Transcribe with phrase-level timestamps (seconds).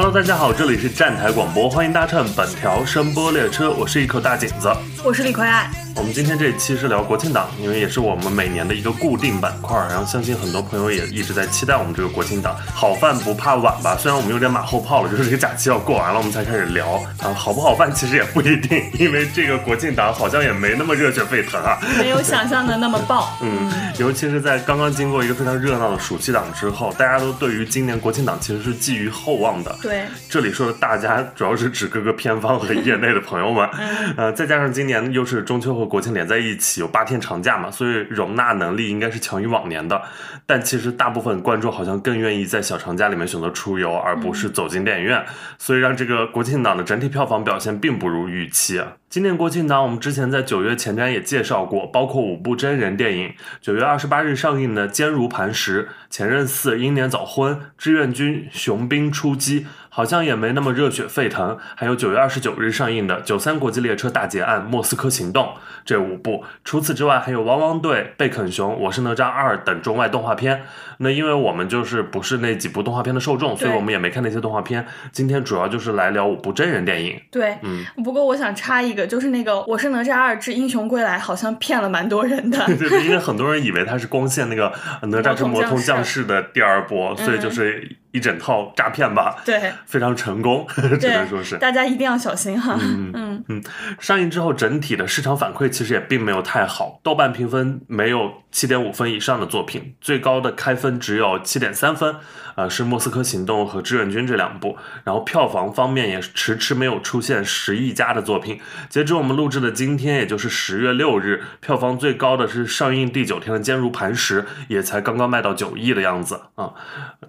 [0.00, 4.72] Hello，大家好，这里是站台广播，欢迎搭乘本条声波列车，我是一口大井子，
[5.02, 5.68] 我是李逵爱。
[5.98, 12.56] 我们今天这一期是聊国庆档，因为也是我们每年的一个固定板块，然后相信很多朋友也一直在期待我们这个国庆档。
[12.72, 23.36] 好饭不怕晚吧，虽然我们有点马后炮了，就是这个假期要过完了，我们才开始聊啊，好不好饭其实也不一定，因为这个国庆档好像也没那么热血沸腾啊，没有想象的那么爆。
[23.42, 23.68] 嗯，
[23.98, 29.76] 尤其是在刚刚经过一个非常热闹的暑期档之后，大家都对于今年国庆档其实是寄予厚望的。
[29.82, 33.68] 对，这里说的大家主要是指各个片方和业内的朋友们，
[34.16, 36.80] 呃，再加上今年又是中秋和国庆连在一起。
[36.80, 40.00] 有八天长假嘛，所以容纳能力应该是强于往年的。
[40.46, 45.24] 但其实大部分观众好像更愿意在小长假里面选择出游，而不是走进电影院，
[45.58, 48.80] 所以让这个国庆档的整体票房表现并不如预期。
[49.10, 53.32] 今年国庆档，我们之前在九月前瞻也介绍过，包括五部真人电影。
[53.60, 59.62] 九月二十八日上映的《坚如磐石》、《前任四》、《英年早婚》、《志愿军》、《雄兵出击》，
[59.98, 61.58] 好像也没那么热血沸腾。
[61.74, 65.46] 还有九月二十九日上映的《九三国际列车大劫案：莫斯科行动》
[65.84, 66.44] 这五部。
[66.62, 70.62] 除此之外，还有《汪汪队》、《贝肯熊》、《我是哪吒二》等中外动画片。
[70.98, 74.86] 那因为我们就是不是那几部动画片的受众，所以我们也没看那些动画片。
[75.10, 77.20] 今天主要就是来聊五部真人电影。
[77.32, 77.84] 对，嗯。
[78.04, 79.04] 不过我想插一个。
[79.08, 82.64] 就是那个《我是哪吒二之英雄归来》，好像骗了蛮多人的。
[82.66, 84.70] 对对，因为很多人以为它是光线那个
[85.06, 89.42] 《哪吒之魔童降世》的第二部，所以就是一整套诈骗吧。
[89.44, 90.66] 对，非常成功，
[91.00, 91.56] 只能说是。
[91.58, 92.78] 大家一定要小心哈。
[92.80, 93.62] 嗯嗯嗯。
[93.98, 102.16] 上映之后，整体的市场反馈其实也并没有太好，豆瓣评分没有七点五分以上的作品，最高的开分只有七点三分。
[102.56, 108.60] 呃，是《莫斯科行动》和《志愿军》这两部，然后票房方面也迟迟没有出现十亿加的作品。
[108.88, 116.72] 截止我们录制的今天，也就是十月六日，票房最高的是上映第九天的《坚如磐石》，也才刚刚卖到九亿的样子啊。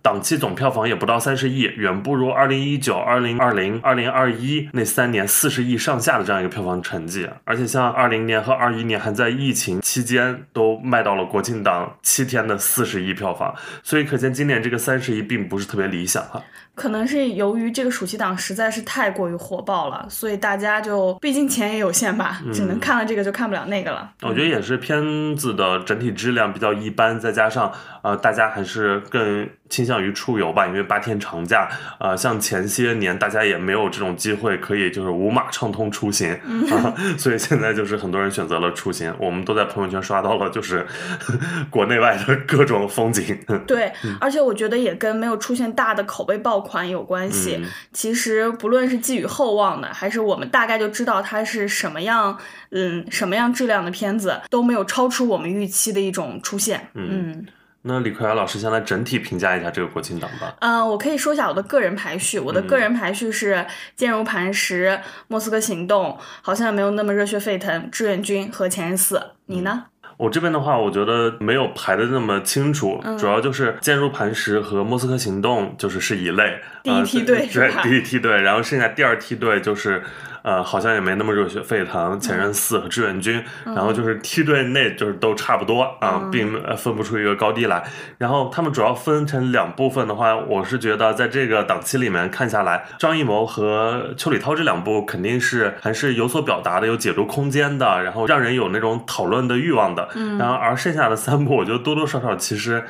[0.01, 7.29] 档期总票房也不到三十亿，远不如二零一九、二零二零、二零二一那三年四十亿上下的这样一个票房成绩。
[7.43, 15.19] 而且像二零年和二一年还在疫情期间都卖到了国庆档七天的四十亿票房，所以可见今年这个三十亿。
[15.29, 16.41] 并不是特别理想哈，
[16.73, 24.11] 可能是由于这个暑期档实在是太过于火爆了，所以大家就毕竟钱也有限吧，只能看了这个就看不了那个了。
[24.21, 27.71] 我觉得也是片子的整体质量比较一般，再加上
[28.01, 29.47] 呃大家还是更。
[29.69, 31.69] 倾向于出游吧，因为八天长假，
[31.99, 36.33] 呃，像前些年大家也没有这种机会可以就是无码畅通出行，
[36.71, 39.13] 啊， 所以现在就是很多人选择了出行。
[39.19, 40.85] 我们都在朋友圈刷到了，就是
[41.69, 43.37] 国内外的各种风景。
[43.67, 47.63] 对，而且我觉得也跟没有出现大的口碑爆款有关系。
[47.93, 52.37] 其实不论是寄予厚望的，还是我们大概就知道它是什么样，
[52.71, 56.87] 嗯，什么样质量的片子，都没有超出我们预期的一种出现。
[56.95, 57.45] 嗯。
[57.89, 60.53] 那李克瑶老师先来整体评价一下这个国庆档吧。
[60.59, 62.39] 嗯，我可以说一下我的个人排序。
[62.39, 63.55] 我的个人排序是
[63.95, 64.89] 《坚如磐石》
[65.27, 66.11] 《莫斯科行动》，
[66.43, 69.17] 好像没有那么热血沸腾，《志愿军》和《前任四》。
[69.47, 69.85] 你呢？
[70.17, 80.03] 我这边的话，我觉得没有排的那么清楚，主要就是《坚如磐石》和《莫斯科行动》就是是一类，第一梯队对，第一梯队，然后剩下第二梯队就是。
[80.41, 87.83] 呃，好像也没那么热血沸腾，前任四和志愿军，然后就是梯队内就是都差不多啊，并分不出一个高低来。
[88.17, 100.07] 然后他们主要分成两部分的话，我是觉得在这个档期里面看下来，张艺谋和邱礼涛这两部肯定是还是有所表达的，有解读空间的，然后让人有那种讨论的欲望的。
[100.37, 102.83] 然后而剩下的三部，我觉得多多少少其实。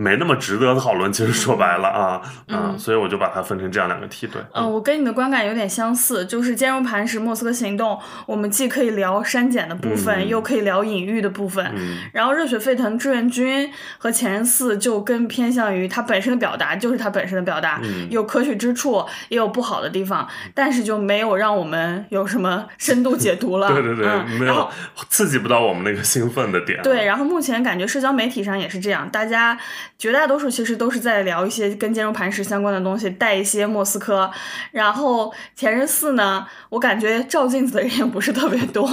[0.00, 4.40] 没那么值得讨论，其实说白了啊，嗯，所以我就把它分成这样两个梯队。
[4.54, 7.92] 嗯，我跟你的观感有点相似，就是《坚如磐石》《莫斯科行动》，
[8.24, 11.70] 我们既可以聊删减的部分，又可以聊隐喻的部分。
[11.76, 13.68] 嗯，然后《热血沸腾》《志愿军》
[13.98, 17.78] 和《前任四》就更偏向于它本身的表达，就是它本身的表达，
[18.08, 23.68] 有可取之处，也有不好的地方，但是就没有让我们有什么深度解读了。
[23.74, 24.66] 对对对，没有
[25.10, 26.80] 刺激不到我们那个兴奋的点。
[26.82, 29.58] 对，然后目前感觉社交媒体上也是这样，大家。
[29.98, 34.30] 绝大多数其实都是在聊一些跟坚如磐石相关的东西，带一些莫斯科。
[34.72, 38.88] 然后前任四呢，我感觉照镜子的人也不是特别多。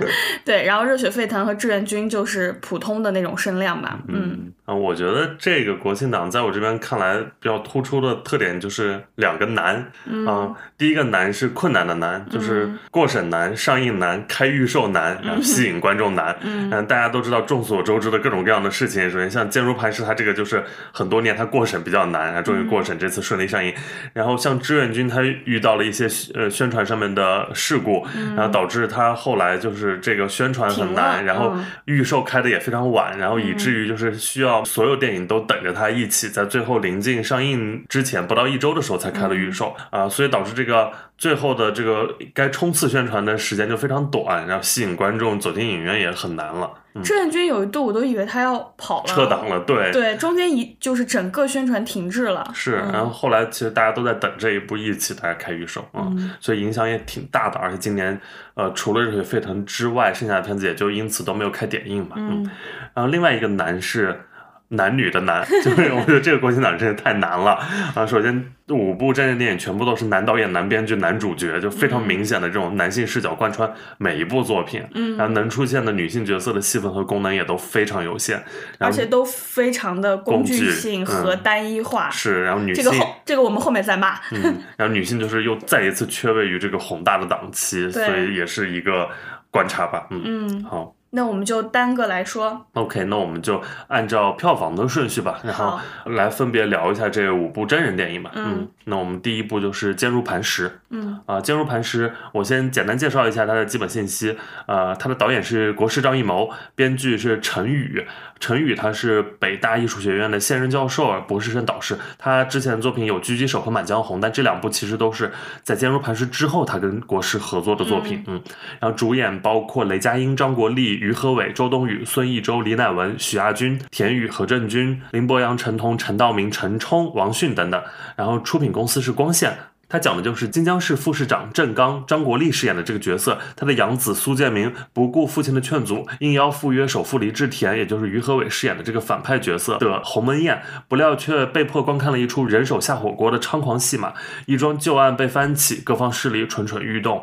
[0.44, 3.98] 对，然后热血沸腾和志愿军就是普通的那种声量吧。
[4.08, 4.52] 嗯。
[4.64, 9.92] 啊，我觉得这个国庆档在我这边看来比较突出的特点就是两个难
[10.26, 10.54] 啊。
[10.78, 16.34] 第一个难是困难的难，就是过审难、上映难、开预售难，然后吸引观众难。
[16.40, 19.10] 嗯，大家都知道众所周知的各种各样的事情。
[19.10, 23.72] 首先像《坚如磐石》，它这个就是很多年它过审比较难，然后终于过审，这次顺利上映。
[24.12, 28.06] 然后像《志愿军》，他遇到了一些呃宣传上面的事故，
[28.36, 31.54] 然后导致他后来就是这个宣传很难，然后
[31.84, 34.64] 预售开的也非常晚，然后以至于就是需要。
[34.64, 46.70] 所有电影都等着他一起在最后临近上映之前不到一周的时候才开了预售啊，所以导致这个最后的这个该冲刺宣传的时间就非常短，然后吸引观众走进影院也很难了。
[47.02, 52.48] 志愿军有一度我都以为他要跑了，撤档了，对对，中间一就是整个宣传停滞了。
[52.54, 56.06] 是，然后后来其实大家都在等这一部一起大家开预售啊，
[56.38, 57.58] 所以影响也挺大的。
[57.58, 58.20] 而且今年
[58.54, 62.16] 呃，除了热血沸腾之外，剩下的片子也就因此都没有开点映嘛。
[62.16, 62.48] 嗯，
[62.94, 64.20] 然后另外一个难是。
[64.68, 67.52] 男女的男， 就是我觉得这个国庆档真的太难了
[67.94, 68.06] 啊！
[68.06, 74.82] 首先五部战争电影全部都是男导演、男编剧、男主角，就非常明显的这种男性视角贯穿每一部作品。
[74.94, 78.42] 嗯，然后能出现的女性角色的戏份和功能也都非常有限，
[78.78, 82.10] 而且都非常的工具性和单一化。
[82.10, 84.14] 是，然后女性这个后这个我们后面再骂。
[84.32, 89.08] 嗯，然后女性就是又再一次缺位于这个宏大的档期，所以也是一个
[89.50, 90.06] 观察吧。
[90.10, 90.94] 嗯嗯，好。
[91.16, 98.32] 那我们就单个来说，OK，那我们就按照票房的顺序吧，然后来分别聊一下这五部真人电影吧。
[98.34, 100.68] 嗯，那我们第一部就是《坚如磐石》。
[100.90, 104.36] 嗯，啊，《坚如磐石》，我先简单介绍一下它的基本信息。
[104.66, 108.04] 呃，它的导演是国师张艺谋，编剧是陈宇。
[108.40, 111.96] 陈宇他是北大艺术学院的现任教授，博士生导师。
[112.18, 115.32] 他之前的作品有《狙击手》和《满江红》，但这两部其实都是
[115.62, 118.22] 在《坚如磐石》之后他跟国师合作的作品。
[118.26, 118.42] 嗯，
[118.80, 121.03] 然后主演包括雷佳音、张国立。
[121.04, 127.82] 于和伟、周冬雨、孙艺洲、李乃文、许亚军、田雨、何振军、林博洋、陈彤、陈道明、陈冲、王迅等等。
[128.16, 129.56] 然后出品公司是光线。
[129.86, 144.14] 他讲的就是金江市副市长郑刚，张国立饰演的这个角色，他的养子苏建明不顾父亲的劝阻，应邀赴约首富黎志田，也就是于和伟饰演的这个反派角色的鸿门宴，不料却被迫观看了一出人手下火锅的猖狂戏码，
[144.46, 147.22] 一桩旧案被翻起，各方势力蠢蠢欲动。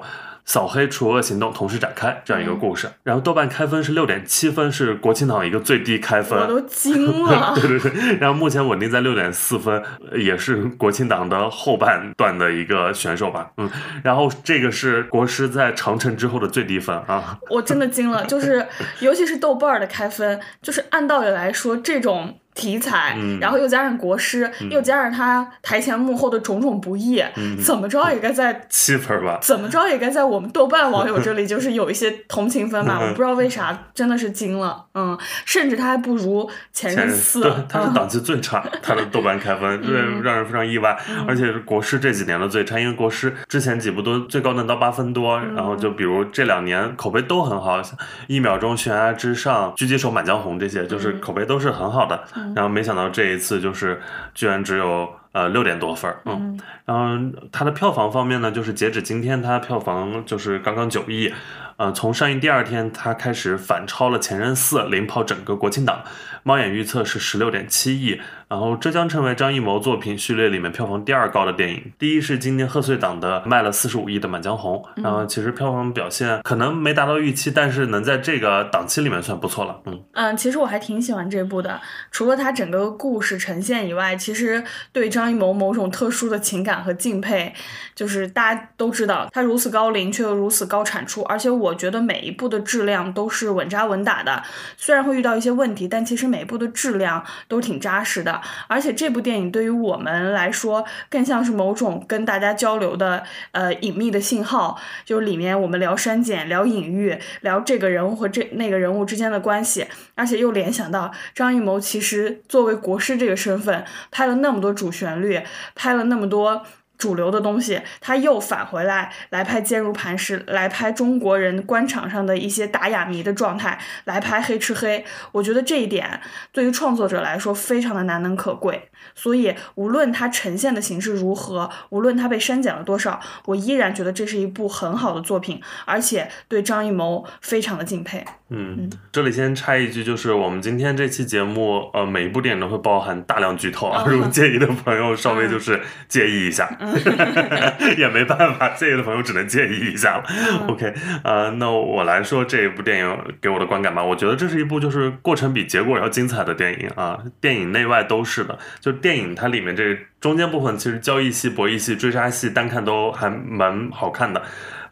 [0.52, 2.90] 扫黑除恶行动同时展开，这样一个故事。
[3.04, 7.54] 然后豆瓣开分是六点七分，是国庆档一个最低开分，我都惊了。
[7.56, 9.82] 对对对，然后目前稳定在六点四分，
[10.18, 13.50] 也是国庆档的后半段的一个选手吧。
[13.56, 13.72] 嗯，
[14.04, 17.40] 然后这个是国师在长城之后的最低分啊。
[17.50, 18.68] 我真的惊了，就是
[19.00, 22.41] 尤其是豆瓣的开分，就是按道理来说这种。
[22.54, 27.24] 题材，然后又加上国师，又加上他台前幕后的种种不易，
[27.64, 29.40] 怎么着也该在 七分吧？
[29.42, 33.00] 怎么着也该在我们豆瓣网友这里 就是有一些同情分吧？
[33.02, 40.98] 我不知道为啥，真的是惊了，嗯，甚至他还不如前任四，对，他是档期最差， 他的豆瓣开分，对，让人非常意外。
[41.28, 47.82] 而且国师这几年的最差，因为国师之前几部都最高能到八分多，然后就比如这两年口碑都很好，
[48.28, 52.22] 一秒钟悬崖之上、狙击手、满江红这些，就是口碑都是很好的。
[52.56, 54.02] 然后没想到这一次就是
[54.34, 61.34] 居然只有呃六点多分儿，嗯，然后它的票房方面呢，就是截止今天它票房就是刚刚九亿。
[61.78, 66.04] 呃，从上映第二天，它开始反超了《前任四》，领跑整个国庆档。
[66.44, 71.92] 猫眼预测是十六点七亿，然后这将成为张艺谋作品序列里面票房第二高的电影。
[71.98, 79.80] 第一是今年贺岁档的卖了四十五亿的《满江红》，然后其实票房表现可能没达到预期，但是能在这个档期里面算不错了。
[79.86, 81.80] 嗯嗯，其实我还挺喜欢这部的，
[82.12, 87.54] 除了它整个故事呈现以外，其实对张张艺谋某种特殊的情感和敬佩，
[87.94, 94.42] 就是大家都知道他如此高龄却又如此高产出，而且我觉得每一部的质量都是稳扎稳打的，
[94.76, 96.32] 虽然会遇到一些问题，但其实。
[96.32, 109.86] 每一部的质量都挺扎实的，而且这部电影对于我们来说更像是某种跟大家交流的呃隐秘的信号，就里面我们聊删减、聊隐喻、聊这个人物和这那个人物之间的关系，
[110.16, 115.42] 而且又联想到张艺谋其实作为国师这个身份，拍了那么多主旋旋律，
[115.76, 116.66] 拍了那么多。
[117.02, 125.04] 主流的东西，他又返回来来拍坚如磐石，来拍中国人官场上的一些打哑谜的状态，来拍黑吃黑。
[125.32, 128.90] 我觉得这一点对于创作者来说非常的难能可贵。
[129.16, 138.24] 所以无论它呈现的形式如何，无论它被删减了多少，我依然觉得这是一部很好的作品，而且对张艺谋非常的敬佩。
[138.50, 146.70] 嗯，这里先插一句，就是我们今天这期节目，呃，每一部电影都会包含大量剧透啊，如果介意的朋友稍微就是介意一下，
[147.98, 150.24] 也没办法，介意的朋友只能介意一下了。
[150.68, 150.94] OK，
[151.24, 164.42] 呃，那我来说这一部电影给我的观感吧，我觉得这是一部就是过程比结果要精彩的电影啊，电影内外都是的，就电影它里面这中间部分其实交易戏、博弈戏、追杀戏单看都还蛮好看的。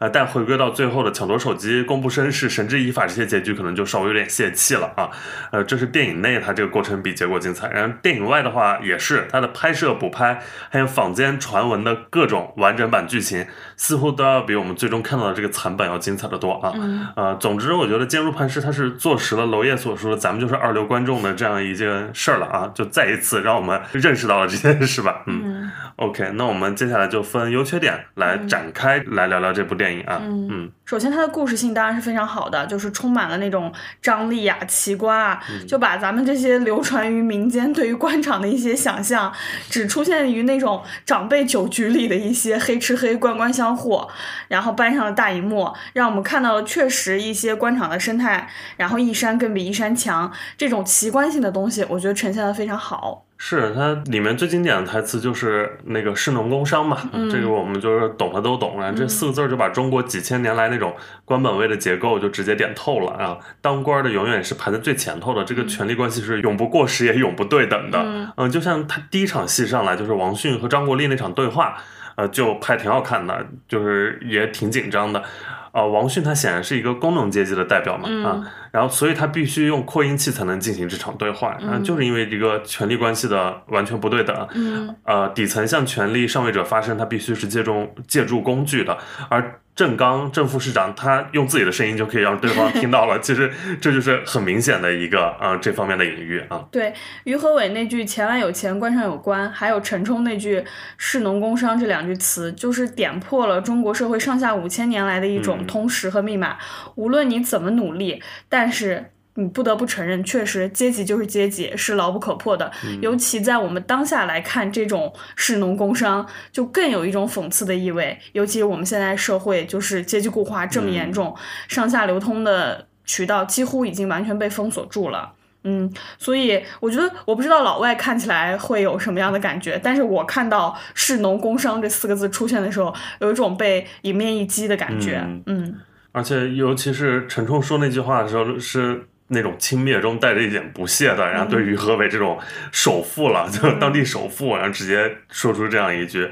[0.00, 5.10] 呃，但回归到最后的抢夺手机、公布身世、绳之以法这些结局，可能就稍微有点泄气了啊。
[5.52, 10.40] 呃，这是电影内它这个过程比结果精彩，然后电影外的话也是它的拍摄、补拍，
[10.70, 16.72] 还有坊间传闻的各种完整版剧情，似乎都要比我们最终看到的这个残版要精彩的多啊。
[17.14, 25.24] 呃，总之我觉得《坚如磐石》它是坐实了娄烨所说的“咱们就是二流观众”的这样一件事儿了啊，就再一次让我们 认识到了这件事吧。
[25.26, 29.89] 嗯，OK，那我们接下来就分优缺点来展开来聊聊这部电影。
[30.02, 39.32] 啊，嗯，首先它的故事性当然是非常好的，就是充满了那种张力啊、奇观啊，就把咱们这些流传于民间对于官场的一些想象，
[39.68, 44.06] 只出现于那种长辈酒局里的一些黑吃黑、官官相护，
[44.48, 53.26] 然后搬上了大荧幕，让我们看到了确实一些官场的生态，然后一山更比一山强，这种奇观性的东西，我觉得呈现的非常好。
[53.42, 56.98] 是它里面最经典的台词就是那个士农工商嘛，
[57.30, 60.94] 这个我们就是懂的都懂啊，这四个字就把中国几千年来那种
[61.24, 63.38] 官本位的结构就直接点透了啊。
[63.62, 67.98] 当官的永远是排在最前头的，这个权力关系是永不过时也永不对等的。
[68.36, 71.78] 嗯，就像他第一场戏上来就是王迅和张国立那场对话，
[72.16, 75.24] 呃，就拍挺好看的，就是也挺紧张的。
[75.72, 88.98] 呃，王迅他显然是一个工农阶级的代表嘛，啊，然后所以他必须用扩音器才能进行这场对话，啊，就是因为这个权力关系的完全不对等，嗯，呃，底层向权力上位者发声，他必须是借助借助工具的，
[89.28, 89.60] 而。
[89.80, 93.18] 郑刚郑副市长，他用自己的声音就可以让对方听到了。
[93.24, 96.62] 其实这就是很明显的一个啊这方面的隐喻啊。
[96.70, 96.92] 对
[97.24, 100.62] 于和伟那句“钱来有钱，官上有官”，还有陈冲那句
[100.98, 106.58] “士农工商”这两句词，就是点破了中国社会上下五千年来的一种通识和密码。
[106.96, 109.12] 无论你怎么努力，但是。
[109.34, 112.70] 你不得不承认，确实阶级就是阶级，是牢不可破的。
[113.00, 118.18] 尤其在我们当下来看，这种士农工商就更有一种讽刺的意味。
[118.32, 121.34] 尤其我们现在社会就是阶级固化这么严重，
[121.68, 125.32] 上下流通的渠道几乎已经完全被封锁住了。
[125.62, 135.24] 嗯，所以我觉得，我不知道老外看起来会有什么样的感觉，但是我看到“士农工商”这四个字出现的时候，有一种被迎面一击的感觉。
[135.46, 135.78] 嗯，
[136.12, 139.06] 而且尤其是陈冲说那句话的时候是。
[139.32, 142.38] 那种轻蔑中带着一点不屑的，然后对于河北这种
[142.72, 146.28] 首富了，就当地首富，然后直接说出这样一句。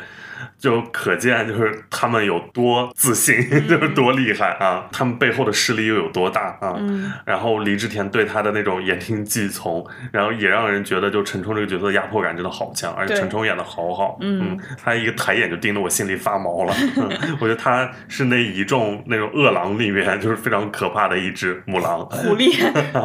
[0.59, 3.37] 就可见，就是他们有多自信，
[3.69, 4.89] 就是多厉害啊！
[4.93, 6.77] 他们背后的势力又有多大啊？
[7.25, 14.19] 然后李治田对他的那种言听计从，然后也让人觉得，就陈冲这个角色压迫感真的好强，而且陈冲演的好好。
[14.21, 16.75] 嗯，他一个抬眼就盯得我心里发毛了。
[17.41, 22.05] 我觉得他是那一众那种恶狼里面，就是非常可怕的一只母狼。
[22.07, 22.49] 狐狸。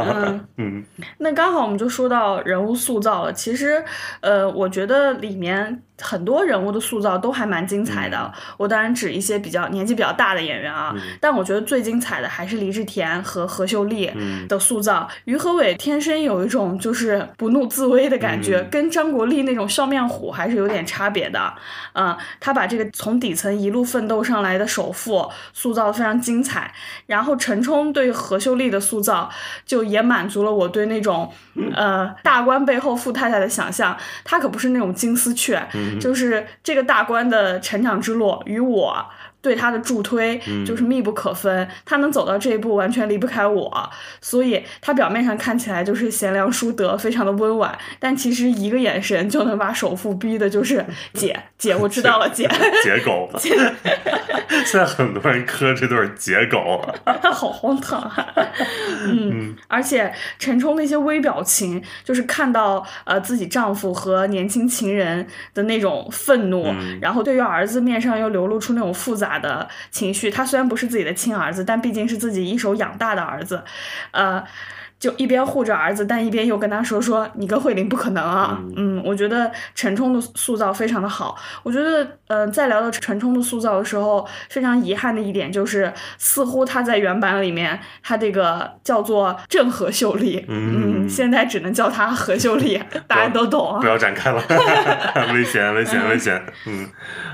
[0.58, 0.84] 嗯，
[1.20, 3.34] 那刚好我们就说到人物塑造了。
[3.34, 3.84] 其实，
[4.22, 5.82] 呃，我觉得里面。
[6.02, 14.12] 很多人物的塑造都还蛮精彩的，我当然指一些比较年纪比较大的演员啊，但我觉得最精彩的还是黎志田和何秀丽
[14.50, 15.08] 的塑造。
[15.24, 21.54] 于和伟天生有一种就是不怒自威的感觉，跟张国立那种笑面虎还是有点差别的。
[21.94, 26.74] 嗯，他把这个从底层一路奋斗上来的首富塑造的非常精彩，
[27.06, 29.30] 然后陈冲对何秀丽的塑造
[29.66, 31.32] 就也满足了我对那种
[31.74, 35.54] 呃大官背后富太太的想象，他可不是那种金丝雀。
[36.02, 39.06] 就是这个大官关的成长之路与我。
[39.44, 43.90] 对他的助推就是密不可分，他能走到这一步完全离不开我，
[44.22, 50.84] 所以他表面上看起来就是贤良淑德，非常的温婉，但其实一个眼神就能把首富逼的，就是
[51.14, 52.50] 姐姐，我知道了，姐
[52.84, 56.82] 姐狗， 现在很多人磕这对姐狗，
[57.34, 58.26] 好荒唐啊！
[59.06, 69.33] 嗯，而且陈冲那些微表情，就是看到呃自己丈夫和年轻情人的那种愤怒，然后对于儿子面上又流露出那种复杂。
[69.40, 73.64] 的情绪，他虽然不是自己的亲儿子，但毕竟是自己一手养大的儿子，
[74.12, 74.44] 呃。
[75.04, 78.58] 就一边护着儿子，但一边又跟他说说你跟慧玲不可能啊。
[78.78, 81.36] 嗯，我觉得陈冲的塑造非常的好。
[81.62, 93.80] 我觉得，呃，在聊到陈冲的塑造的时候，非常遗憾的一点就是，似乎他在原版里面，他这个叫做郑和秀丽，嗯，现在只能叫他何秀丽，大家都懂。
[93.82, 94.42] 不要展开了，
[95.36, 96.42] 危险，危险，危险。
[96.66, 96.88] 嗯，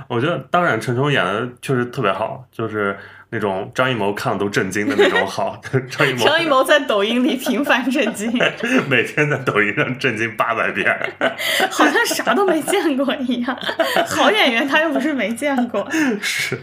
[0.07, 2.97] 我觉得当然陈冲演的确实特别好，就是。
[3.31, 5.59] 那种张艺谋看了都震惊的那种好，
[5.89, 8.31] 张艺谋张艺谋在抖音里频繁震惊，
[8.89, 10.87] 每天在抖音上震惊八百遍，
[11.69, 13.55] 好像啥都没见过一样。
[14.07, 15.87] 好演员他又不是没见过。
[16.21, 16.57] 是，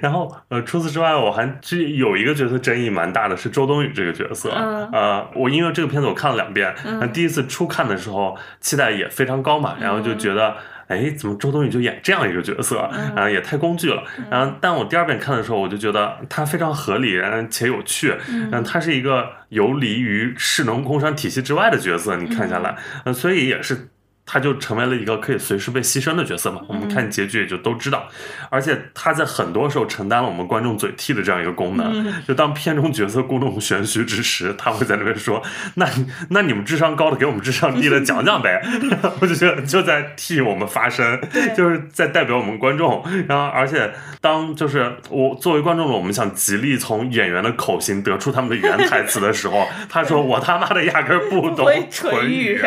[0.00, 4.50] 然后呃，除此之外，我还这有一个角色争议蛮大的，是周冬雨这个角色。
[4.92, 6.74] 呃，我因为这个片子我看了两遍，
[7.12, 10.56] 第一次初看的时候期待也非常高嘛，然后就觉得。
[10.88, 14.02] 哎，怎么周冬雨就演这样一个角色，然后也太工具了。
[14.30, 18.14] 然后，但我第二遍看的时候，我就觉得它非常合理，且有趣。
[18.50, 23.88] 嗯，它是一个游离于市农工商体系之外的角色，你看下来，嗯，所以也是。
[24.30, 26.60] 他就成为了一个可以随时被牺牲的角色嘛？
[26.68, 28.06] 我们看结局也就都知道，
[28.50, 32.12] 而且他在很多时候承担了我们观众嘴替的这样一个功能。
[32.26, 35.42] 就当片中角色故弄玄虚之时，他会在那边说
[35.76, 35.88] ：“那
[36.28, 38.62] 那你们智商高的给我们智商低的讲讲呗。”
[39.20, 41.18] 我就觉得就在替我们发声，
[41.56, 43.02] 就是在代表我们观众。
[43.26, 52.60] 然后，而且当就是我作为观众的我们想极力从演员的口型得出他们的原台词的时候，他说：“我他妈的压根不懂唇语。”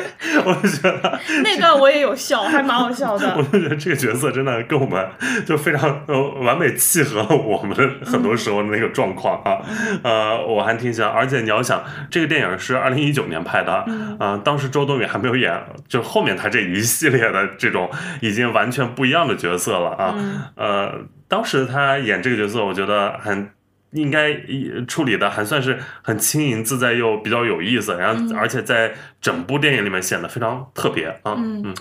[0.46, 0.83] 我就。
[1.42, 3.34] 那段我也有笑，还蛮好笑的。
[3.38, 5.06] 我就觉得这个角色真的跟我们
[5.46, 9.58] 就非常呃完美契合了我们很多时候的那个状况啊。
[10.02, 13.84] 呃，我还挺喜欢，而且你要想，这个电影是二零一九年拍的
[14.18, 20.14] 啊，当时周冬雨还没有演，就后面他这一系列的这种已经完全不一样的角色了啊。
[20.56, 20.92] 呃，
[21.28, 23.48] 当时他演这个角色，我觉得很。
[23.94, 24.34] 应该
[24.86, 31.34] 处理的还算是很轻盈自在又比较有意思，然后而且在整部电影里面显得非常特别啊。
[31.38, 31.74] 嗯，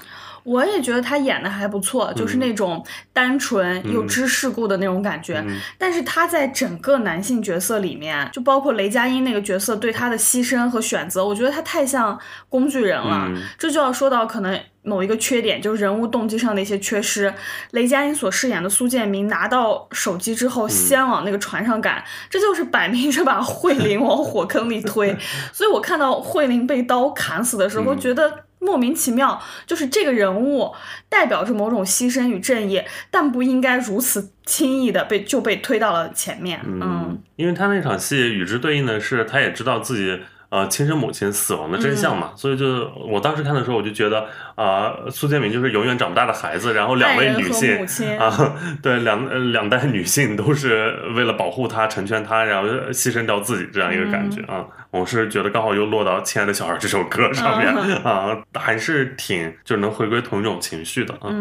[0.43, 5.43] 我也觉得他演的还不错，就是那种单纯又知世故的那种感觉。
[5.77, 13.32] 但是他在整个男性角色里面，就包括雷佳音那个角色对他的牺牲和选择，我觉得他太像工具人了。
[13.58, 14.60] 这就要说到可能。
[14.84, 17.34] 某一个缺点就是人物动机上的一些缺失。
[17.72, 25.16] 雷佳音所饰演的苏建明拿到手机之后，先往那个船上赶，这就是摆明着把慧玲往火坑里推。
[25.54, 29.42] 所以我看到慧玲被刀砍死的时候，觉得莫名其妙。
[29.66, 30.74] 就是这个人物
[31.08, 36.60] 代表着某种牺牲与正义，但不应该如此轻易的被就被推到了前面。
[36.66, 40.20] 嗯，因为他那场戏与之对应的是，他也知道自己。
[40.53, 47.75] 呃，亲生母亲死亡的真相嘛，所以就我当时看的时候，我就觉得啊，苏建明就是永远长不大的孩子，然后两位女性
[48.19, 61.33] 啊，对两两代女性都是为了保护他、成全他，然后牺牲掉自己这样一个感觉啊，我是觉得刚好又落到《亲爱的小孩》这首歌上面啊，还是挺就能回归同一种情绪的啊，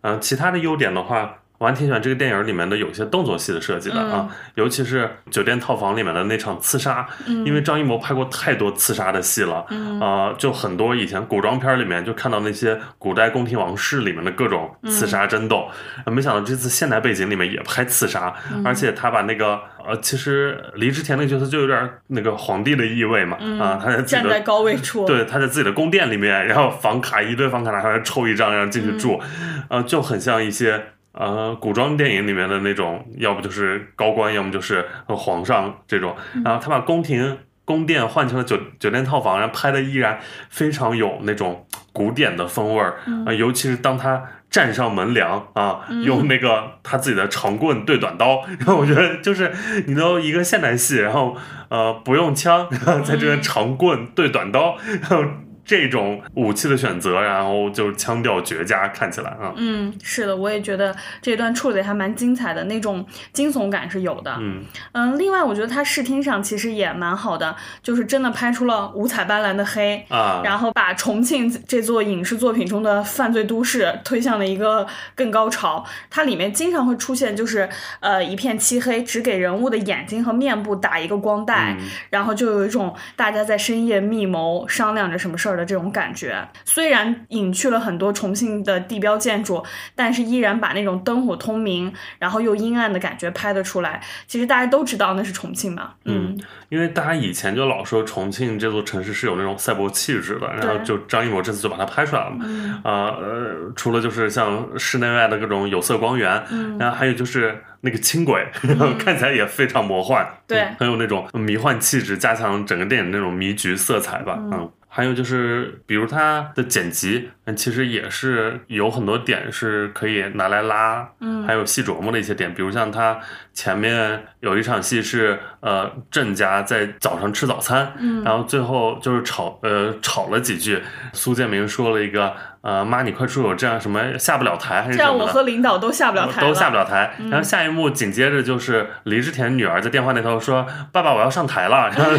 [0.00, 1.34] 嗯，其他的优点的话。
[1.58, 9.64] 我还挺喜欢这个电影里面的有些动作戏的设计的啊，尤其是酒店套房里面的那场刺杀，因为张艺谋拍过太多刺杀的戏了，
[10.00, 15.68] 啊，就很多以前古装片里面就看到那些古代宫廷王室里面的各种刺杀争斗，
[16.06, 29.20] 没想到这次现代背景里面也拍刺杀，而且他把那个呃，其实黎之田那个角色就有点那个皇帝的意味嘛，啊，他在站在高位处，对，他在自己的宫殿里面，然后房卡一堆房卡拿出来抽一张，然后进去住，
[29.68, 30.86] 呃，就很像一些。
[31.14, 36.16] 呃，古装电影里面的那种，要不就是高官，要么就是皇上这种。
[36.44, 40.18] 然后他把宫廷宫殿换成了酒酒店套房，然后拍的依然
[40.50, 43.32] 非常有那种古典的风味儿啊。
[43.32, 49.52] 尤其是当他站上门梁啊，用那个他自己的长棍对短刀，然后我觉得就是
[49.86, 51.36] 你都一个现代戏，然后
[51.68, 55.24] 呃不用枪，然后在这边长棍对短刀，然后。
[55.64, 65.18] 这种武器的选择，然后就是腔调绝佳，看起来啊，嗯，是的，我也觉得这段处理还蛮精彩的，那种惊悚感是有的，嗯嗯。
[65.18, 75.82] 另外，我觉得它视听上其实也蛮好的，就是真的拍出了五彩斑斓的黑啊，然后把重庆这座影视作品中的犯罪都市推向了一个更高潮。
[76.10, 77.66] 它里面经常会出现，就是
[78.00, 81.74] 呃一片漆黑，只给人物的眼睛和面部打一个光带，
[82.10, 85.53] 然后就有一种大家在深夜密谋商量着什么事儿。
[85.56, 89.64] 的这种感觉，虽然隐去了很多重庆的地标建筑，
[89.94, 94.02] 但是依然把那种灯火通明，然后又阴暗的感觉拍得出来。
[94.26, 96.38] 其实大家都知道那是重庆嘛，嗯，
[96.68, 102.44] 因为大家以前就老说重庆这座城市是有那种赛博气质的，然后就张艺谋这次就把它拍出来了嘛，
[102.84, 106.42] 啊呃，除了就是像室内外的各种有色光源，
[106.78, 108.46] 然后还有就是那个轻轨，
[108.98, 114.70] 看起来也非常魔幻，对，很有那种迷幻气质，加强整个电影那种迷局色彩吧，嗯。
[114.96, 123.18] 还有就是，比如它的剪辑，其实也是有很多点是可以拿来拉，嗯，还有细琢磨的一些点，比如像它
[123.52, 130.80] 前面有一场戏是，呃，郑家在早上吃早餐，嗯，然后最后就是吵，呃，吵了几句，
[131.12, 132.32] 苏建明说了一个。
[132.64, 137.14] 呃，妈，你快出手，这样什么下不了台还是什么这样我和领导都下不了台，都下不了台。
[137.30, 142.16] 然后下一幕紧接着就是黎志田女儿在电话那头说：“爸爸，我要上台了。”然后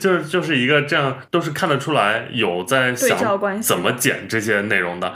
[0.00, 3.16] 就是就是一个这样，都是看得出来有在想
[3.62, 5.14] 怎么剪这些内容的。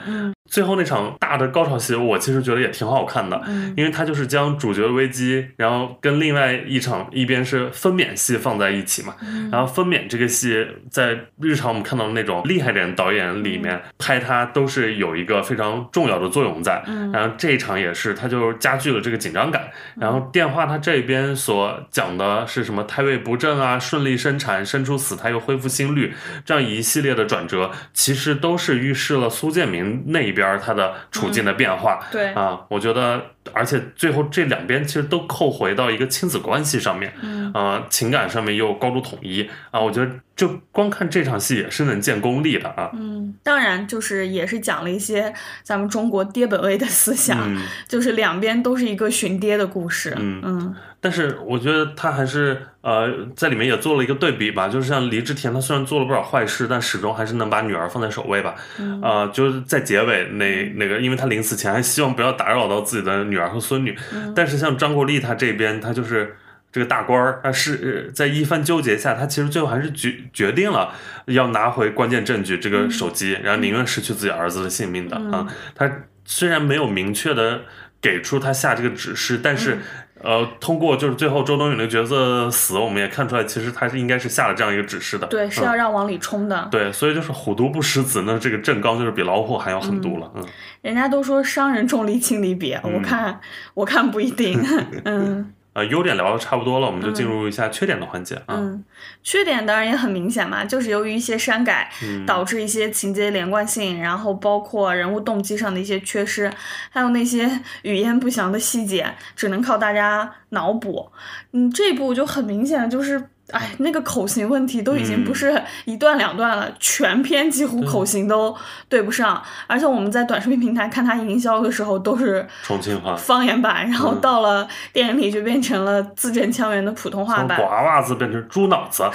[0.54, 3.42] 最后那场大的高潮戏，我其实觉得也挺好看的，
[3.76, 9.16] 因为它就是将主角危机，然后跟另外一场一边是分娩戏放在一起嘛，
[9.50, 16.80] 然后分娩这个戏在日常我们看到的那种厉害点导演里面拍它都是有一个非常重要的作用在，
[17.12, 19.68] 然后这一场也是，它就加剧了这个紧张感。
[19.96, 26.14] 然后电话它这边所讲的是什么胎位不正啊，顺利生产，生出死胎又恢复心率，
[26.44, 30.43] 这样一系列的转折，其实都是预示了苏建明那一边。
[30.44, 32.32] 边他的处境的变化，对。
[32.34, 33.20] 啊，我觉得，
[33.52, 42.90] 而且最后这两边其实都扣回到一个亲子关系上面，嗯啊，情感上面又高度统一啊，我觉得就光看这场戏也是能见功力的啊。
[42.94, 47.38] 嗯，当然就是也是讲了一些咱们中国爹本位的思想，
[47.86, 50.14] 就是两边都是一个寻爹的故事。
[50.18, 50.74] 嗯嗯。
[51.00, 58.54] 但是我觉得他还是呃，在里面也做了一个对比吧，就是像黎志田，他虽然做了不少坏事，但始终还是能把女儿放在首位吧。
[59.02, 63.96] 啊，就是在结尾那那个，因为他临死前还希望不要打扰到自己的女儿和孙女。
[64.34, 66.36] 但是像张国立他这边，他就是
[66.72, 70.92] 这个大官儿，他是在一番纠结下，他其实最后还是决决定了
[71.26, 75.46] 要拿回关键证据这个手机，然后宁愿失去自己儿子的性命的啊。
[75.74, 75.90] 他
[76.24, 77.62] 虽然没有明确的
[78.00, 79.78] 给出他下这个指示，但是。
[80.24, 85.26] 呃，通过就是最后周冬雨那个角色死，我们也看出来，其实他是应该是下了这样一个指示的。
[85.26, 86.66] 对，是要让往里冲的。
[86.70, 90.30] 对，所以就是虎毒不食子，那这个郑刚就是比老虎还要狠毒了。
[90.34, 90.44] 嗯，
[90.80, 93.38] 人家都说伤人重利轻离别，我看
[93.74, 94.60] 我看不一定。
[95.04, 95.52] 嗯。
[95.74, 98.56] 呃，优点聊的差不多了，我们就进入一下缺点的环节啊。
[98.56, 98.84] 嗯，
[99.22, 101.90] 缺点当然也很明显嘛，就是由于一些删改，
[102.26, 106.50] 导致一些情节连贯性，然后包括人物动机上的一些缺失，
[106.90, 111.10] 还有那些语焉不详的细节，只能靠大家脑补。
[111.52, 113.30] 嗯，这部就很明显就是。
[113.50, 118.56] 哎，那个口型问题都已经不是一段两段了，全篇几乎口型都
[118.88, 119.42] 对不上。
[119.66, 127.58] 而且我们在短视频平台看他营销的时候都是重庆话方言版，然后到了电影里就变成了字正腔圆的普通话版。
[127.58, 129.04] 从瓜娃子变成猪脑子。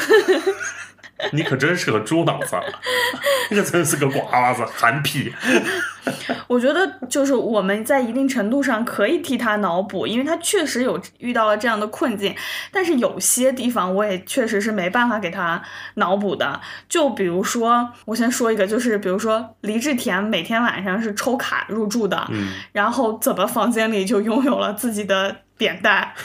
[1.31, 2.55] 你可真是个猪脑子，
[3.49, 5.33] 你可真是个瓜娃子，憨批。
[6.47, 12.35] 我觉得就是我们在一定程度上可以替他脑补，因为他确实有遇到了这样的困境。
[12.71, 15.61] 但是有些地方我也确实是没办法给他
[15.95, 16.59] 脑补的。
[16.87, 22.27] 就比如说，我先说一个，就是比如说黎志田每天晚上是抽卡入住的，
[22.71, 25.35] 然后怎么房间里就拥有了自己的。
[25.59, 26.09] 扁担，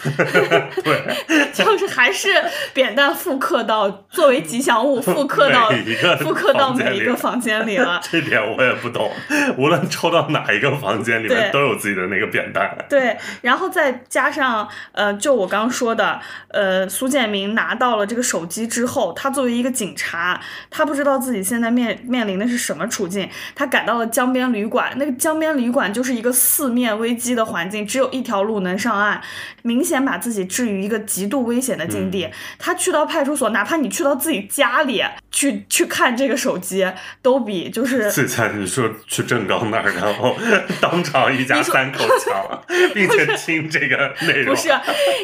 [0.84, 2.28] 对， 就是还是
[2.72, 5.68] 扁担复刻到作为吉祥物复刻到
[6.22, 8.00] 复刻到每一个房间里了。
[8.00, 9.10] 这点我也不懂，
[9.58, 12.72] 无论抽到哪一个房间里面都有自己的那个扁担。
[12.88, 23.28] 对，然后再加上呃，就我刚说的，呃，苏建明拿到了这个手机之后，他作为一个警察，他不知道自己现在面面临的是什么处境。
[23.56, 29.20] 他赶到了江边旅馆，那个江边旅馆就是一个四面危机的环境，只有一条路能上岸。
[29.62, 32.28] 明显把自己置于一个极度危险的境地。
[32.58, 36.87] 他去到派出所，哪怕你去到自己家里去去看这个手机，
[37.22, 40.37] 都比就是之前你说去郑刚那儿，然后
[40.80, 44.54] 当场一家三口抢， 并且听这个内容。
[44.54, 44.70] 不是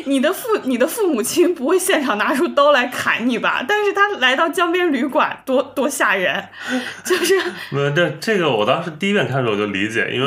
[0.06, 3.62] 你的父你的父母亲不会现场拿出刀来砍你吧？
[3.68, 6.42] 但是他来到江边旅馆，多多吓人，
[7.04, 7.38] 就是。
[7.72, 10.26] 呃，这这个我当时第一遍看的时候我就理解，因为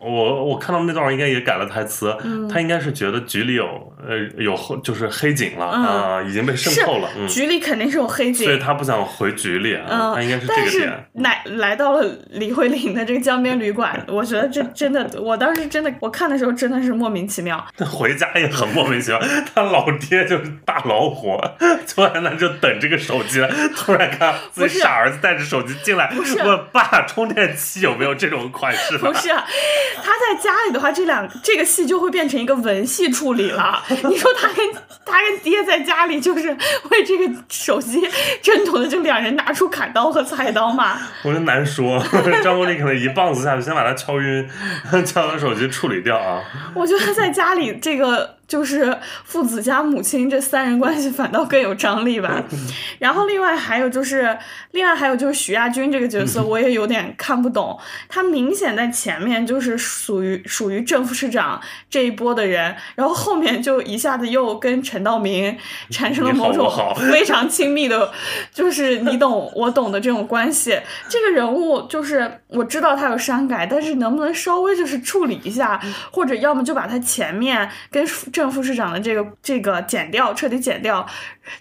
[0.00, 2.14] 我我看到那段应该也改了台词，
[2.52, 3.05] 他应该是觉。
[3.06, 3.64] 觉得局里有
[4.04, 7.08] 呃有就是黑警了啊，已经被渗透了。
[7.28, 11.08] 局里肯定是有黑警，所以他不想回局里啊，他应该是这个点。
[11.14, 17.64] 来来到了李慧玲的这个江边旅馆， 我觉得这真的，我当时真的我看的时候真的是莫名其妙。
[17.78, 19.20] 回家也很莫名其妙，
[19.54, 21.38] 他老爹就是大老虎，
[21.86, 26.12] 坐在那就等这个手机了，突然看自己傻儿子带着手机进来，
[26.44, 28.98] 问爸充电器有没有这种款式？
[28.98, 32.95] 不是，他在家里的话，这两这个戏就会变成一个文戏。
[32.96, 34.66] 戏处理了，你说他跟
[35.04, 36.48] 他跟爹在家里就是
[36.90, 38.00] 为这个手机
[38.42, 40.98] 争夺的，就两人拿出砍刀和菜刀嘛？
[41.22, 42.02] 我就难说，
[42.42, 44.48] 张国立可能一棒子下去，先把他敲晕，
[45.04, 46.42] 敲他手机处理掉啊。
[46.74, 48.35] 我觉得在家里这个。
[48.48, 52.44] 就是父子加母亲这三人关系反倒更有张力吧，
[53.00, 54.38] 然后另外还有就是，
[54.70, 57.76] 另外还有就是许亚军这个角色我也有点看不懂，
[58.08, 65.56] 他明显在前面就是属于属于正副市长这一波的人，然后后面就一下子又跟陈道明
[65.90, 66.70] 产生了某种
[67.10, 68.12] 非常亲密的，
[68.54, 70.80] 就是你懂我懂的这种关系。
[71.08, 75.80] 这个人物就是我知道他有删改，但是能不能稍微就是处理一下，
[76.12, 78.06] 或者要么就把他前面跟。
[78.36, 81.06] 正副市长的这个这个剪掉，彻底剪掉，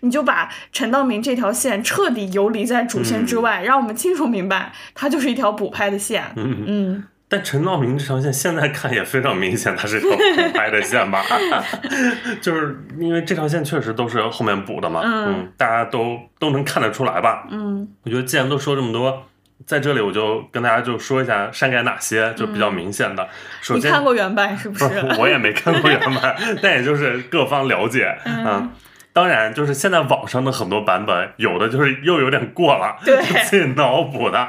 [0.02, 6.26] 你就把陈道明这条线彻底游离在主线之外，让我们清楚明白，它就是一条补拍的线。
[6.36, 7.04] 嗯嗯。
[7.28, 11.24] 但陈道明这条线现在看也非常明显，它是一条补拍的线吧？
[12.42, 17.48] 就是因为这条线确实都是后面补的嘛，嗯，大家都都能看得出来吧？
[17.50, 19.24] 嗯，我觉得既然都说这么多，
[19.65, 23.28] 在这里我就跟大家就说一下删改哪些就比较明显的。
[23.62, 24.86] 首先，你看过原版是不是？
[25.19, 28.69] 我也没看过原版，但也就是各方了解，嗯。
[29.15, 34.45] 当然，就是现在网上的很多版本，有的就是又有点过了，对，自己脑补的。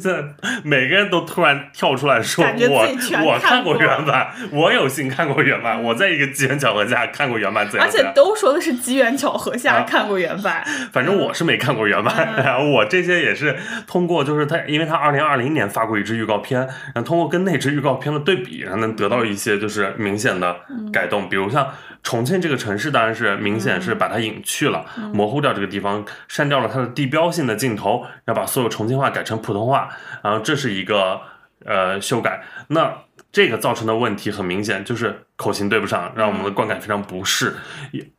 [0.00, 0.24] 这
[0.62, 10.64] 每个人都突然跳出来说：“我我看过原版，我有幸看过原版，我在一个机缘巧合下看过原版。”而且都说的是机缘巧合下看过原版。
[10.92, 16.60] 反正我是没看过原版，我这些也是通过，就是他，因为他二零二零年发过一支预告片，
[16.94, 20.54] 然后通过跟那支预告片的对比，然后能得到一些就是明显的
[20.92, 21.66] 改动，比如像。
[22.06, 29.88] 重庆这个城市当然是明显是把它隐去了，模糊掉这个地方，删掉了它的地标性的镜头，然后把所有重庆话改成普通话，
[30.22, 31.20] 然后这是一个
[31.64, 32.42] 呃修改。
[32.68, 32.92] 那
[33.32, 37.52] 这个造成的问题很明显，就是口型对不上，让我们的观感非常不适，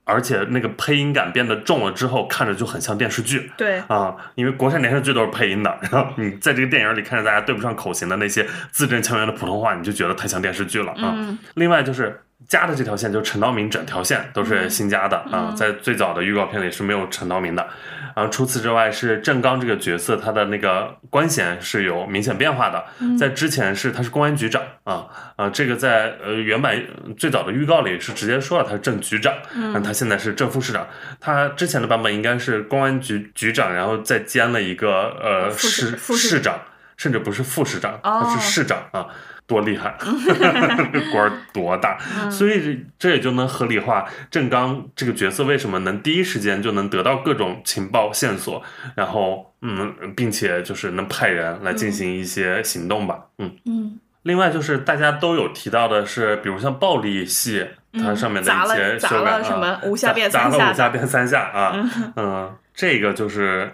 [0.04, 3.50] 而且那个配音感变得重了之后，看着就很像电视剧。
[3.56, 11.16] 对啊，因为国产电视剧都是配音的，然后你在这个电影里看着大家对不上口型的那些字正腔圆的普通话，你就觉得太像电视剧了啊。
[11.54, 12.22] 另外就是。
[12.48, 17.68] 加的这条线就是陈道明，整条线都是新加的啊，在最早的预告片里是没有陈道明的。
[18.16, 22.82] 啊，除此之外是郑刚这个角色，他的那个官衔是有明显变化的，
[23.20, 25.06] 在之前是他是公安局长啊
[25.36, 26.82] 啊，这个在呃原版
[27.18, 30.88] 最早的预告里是直接说了他是正局长，嗯，他现在是正副市长，
[31.20, 36.58] 他之前的版本应该是公安局局长，然后再兼了一个呃市市长，
[36.96, 39.08] 甚至不是副市长，他是市长啊。
[39.48, 39.96] 多厉害，
[41.12, 41.98] 官儿多大，
[42.32, 48.64] 所以这也就能合理化郑刚这个角色为什么能第一时间就能得到各种情报线索，
[48.96, 53.52] 然后嗯，并且就是能派人来进行一些行动吧，嗯。
[53.66, 54.00] 嗯。
[54.24, 63.72] 另外就是大家都有提到的是，比如像暴力戏，它上面的一些修改啊，五下变三下，五下变三下啊， 嗯，这个就是。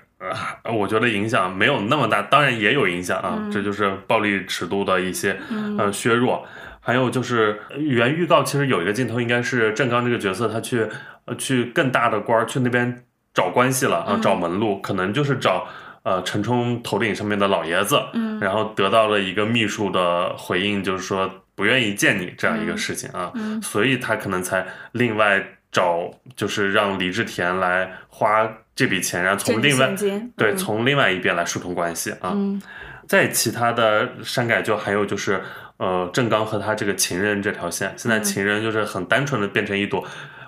[0.64, 5.40] 呃，我觉得影响没有那么大，当然也有影响啊，这就是暴力尺度的一些
[5.78, 6.46] 呃削弱。
[6.80, 10.88] 还有就是原预告其实有一个镜头，应该是郑刚这个角色他去
[11.26, 13.04] 呃去更大的官儿去那边
[13.34, 15.68] 找关系了啊，找门路，可能就是找
[16.04, 18.02] 呃陈冲头顶上面的老爷子，
[18.40, 23.32] 然后得到了一个秘书的回应，就是说不愿意见你这样一个事情啊，
[23.62, 28.50] 所以他可能才另外找，就是让李治田来花。
[28.74, 29.94] 这笔钱，然后从另外
[30.36, 32.36] 对从另外一边来疏通关系啊。
[33.06, 35.40] 在其他的删改就还有就是，
[35.78, 40.04] 呃，郑刚和他这个情人这条线，现在情人就是很单纯的变成一朵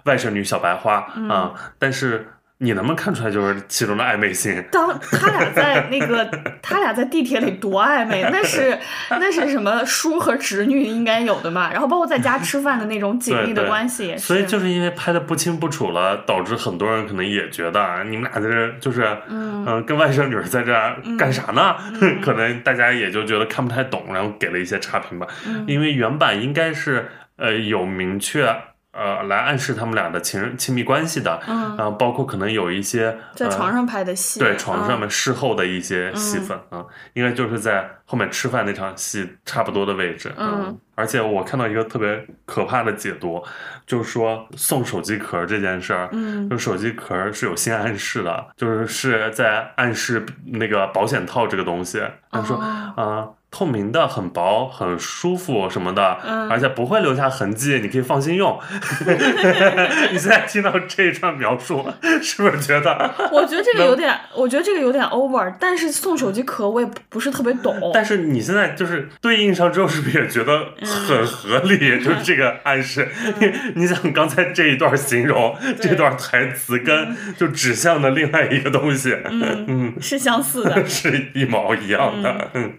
[0.06, 2.28] 外甥女小白花啊，但是。
[2.64, 4.64] 你能不能看出来就是其中的暧昧性？
[4.72, 6.26] 当他俩在那个
[6.64, 11.70] 他俩在地铁里多暧昧，那是那是什么叔和侄女应该有的嘛？
[11.72, 14.24] 然后包括在家吃饭的那种紧密的关系也是。
[14.24, 20.74] 所以就是因为拍的不清不楚了，导致很多人可能也觉得你们俩在这就是嗯跟外甥女在这
[21.18, 21.76] 干啥呢？
[22.24, 25.28] 可能大家也就觉得看不太懂，然后给了一些差评吧。
[25.68, 28.56] 因为原版应该是呃有明确。
[28.94, 43.44] 呃，来暗示他们俩的情人亲密关系的，嗯，然后包括可能有一些在床上拍的戏，对床上面事后的一些戏份啊，应该就是在后面吃饭那场戏差不多的位置，嗯，而且我看到一个特别可怕的解读，
[43.88, 53.30] 就是说送手机壳这件事儿，嗯，就手机壳是有性暗示的，就是是在暗示那个保险套这个东西，他说啊。
[53.56, 56.18] 透明的，很薄，很舒服什么的，
[56.50, 58.60] 而且不会留下痕迹，你可以放心用。
[60.12, 61.86] 你现在听到这一串描述，
[62.20, 63.14] 是不是觉得？
[63.32, 65.54] 我觉得这个有点，我觉得这个有点 over。
[65.60, 67.92] 但是送手机壳，我也不是特别懂。
[67.94, 70.70] 但是你现在就是对应上之后，是不是也觉得
[71.08, 71.78] 很合理？
[72.04, 73.08] 就是这个暗示。
[73.76, 82.74] 你想刚才这一段形容，这段台词跟就指向的另外一个东西，嗯， 是相似的， 是一毛一样的，嗯。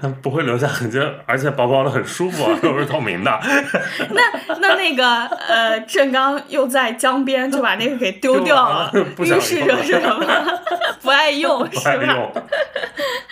[0.00, 3.40] 它不会留下痕迹，而且薄薄的很舒服，又是透明的。
[4.10, 10.24] 那那那个呃，郑刚又在江边就把那个给丢掉了，预示着什么？
[11.02, 12.32] 不爱用，不爱用。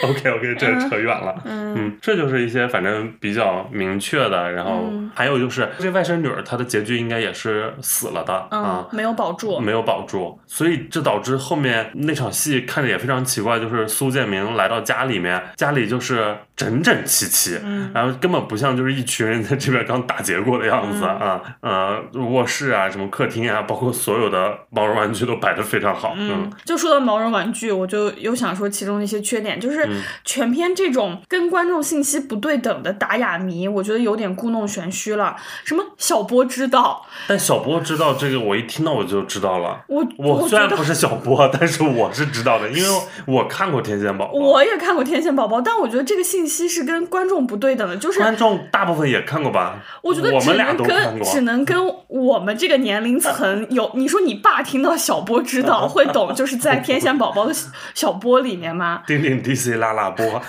[0.03, 1.35] OK OK，这扯远了。
[1.45, 16.37] 嗯，这就是一些反正比较明确的，然后还有就是这外甥女儿她的结局应该也是死了的啊，没有保住，没有保住，所以这导致后面那场戏看着也非常奇怪，就是苏建明来到家里面，家里就是。
[16.57, 17.59] 整整齐齐，
[17.93, 26.15] 然后根本不像就是一群人在这边刚打劫过的样子啊，呃，卧室啊，什么客厅啊，包括所有的毛绒玩具都摆的非常好。
[26.17, 29.85] 嗯，就说到毛绒玩具，我就又想说其中的一些缺点，就是
[30.25, 35.37] 全篇这种跟观众信息不对等的打哑谜，我觉得有点故弄玄虚了。
[35.65, 37.07] 什么小波知道？
[37.29, 39.83] 但小波知道这个，我一听到我就知道了。
[39.89, 49.81] 我我虽然不是小波， 但是我是知道的，因为我看过《天线宝宝》，我也看过《天线宝宝》，但我觉得这个信息是跟观众不对等的，就是观众大部分也看过吧？
[50.03, 51.77] 我觉得我们俩都看过，只能跟
[52.09, 53.91] 我们这个年龄层有。
[53.95, 57.55] 你说你爸听到小波知道会懂，就是在 《天线宝宝》的
[57.95, 59.03] 小波里面吗？
[59.07, 60.43] 叮叮 DC 拉拉波，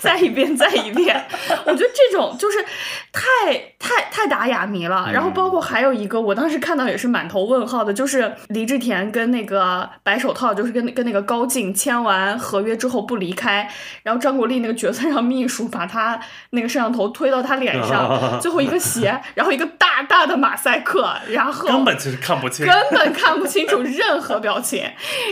[0.00, 1.24] 再一遍再一遍。
[1.66, 2.58] 我觉得这种就是
[3.12, 5.08] 太太太打哑谜了。
[5.12, 13.68] 然后包括还有一个，我当时看到也是满头问号的，就是李治田跟那个白手套，就是跟跟那个高进签完合约之后不离开，
[14.02, 16.18] 然后张国立那个角色让秘书把他
[16.50, 24.84] 那个摄像头推到他脸上， 最后一个鞋，然后一个大大的马赛克，然后根本就是看不清，根本看不清楚任何表情。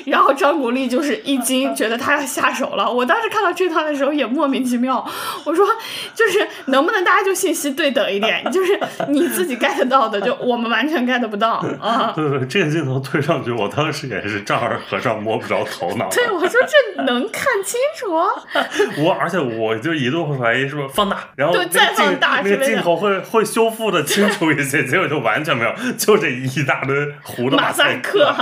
[0.07, 2.90] 然后张国立就是一惊，觉得他要下手了。
[2.90, 5.05] 我当时看到这段的时候也莫名其妙，
[5.45, 5.66] 我说
[6.14, 12.12] 就是能不能大家就信息对等一点，就是你自己 get 到的，就我们完全 get 不到啊。
[12.14, 16.09] 对对，这个镜头推上去，我当时也是丈二和尚摸不着头脑。
[16.11, 18.12] 对，我说这能看清楚？
[19.03, 28.35] 我而且我就一度会怀疑是不是放大，然后再放大那个镜头会会修复的清楚一些，结果就完全没有，就这一大堆糊的马赛克。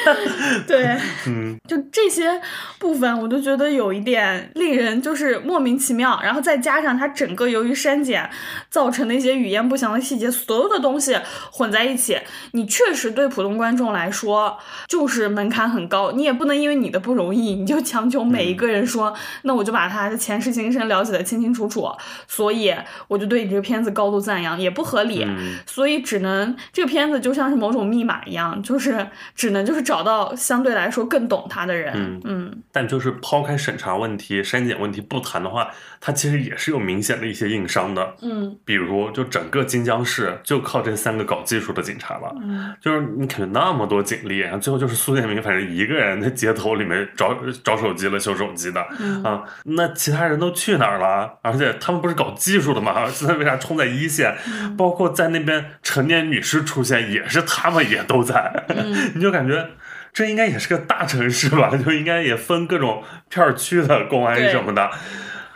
[0.66, 2.40] 对，嗯，就这些
[2.78, 6.20] 部分，我都觉得有一点令人就是莫名其妙。
[6.22, 8.28] 然后再加上它整个由于删减
[8.68, 11.16] 造成的一些语言不详的细节，所有的东西
[11.52, 12.18] 混在一起，
[12.52, 16.12] 你确实对普通观众来说就是门槛很高。
[16.12, 21.88] 你也不能因为你的不容易，你就强求每一个人说，那我就把他的前世今生了解的清清楚楚。
[22.26, 22.74] 所以
[23.08, 25.26] 我就对你这个片子高度赞扬，也不合理。
[25.66, 31.92] 所以只能这个片子就像是某种密码一样，就是只能就是找到相对来说更懂他的人。
[31.94, 32.62] 嗯嗯。
[32.72, 38.14] 但就是抛开审查问题、删减问题不谈的话，它其实也是有明显的一些硬伤的。
[38.22, 38.56] 嗯。
[38.64, 42.34] 比如，就整个金江市就靠这三个搞技术的警察了。
[42.42, 42.74] 嗯。
[42.80, 48.84] 就是你肯定那么多警力，然后最后就是苏建明反正一个人在街头里面找找手机了、修手机的。
[48.98, 49.22] 嗯。
[49.22, 51.30] 啊，那其他人都去哪儿了？
[51.42, 53.06] 而且他们不是搞技术的吗？
[53.08, 54.36] 现在为啥冲在一线？
[54.76, 58.64] 包括在那边成年女士出现，也是他们也都在。
[58.68, 59.12] 嗯。
[59.14, 59.68] 你就感觉。
[60.12, 64.90] 这应该也是个大城市吧， 就应该也分各种片区的公安什么的。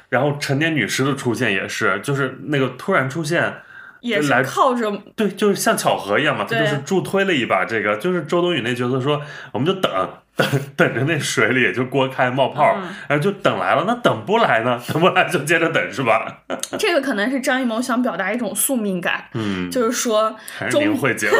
[0.08, 3.52] 然后成年女尸的出现也是，就是那个突然出现，
[4.00, 9.20] 也是靠着对，就是像巧合一样嘛，他就是助推了一把这个，就是周冬雨那角色说，
[9.52, 9.90] 我们就等。
[10.36, 12.64] 等 等着那水里就锅开冒泡，
[13.08, 13.84] 然后就等来了。
[13.86, 14.80] 那等不来呢？
[14.88, 16.42] 等不来就接着等是吧？
[16.78, 20.34] 这个可能是张艺谋想表达一种宿命感，嗯，就是说
[20.70, 21.38] 终会结果，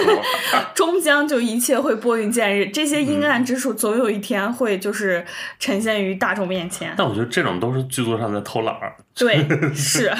[0.74, 2.66] 终将就一切会拨云见日。
[2.66, 5.24] 这些阴暗之处总有一天会就是
[5.58, 6.94] 呈现于大众面前。
[6.96, 8.94] 但我觉得这种都是剧组上在偷懒儿。
[9.16, 10.12] 对， 是，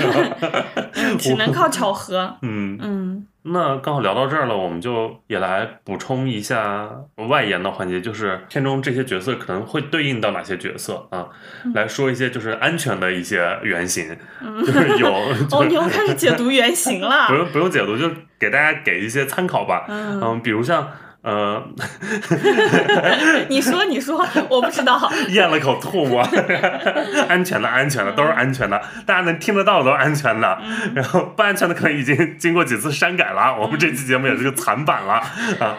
[1.19, 2.37] 只能靠巧合。
[2.43, 3.27] 嗯嗯。
[3.46, 6.90] 那刚好聊到这儿了，我们就也来补充一下
[7.28, 11.28] 外延的环节，就是片中这些角色可能会对应到哪些角色啊？
[11.74, 14.16] 来说一些就是安全的一些原型，
[14.64, 15.09] 就是有
[15.52, 17.28] 哦，你又开始解读原型了？
[17.28, 19.85] 不用不用解读，就给大家给一些参考吧。
[19.88, 20.88] 嗯，比如像。
[21.25, 21.63] 呃，
[23.49, 25.11] 你说你说，我不知道。
[25.31, 26.21] 咽了口吐沫，
[27.29, 30.59] 安全的，安全的，都是安全的，大家能听得到都是安全的。
[30.95, 33.57] 然后不安全的可能已经经过几次删改了。
[33.59, 35.15] 我们这期节目也是个残版了
[35.61, 35.79] 啊。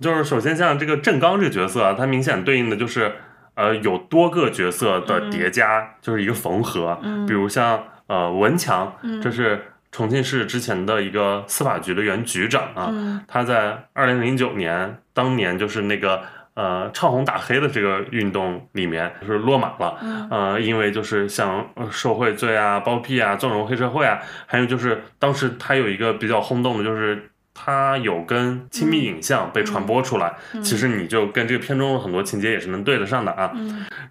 [0.00, 3.12] 就是首先像这个郑刚这个角色，他明显对应的就是
[3.54, 6.98] 呃有多个角色的叠加，就是一个缝合。
[7.28, 8.90] 比如像呃文强，
[9.22, 9.62] 这是。
[9.96, 12.92] 重庆市之前的一个司法局的原局长啊，
[13.26, 16.20] 他在二零零九年当年就是那个
[16.52, 19.98] 呃唱红打黑的这个运动里面就是落马了，
[20.30, 33.50] 呃，因为就是像受贿罪啊、包庇啊、纵容黑社会啊，还有就是当时他有一个比较轰动的，就是他有跟亲密影像被传播出来，其实你就跟这个片中的很多情节也是能对得上的啊。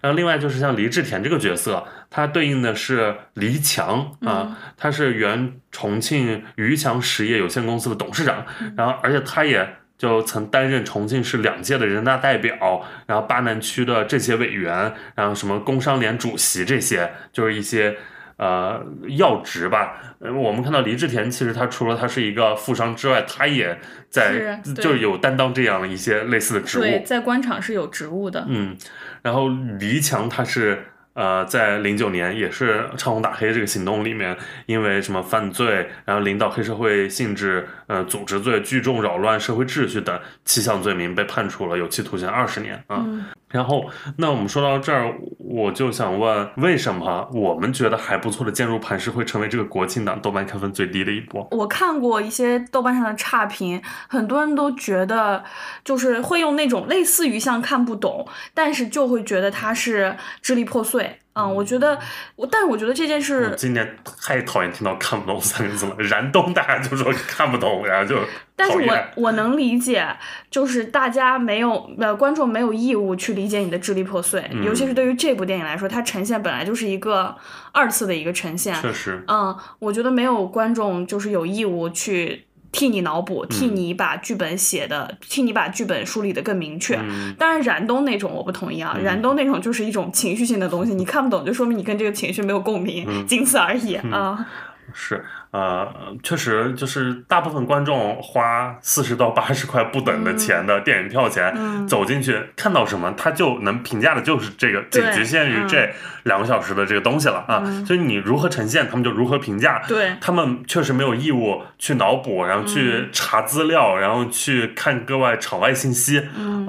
[0.00, 1.86] 然后另外就是像黎志田这个角色。
[2.08, 17.96] 他对应的是黎强啊，他是原重庆渝强实业有限公司的董事长，然后而且他也就曾担任重庆市两届的人大代表，然后巴南区的政协委员，然后什么工商联主席，这些就是一些
[18.36, 18.80] 呃
[19.18, 20.05] 要职吧。
[20.20, 28.44] 我们看到黎志田，其实他除了他是一个富商之外，他也在就有担当这样的一些类似的职务，对，在官场是有职务的。
[28.48, 28.76] 嗯，
[29.22, 29.48] 然后
[29.78, 30.84] 黎强他是。
[31.16, 34.36] 呃，在零九年也是唱红打黑这个行动里面，
[34.66, 43.02] 因为什么犯罪，然后领导黑社会性质，呃，组织罪、聚众扰乱社会秩序等七项罪名被判处了有期徒刑二十年啊。
[43.48, 43.86] 然后，
[44.16, 51.46] 那我们说到这儿，我就想问，为什么我们觉得还不错的《坚如磐石》会成为这个国庆档豆瓣评分最低的一部？
[51.52, 55.44] 我看过一些豆瓣上的差评，很多人都觉得
[55.84, 61.20] 就是会用那种类似于像看不懂，但是就会觉得它是支离破碎。
[61.36, 61.98] 嗯，我觉得，
[62.34, 65.94] 我但是我觉得这件事，今年太讨厌听到看不懂三个字了。
[65.98, 68.18] 燃冬大家就说看不懂，然后就。
[68.56, 70.08] 但是我我能理解，
[70.50, 77.36] 就是大家没有呃观众没有义务去理解你的支离破碎，尤其是对于这部电影来说，它呈现本来就是一个
[77.72, 78.74] 二次的一个呈现。
[78.80, 79.22] 确实。
[79.28, 82.45] 嗯，我觉得没有观众就是有义务去。
[82.76, 87.00] 替你脑补，替你把剧本写的，替你把剧本梳理的更明确。
[87.38, 94.46] 当然，燃冬那种我不同意啊，燃冬那种就是一种情绪性的东西，你看不懂就说明你跟这个情绪没有共鸣，仅此而已啊。
[94.92, 95.24] 是。
[95.56, 95.88] 呃，
[96.22, 101.56] 确实就是大部分观众花四十到八十块不等的钱的电影票钱
[101.88, 105.88] 走进去，看到什么他就能评价的就是这个，仅局限于这
[106.24, 107.64] 两个小时的这个东西了啊。
[107.86, 109.82] 所以你如何呈现，他们就如何评价。
[109.88, 116.22] 对，他们确实没有义务去脑补，然后去查资料，然后去看各外场外信息。
[116.36, 116.66] 嗯，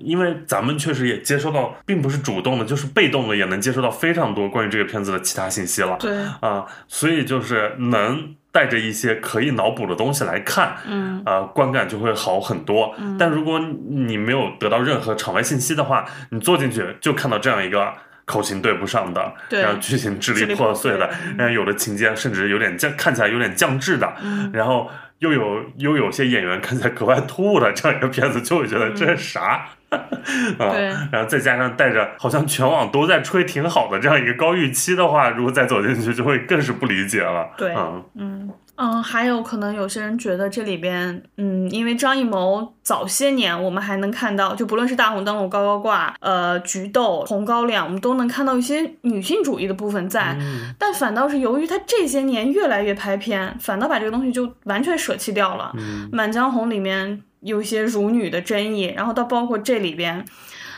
[0.00, 5.96] 因为咱们确实也接收到，并不是主动的，就是被动的，也能接收到非常多关于这个片子的其他信息了。
[6.00, 8.23] 对，啊，所以就是能。
[8.52, 12.94] 带着一些可以脑补的东西来看，嗯，呃，观感就会好很多。
[13.18, 13.58] 但如果
[13.88, 17.92] 你没有得到任何场外信息的话，你坐进去就看到这样一个
[18.24, 24.50] 口型对不上的，然后剧情支离破碎的，然后有的情节甚至有点降，看起来有点降智的，嗯。
[24.52, 29.66] 然后又有又有些演员看起来格外突兀的这样一个片子，就会觉得这是啥？
[30.58, 30.74] 啊，
[31.12, 37.48] 然后再加上带着好像全网都在吹挺好的这样一个高预期的话，如果再走进去，就会更是不理解了。
[37.56, 37.74] 对，
[38.16, 50.36] 嗯嗯，还有可能有些人觉得这里边，嗯，因为张艺谋早些年我们还能看到，就不论是大红灯笼高高挂，呃，菊豆红高粱，我们都能看到一些女性主义的部分在，
[50.76, 55.70] 但反倒是由于他这些年越来越拍片，反倒把这个东西就完全舍弃掉了。
[55.74, 57.22] 嗯，《满江红》里面。
[57.44, 60.24] 有些辱女的争议，然后到包括这里边。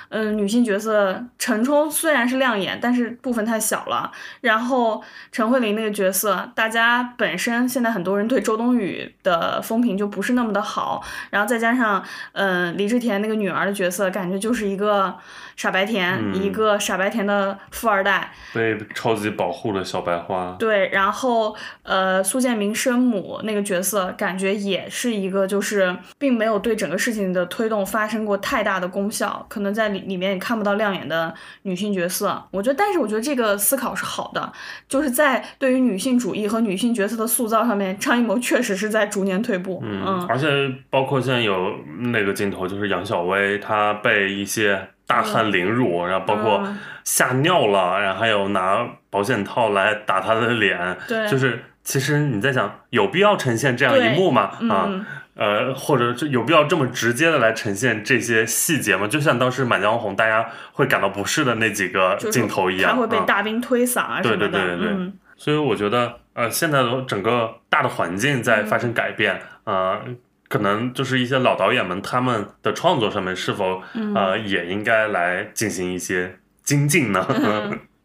[0.09, 4.13] 嗯，女性角色陈冲虽然是亮眼，但是部分太小了。
[4.41, 5.03] 然后
[5.33, 11.03] 陈慧琳那个角色，大家本身现在很多人对周冬雨的风评就不是那么的好。
[11.31, 15.13] 然后再加上，嗯，李治田那个女儿的角色，感觉就是一个
[15.57, 20.55] 傻白甜，一个傻白甜的富二代，被超级保护的小白花。
[20.59, 29.96] 对，然后呃，苏建明生母那个角色，感觉也是一个就是并没有对整个事情的推动发生过太大的功效，可能在。
[29.97, 31.33] 里里面也看不到亮眼的
[31.63, 34.53] 女性角色，我觉得，但是我觉得这个思考是好的，
[34.89, 39.83] 就是在对于女性主义和女性角色的塑造上面，张艺谋确实是在逐年退步。
[39.85, 40.47] 嗯，而且
[40.91, 46.67] 包括现在有那个镜头，就是杨小薇她被一些大汉凌辱，然后包括
[47.05, 54.53] 吓尿了，然后还有拿保险套来打她的脸，对，就是其实你在想，有必要呈现这样一幕吗？
[54.71, 55.07] 啊？
[55.37, 59.07] 呃，或者就有必要这么直接的来呈现这些细节吗？
[59.07, 64.49] 就像当时《满江红》大家会感到不适的那几个镜头一样，他会被大兵推搡啊什么的。
[64.49, 65.13] 对对对对对。
[65.37, 70.01] 所以我觉得，呃，现在的整个大的环境在发生改变，呃，
[70.49, 73.83] 可能就是一些老导演们他们的创作上面是否
[74.15, 77.27] 呃也应该来进行一些精进呢？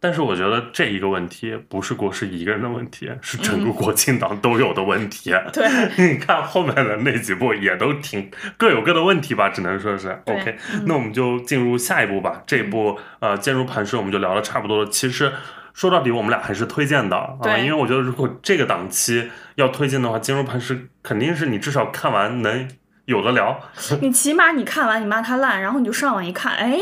[0.04, 5.32] 但是我觉得这一个问题不是国师一个人的问题，是整个国庆档都有的问题。
[5.54, 5.64] 对，
[5.96, 10.58] 你看后面的那几部也都挺各有各的问题吧，只能说是 OK。
[10.88, 12.42] 那我们就进入下一步吧。
[12.48, 14.90] 这部呃《坚如磐石》我们就聊的差不多了。
[14.90, 15.32] 其实
[15.76, 22.68] 说到底，我们俩还是推荐的啊，因为我觉得如果这个档期要推荐的话，《坚如磐石》肯定是你至少看完能。
[23.12, 23.60] 有的聊，
[24.02, 26.80] 你起码你看完你骂他烂，然后你就上网一看，哎，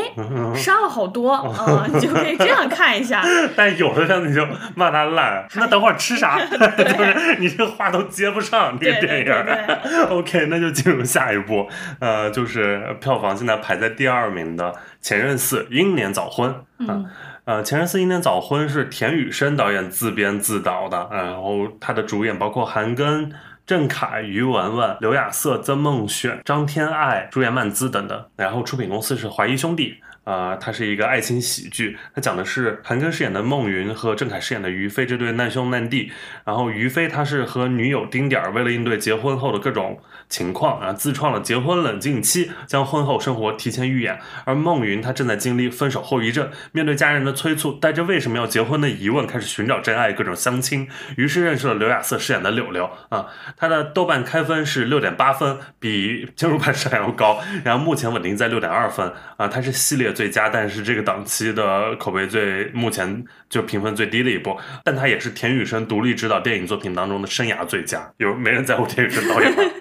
[0.54, 3.22] 杀了好多啊，你 就可以这样看一下。
[3.56, 6.38] 但有的片子你就骂他烂，那等会儿吃啥？
[6.38, 10.06] 就是你这话都接不上这个电影。
[10.08, 11.68] OK，那就进入下一步，
[11.98, 16.54] 呃，就是票房现在排在第二名的《前任四：英年早婚》
[16.90, 17.04] 啊，
[17.44, 23.30] 呃，《前任四：英年早婚》是田雨生导演自编自导的，然后他的主演包括韩庚。
[23.70, 29.94] 郑恺、于文文、刘亚瑟、曾梦选、张天爱、朱颜曼姿等等，然后出品公司是华谊兄弟。
[30.24, 36.12] 啊，它是一个爱情喜剧，它讲的是韩庚饰演的孟云和郑恺饰演的于飞这对难兄难弟。
[36.44, 44.20] 然后于飞他是和女友丁点儿为了应对结婚后的各种情况啊，自创了结婚冷静期，将婚后生活提前预演。
[44.44, 50.86] 而孟云他正在经历分手后遗症，面对家人的催促，带着为什么要结婚的疑问，开始寻找真爱，各种相亲。
[51.16, 57.40] 于是认识了刘亚瑟饰演的柳柳啊，他的豆瓣开分是六点八分，比《坚如磐石》还要高。
[57.64, 60.09] 然后目前稳定在六点二分啊，它是系列。
[60.10, 68.12] 列最佳，但是这个档期的口碑最目前就评分最低的一部，但它也是田雨生独立执导电影作品当中的生涯最佳。
[68.18, 69.62] 有没人在乎田雨生导演吗？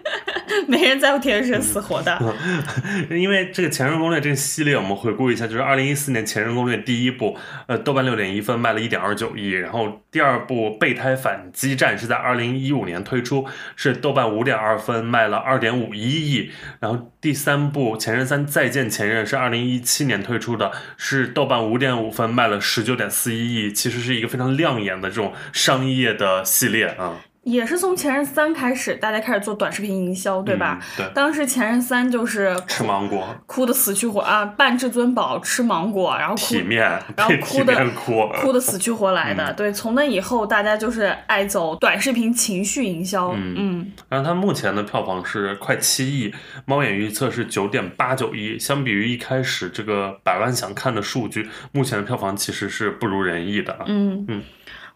[0.67, 2.19] 没人在乎田雨生死活的。
[3.09, 9.51] 因为这个《前任攻略》这个系列，我们回顾一下，就是二零一四年《前任攻略》第一部，呃，豆瓣六点一分，卖了一点二九亿。
[9.51, 16.51] 然后第二部《备胎反击战》是在二零一五年推出，是豆瓣五点二分，卖了二点五一亿。
[16.79, 23.71] 然后第三部《前任三再见前任》是二零一七年推出的，是豆瓣五点五分，卖了十九点四一亿。
[23.71, 27.15] 其实是一个非常亮眼的这种商业的系列啊。
[27.43, 30.79] 也是从《前任三》开始，大家开始做短视频营销，对吧？
[30.97, 31.09] 对。
[31.15, 34.45] 当时《前任三》就是吃芒果，哭的死去活啊！
[34.45, 36.81] 扮至尊宝吃芒果，然后体面，
[37.15, 39.51] 然后哭的哭， 哭的死去活来的。
[39.53, 43.29] 对，从那以后，大家就是爱走短视频情绪营销。
[43.29, 43.91] 嗯嗯。
[44.09, 46.33] 然后它目前的票房是快七亿，
[46.65, 48.59] 猫眼预测是九点八九亿。
[48.59, 53.85] 相比于一开始这个百万想看的数据，目前的票房其实是不如人意的啊。
[53.87, 54.43] 嗯嗯。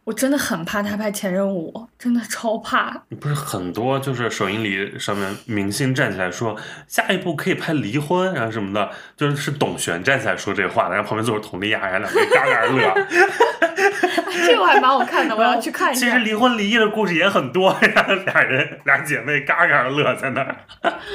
[0.06, 2.92] 我真的很怕他拍《前任五》，真的超怕。
[3.22, 12.94] 不是很多，就是首映礼上面明星站起来说下一步可以拍离婚，然后什么的，就是是董璇站起来说这话的，然后旁边坐着佟丽娅，然后两个人嘎嘎乐。
[14.46, 16.00] 这个还蛮好看的，我要去看一下。
[16.02, 20.56] 其实离婚离异的故事也很多，然 后俩人俩姐妹嘎嘎乐在那儿。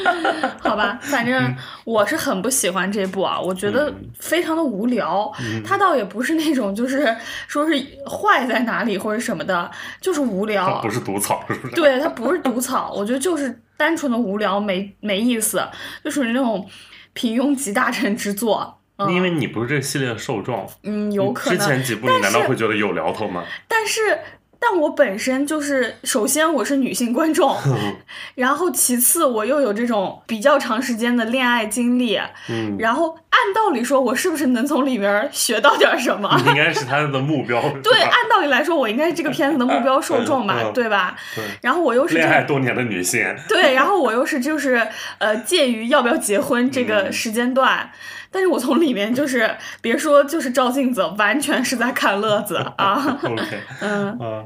[0.60, 5.30] 好吧，反正我是很不喜欢这部啊，我觉得非常的无聊。
[5.64, 7.14] 他倒也不是那种就是
[7.46, 7.74] 说是
[8.08, 9.70] 坏在哪里或者什么的，
[10.00, 10.66] 就是无聊。
[10.66, 11.74] 它不是毒草是不是？
[11.74, 15.62] 对，它不是毒草，我觉得就是单纯的无聊，没没意思，
[16.04, 16.68] 就属于那种
[17.12, 18.74] 平庸集大成之作。
[19.08, 21.58] 因为你不是这个系列的受众，嗯，有可能。
[21.60, 23.44] 之前几部你难道会觉得有聊头吗？
[23.68, 24.18] 但是，
[24.60, 27.56] 但我本身就是，首先我是女性观众，
[28.34, 36.36] 然后其次我又有这种比较长时间的恋爱经历，嗯，然后按道理说，我是不是能从里面学到点什么？
[36.48, 37.62] 应该是他的目标。
[37.82, 41.16] 对，按道理来说，我应该是这个片子的目标受众 吧，对吧？
[41.36, 41.44] 对。
[41.62, 43.24] 然后我又是恋爱多年的女性。
[43.48, 44.88] 对，然后我又是就是
[45.18, 47.90] 呃，介于要不要结婚这个时间段。
[48.30, 53.18] 但是我从里面就是别说就是照镜子，完全是在看乐子啊。
[53.22, 54.44] OK， 嗯啊，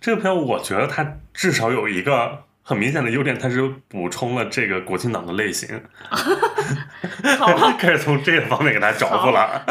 [0.00, 2.44] 这个片我觉得它至少有一个。
[2.64, 5.68] 很明显的优点，它是补充了这个国庆档的类型，
[7.76, 9.64] 开始从这个方面给他找补了，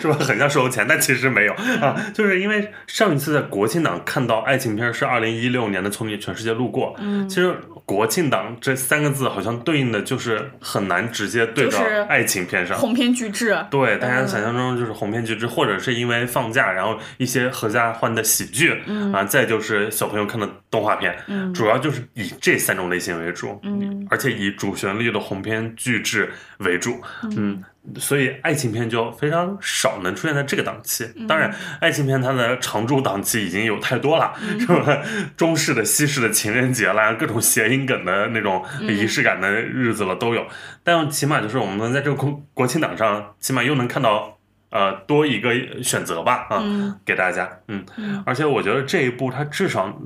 [0.00, 0.16] 是吧？
[0.18, 1.52] 很像收钱，但其实没有
[1.82, 7.54] 啊，就是因为上一次在国庆档看到爱情片是二零一六年的《从你全世界路过》，嗯，其实
[7.88, 11.78] 国庆档这三个字好像对应的就是很难直接对到
[12.08, 19.12] 爱情片上，鸿篇巨制，对，大家想象中就是鸿篇巨制，或者是因为放假，然后一些合家欢的喜剧，嗯。
[19.12, 22.28] 啊，再就是小朋友看的动画片，嗯，主要就是以。
[22.40, 27.00] 这三种类型为主，嗯，而且以主旋律的鸿篇巨制为主，
[27.36, 27.64] 嗯，
[27.96, 31.06] 所以爱情片就非常少能出现在这个档期。
[31.26, 35.02] 当然，爱情片它的常驻档期已经有太多了，是吧？
[35.36, 40.46] 中式的、西式的情人节啦，各种谐音梗的那种仪式感的日子了都有。
[40.82, 44.38] 但起码就是我们能在这个国国庆档上，起码又能看到
[44.70, 46.62] 呃多一个选择吧，啊，
[47.04, 47.84] 给大家，嗯，
[48.26, 49.98] 而且我觉得这一部它至少。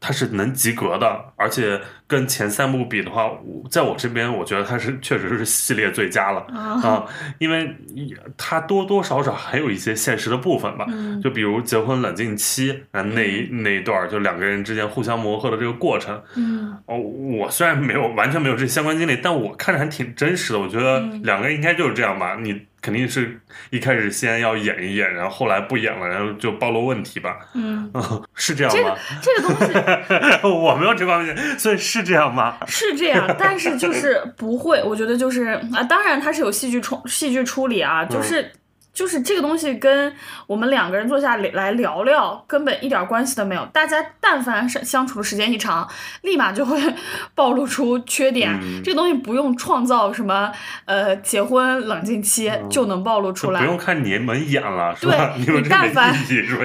[0.00, 3.30] 它是能及格的，而且跟前三部比的话，
[3.70, 6.40] 在我这边，我觉得它是确实是系列最佳了。
[6.50, 7.04] 啊，
[7.38, 7.76] 因为
[8.38, 10.86] 它多多少少还有一些现实的部分吧，
[11.22, 16.76] 就比如结婚冷静期啊那一那一段，就两个人之间互相磨合的这个过程，嗯。
[16.86, 22.62] 哦，我虽然没有完全没有这相关经历，但我看着还挺真实的，我觉得两个人应该就是这样吧，你。
[22.80, 27.38] 肯定是一开始先要演一演，然后后来不演了，然后就暴露问题吧。
[27.54, 27.90] 嗯，
[28.34, 28.96] 是这样吗？
[29.22, 29.78] 这个这个
[30.08, 32.56] 东西， 我没有这方面，所以是这样吗？
[32.66, 38.50] 是这样，但是就是不会，我觉得就是啊，当然它是有戏剧处戏剧处理啊，就是。
[38.92, 40.12] 就是这个东西跟
[40.46, 43.64] 我们两个人坐下来聊聊，根本一点关系都没有。
[43.72, 45.88] 大家但凡是相处的时间一长，
[46.22, 46.78] 立马就会
[47.34, 48.58] 暴露出缺点。
[48.84, 50.50] 这个东西不用创造什么
[50.86, 56.12] 呃结婚冷静期就能暴露出来，不用看你们演了，对， 你但凡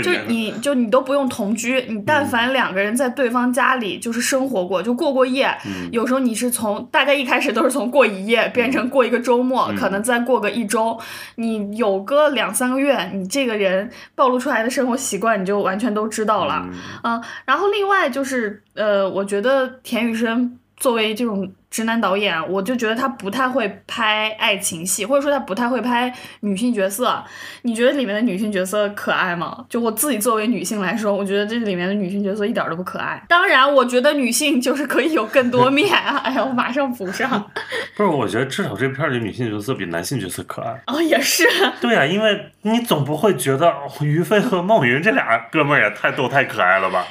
[0.01, 5.55] 就你就你都不用同居，你但凡两个人在对方家里就是生活过，就过过夜。
[5.91, 10.99] 有时候你是从大家一开始都是从过一夜变成过一个周末，可能再过个一周，
[11.35, 12.14] 你有个。
[12.29, 16.67] 两三个月，你这个人暴露出来的生活习惯，你就完全都知道了，
[17.03, 17.23] 嗯。
[17.45, 21.51] 然后另外就是，呃，我觉得田雨生作为这种。
[21.75, 26.09] 直男导演，我就觉得他不太会拍爱情戏，或者说他不太会拍
[26.39, 27.21] 女性角色。
[27.63, 29.65] 你觉得里面的女性角色可爱吗？
[29.67, 33.21] 就我自己作为女性来说，我觉得这里面的女性角色一点都不可爱。
[33.27, 36.15] 当然，我觉得女性就是可以有更多面啊！
[36.23, 37.51] 哎呀，我马上补上。
[37.97, 40.81] 不是，我觉得至少这片里女性角色比男性角色可爱。
[40.87, 41.45] 哦，也是。
[41.81, 47.05] 对呀，因为你总不会觉得于飞和孟云这俩哥们儿也太逗太可爱了吧？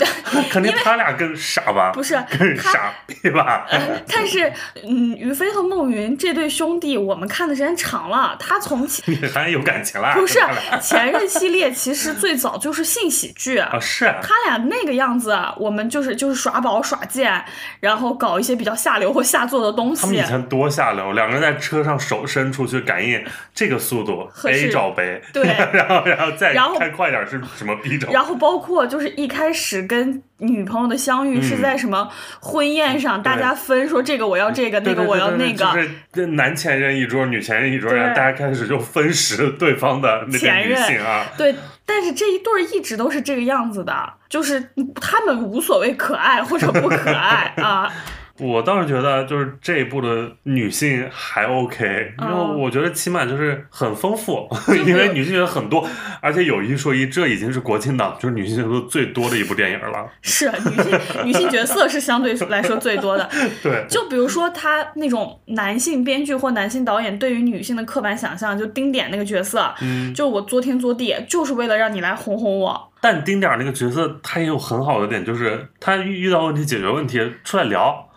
[0.50, 1.92] 肯定他俩更傻吧？
[1.92, 3.66] 不是，更傻逼吧？
[4.12, 4.52] 但是，
[4.84, 8.36] 嗯，于飞和孟云这对兄弟，我们看的时间长了。
[8.38, 10.14] 他从你还有感情了？
[10.14, 10.38] 不是，
[10.80, 13.78] 前任系列其实最早就是性喜剧啊。
[13.80, 14.06] 是。
[14.22, 17.44] 他俩那个样子，我们就是就是耍宝耍贱，
[17.80, 20.02] 然后搞一些比较下流或下作的东西。
[20.02, 23.22] 他们以前多下流，两个人在车上手伸出去感应
[23.54, 25.02] 这个速度，A 找 B，
[25.32, 28.10] 对， 然后然后再开快点是什么 B 找。
[28.10, 30.22] 然后包括就是一开始跟。
[30.40, 32.10] 女朋友的相遇是在什么
[32.40, 33.22] 婚宴上？
[33.22, 35.64] 大家分说这个我要这个，那个我要那个。
[36.12, 41.26] 就是男前任一桌，女前任一桌，然后大家开始就分食对方的那个女性啊。
[41.36, 41.54] 对，
[41.86, 44.70] 但是这一对儿一直都是这个样子的，就是
[45.00, 47.92] 他们无所谓可爱或者不可爱啊。
[48.40, 54.48] 我倒是觉得，就是这一部的女性还 OK，因为我觉得起码就是很丰富，
[54.86, 55.86] 因为女性角色很多，
[56.20, 60.08] 而且有一说一，这已经是国庆档就是女性角色最多的一部电影了。
[60.22, 63.28] 是女性女性角色是相对来说最多的。
[63.62, 72.90] 对，就比如说他那种男性编剧或男性导演对于女性的刻板想象，就丁点那个角色，嗯，就我作天作地，就是为了让你来哄哄我。
[73.02, 78.09] 但丁点那个角色他也有很好的点，就是他遇遇到问题解决问题出来聊。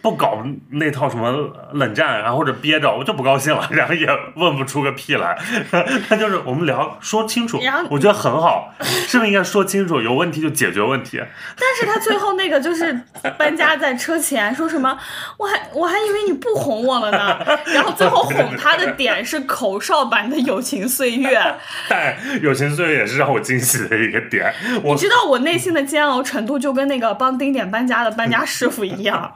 [0.00, 5.36] 不搞那套什么冷战，然后或者憋着，我就不高兴了， 然后也问不出个屁来。
[6.08, 10.00] 他就是我们聊说清楚，我觉得很好，是不是应该说清楚？
[10.00, 11.20] 有问题就解决问题。
[11.56, 12.98] 但是他最后那个就是
[13.36, 14.96] 搬家在车前说什么，
[15.38, 17.58] 我还我还以为你不哄我了呢。
[17.66, 21.40] 然后最后哄他的点是口哨版的友情岁月。
[21.88, 24.54] 但友情岁月也是让我惊喜的一个点。
[24.84, 29.32] 你知道我内心的煎熬程度就跟那个帮丁点搬家的搬家师傅一样。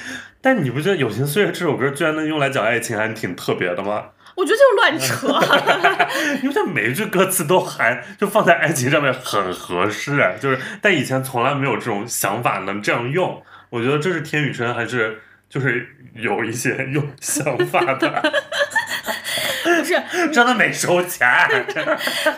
[0.40, 4.04] 但你不觉得《友情岁月》这首歌居然能用来讲爱情，还挺特别的吗？
[4.36, 5.28] 我觉得就是乱扯，
[6.44, 13.42] 因为它每一句歌词都含就放在爱情上面很合适，就是但以前从来没有这种想法能这样用。
[13.70, 18.32] 我觉得这是天宇生还是就是有一些 用想法的，
[19.64, 21.26] 不是真的没收钱，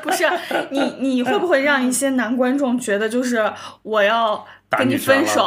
[0.00, 0.24] 不是
[0.70, 3.52] 你你会不会让一些男观众觉得就是
[3.82, 4.46] 我要？
[4.70, 5.42] 跟你分手，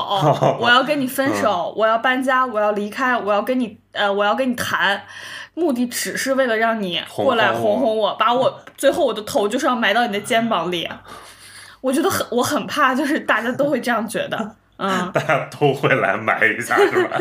[0.60, 5.04] 我要跟你分手，我要搬家，我要离开，我要跟你呃，我要跟你谈，
[5.54, 10.90] 目的只是为了让你过来哄哄我，把我 最后我的头就是要埋到你的肩膀里。
[11.82, 17.20] 我觉得很，我很怕，就是大家都会这样觉得，嗯， 大家都会来埋一下，是吧？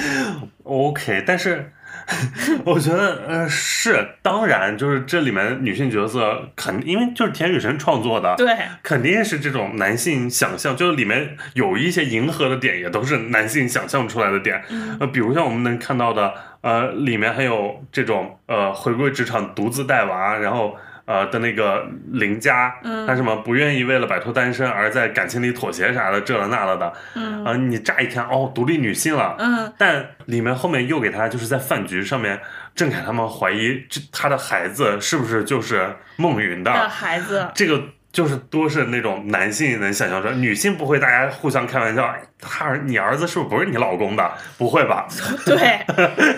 [0.64, 1.72] OK，但是。
[2.64, 14.62] 我觉得，呃，是，当然，就是这里面女性角色，肯因为就是田雨辰创作的，对，肯定是这种男性想象，就是里面有一些迎合的点，也都是男性想象出来的点，
[15.00, 20.76] 呃，比如像我们能看到的，呃，里面还有这种，呃，回归职场独自带娃，然后。
[21.04, 22.74] 呃的那个邻家，
[23.06, 32.40] 他什么不愿意为了摆脱单身而在感情里妥协啥的，这了那了的，嗯，啊，你乍一看哦，独立女性了，嗯，但里面后面又给他就是在饭局上面，
[32.74, 37.82] 郑恺他们怀疑这他的孩子是不是就是孟云的孩子，这个
[38.12, 44.32] 就是多是那种男性能想象出来，女性不会，大家互相开玩笑，他儿你儿子是不是不是你老公的？
[44.58, 45.06] 不会吧？
[45.46, 45.84] 对，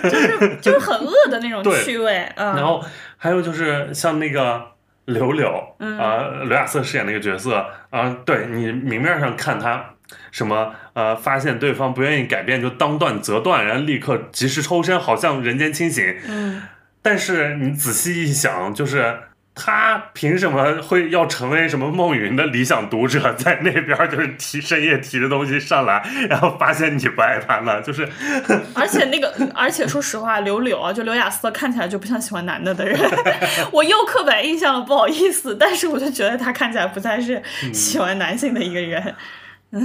[0.09, 2.83] 就是就是很恶的那种 趣味，嗯，然后。
[3.25, 4.63] 还有就是像那个
[5.07, 5.49] 柳柳
[5.79, 9.83] 啊，刘亚瑟饰演那个角色啊，对你明面上看他
[10.31, 16.05] 什么呃，发现对方不愿意改变就当断则断，然后立刻及时抽身，好像人间清醒。
[16.29, 16.65] 嗯，
[17.01, 19.19] 但是你仔细一想，就是。
[19.55, 27.81] 他凭什么会要成为什么梦云的理想读者，在那边就是提深夜提着东西上来，然后发现你不爱他呢？
[27.81, 28.09] 就是，
[28.75, 32.99] 而且那个，而且说实话，刘柳啊，就刘雅瑟看起来就不像喜欢男的的人，
[33.71, 37.41] 我又刻板印象了，不好意思，但是我就觉得他看起来不再是
[37.73, 39.15] 喜欢男性的一个人。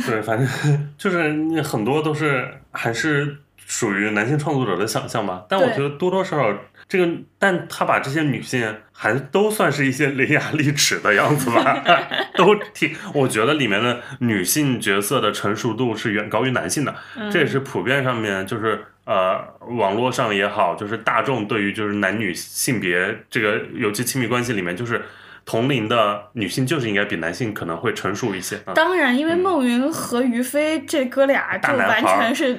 [0.06, 6.58] 对，反正就是很多都是还是属于男性创作者的想象吧，但我觉得多多少少。
[6.90, 11.84] 这个，但他把这些女性还都算是一些伶牙俐齿的样子吧，
[12.36, 16.96] 都挺，我觉得里面的女性角色的成熟度是远高于男性的，
[17.32, 19.40] 这也是普遍上面就是呃
[19.78, 25.02] 网络上也好，就是大众对于就是男女性别这个尤其亲密关系里面就是。
[25.50, 28.56] 同龄的女性就是应该比男性可能会成熟一些。
[28.76, 32.54] 当然，因为孟云和于飞这哥俩就完全是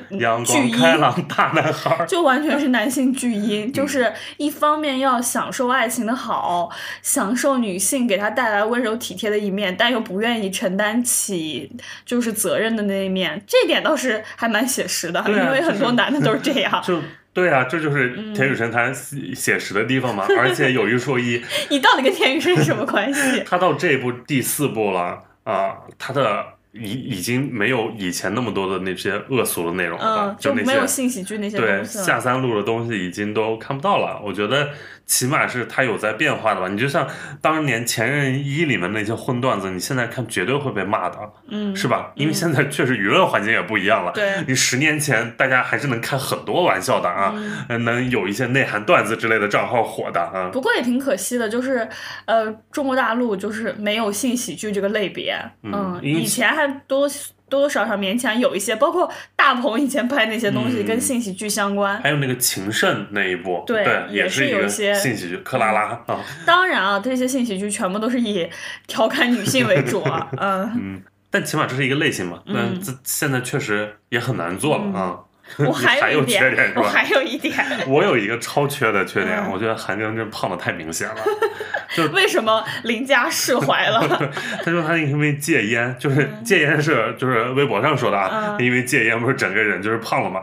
[0.45, 6.68] 巨婴，开朗大男孩，就完全是男性巨婴， 就是一方面要享受爱情的好，
[7.01, 11.70] 享受女性给他带来温柔体贴的一面，但又不愿意承担起
[12.05, 16.82] 就是责任的那一面，这点倒是还蛮写实的，因为很多男的都是这样。
[16.84, 17.01] 就
[17.41, 20.26] 对啊，这就是田雨神他写实的地方嘛。
[20.36, 23.43] 而且有一说一，你到底跟田雨神什么关系？
[23.47, 34.21] 他到这部第四部了啊，他的已已经没有以前那么多的那些恶俗的内容了，就没有性喜剧那些对下三路的东西已经都看不到了。
[34.25, 34.71] 我觉得。
[35.11, 36.68] 起码是它有在变化的吧？
[36.68, 37.05] 你就像
[37.43, 41.18] 当年《前任一》里面那些荤段子，你现在看绝对会被骂的，
[41.49, 42.12] 嗯，是吧？
[42.14, 44.12] 因为现在确实舆论环境也不一样了。
[44.12, 47.35] 对，你十年前大家还是能开很多玩笑的啊，
[47.81, 50.49] 能有一些内涵段子之类的账号火的啊。
[50.53, 51.89] 不过也挺可惜的，就是
[52.27, 57.08] 呃，中国大陆就是没有性喜剧这个类别，嗯，以前还多。
[57.08, 57.11] 多
[57.50, 66.20] 多少少勉强有一些，包括大鹏以前拍那些东西跟性喜剧相关，还有那个情圣那一部，对，也是有一些性喜剧，克拉拉啊。
[66.46, 68.48] 当然啊，这些性喜剧全部都是以
[68.86, 75.18] 调侃女性为主啊， 嗯嗯，但起码这是一个类型嘛，那这现在确实也很难做了啊。
[75.66, 77.55] 我还有缺点，我还有一点，
[77.86, 81.16] 我有一个超缺的缺点，我觉得韩庚真胖的太明显了。
[81.94, 84.30] 就为什么林佳释怀了？
[84.64, 90.40] 他说他因为戒烟，就是戒烟是就是微博上说的啊，因为戒烟不是整个人就是胖了嘛。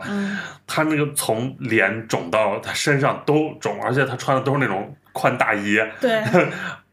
[0.66, 5.78] 他那个从脸肿到他身上都肿，而且他穿的都是那种宽大衣。
[6.00, 6.22] 对。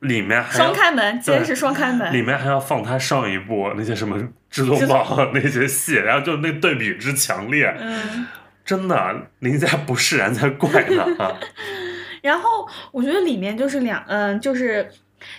[0.01, 2.13] 里面双开门，今天是双开门。
[2.13, 4.16] 里面还要放他上一部那些什么
[4.56, 5.03] 《至尊宝》
[5.34, 7.76] 那些戏，然后就那对比之强烈，
[8.64, 11.38] 真的林家不释然才怪呢啊！
[12.24, 14.89] 然后我觉得里面就是两，嗯，就是。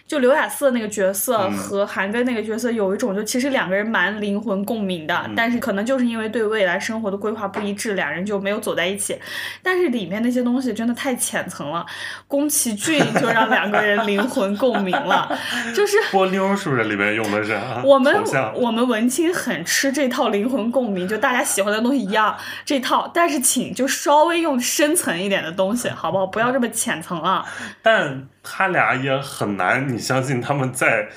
[0.06, 9.18] 就刘雅瑟那个角色和韩庚那个角色有一种，就其实两个人蛮灵魂共鸣的，但是可能就是因为对未来生活的规划不一致，两人就没有走在一起。
[9.62, 11.84] 但是里面那些东西真的太浅层了，
[12.28, 15.36] 宫崎骏就让两个人灵魂共鸣了，
[15.74, 17.58] 就是 波妞是不是里面用的是？
[17.84, 18.14] 我们
[18.54, 26.26] 我们文青很吃这套灵魂共鸣，就大家喜欢的东西一样这套，但是请就稍微用深层一点的东西，好不好？
[26.26, 27.44] 不要这么浅层了。
[27.82, 31.08] 但他俩也很难，你相信他们在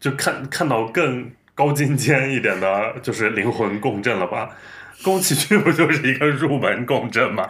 [0.00, 4.50] 就看看到更高精尖一点的，就是灵魂共振了吧？
[5.04, 7.48] 宫崎骏不就是一个入门共振吗？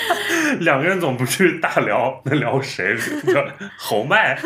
[0.60, 2.94] 两个人总不去大聊，那聊谁？
[3.78, 4.38] 侯麦，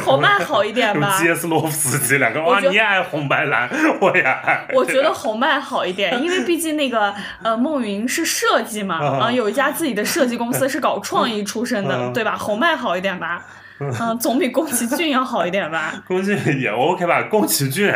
[0.00, 1.16] 侯麦好一点吧？
[1.20, 3.70] 杰斯洛夫斯基两个哇，你也爱红白蓝，
[4.00, 4.66] 我也爱。
[4.74, 7.14] 我觉得侯麦好一点，因为毕竟那个
[7.44, 12.36] 呃孟云是设计嘛，啊有一家自己的设计公司是搞创意出身的，对吧？
[12.36, 13.46] 侯麦好一点吧？
[14.00, 15.94] 嗯，总比宫崎骏要好一点吧？
[16.06, 17.22] 宫崎骏也 OK 吧？
[17.24, 17.92] 宫崎骏，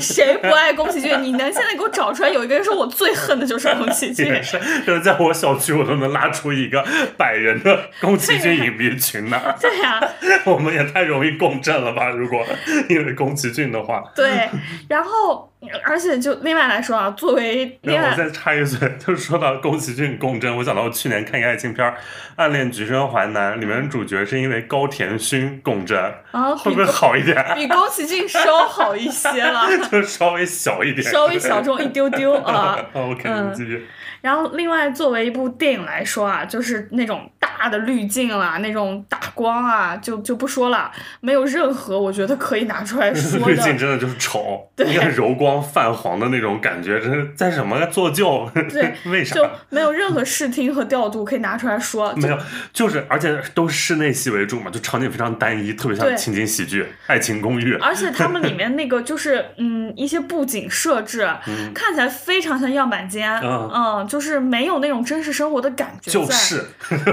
[0.00, 1.22] 谁不爱宫崎骏？
[1.22, 4.26] 你能现在给我找出来有一个人说我最恨的就是宫崎骏？
[4.42, 6.84] 是，就是在我小区我都能拉出一个
[7.16, 9.40] 百人的宫崎骏影迷群呢。
[9.60, 10.00] 对呀，
[10.46, 12.08] 我们也太容易共振了吧？
[12.08, 12.44] 如果
[12.88, 14.48] 因为宫崎骏的话，对，
[14.88, 15.49] 然后。
[15.84, 21.86] 而且就另外来说啊，作为另外我再插一嘴， 就是说到宫崎骏共振，我想到我去年看一个爱情片
[22.36, 25.98] 《暗恋橘生淮南》，里面主角是因为高田勋共振，
[26.30, 27.36] 啊，会不会好一点？
[27.54, 32.78] 比宫崎骏稍好一些了， 就稍微小一点，稍微小众一丢丢啊。
[32.92, 33.86] OK，继续。
[34.22, 40.90] 然后，另外作为一部电影来说啊，就是那种大的滤镜啦，那种打光啊，就就不说了，
[41.20, 43.46] 没有任何我觉得可以拿出来说的。
[43.46, 48.46] 滤镜真的就是丑，你看柔光泛黄的那种感觉，这是在什么做旧？
[48.70, 49.34] 对， 为啥？
[49.34, 52.12] 就没有任何视听和调度可以拿出来说。
[52.16, 52.38] 没有，
[52.74, 57.74] 就是而且都是室内戏为主嘛，就场景非常单一，特别像情景喜剧《爱情公寓》。
[57.82, 61.26] 而且他们里面那个就是嗯一些布景设置，
[61.74, 64.06] 看起来非常像样板间，嗯。
[64.10, 66.66] 就是没有那种真实生活的感觉，就是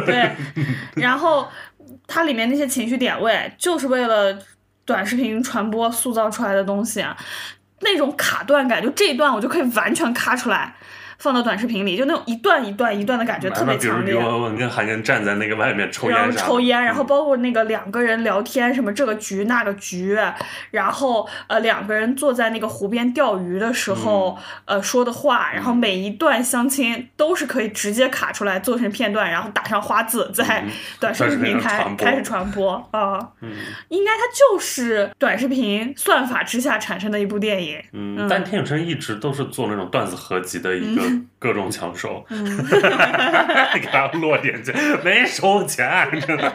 [0.04, 0.32] 对。
[0.96, 1.48] 然后
[2.08, 4.36] 它里面那些情绪点位，就是为了
[4.84, 7.16] 短视频传播塑造出来的东西啊，
[7.80, 10.76] 那种卡断感，就这一段我就可以完全卡出来。
[11.20, 14.14] 放到短视频里，就那种一段一段一段的感觉特别强烈。
[14.14, 20.18] 比如我跟韩庚站在那个外面抽烟然后抽烟，然后包括那个两个人聊天，什么这个局那个局，
[20.70, 30.64] 然后呃两个人坐在那个湖边钓鱼的时候呃说的话，然后每一段相亲都是可以直接卡出来做成片段，然后打上花字在
[31.00, 33.18] 短视频平台开始传播啊。
[33.42, 33.52] 嗯，
[33.90, 37.82] 应该它就是短视频算法之下产生的一部电影。
[37.94, 41.07] 嗯，但天永生一直都是做那种段子合集的一个。
[41.40, 46.54] 各种抢手， 给他落点钱，没收钱，真的。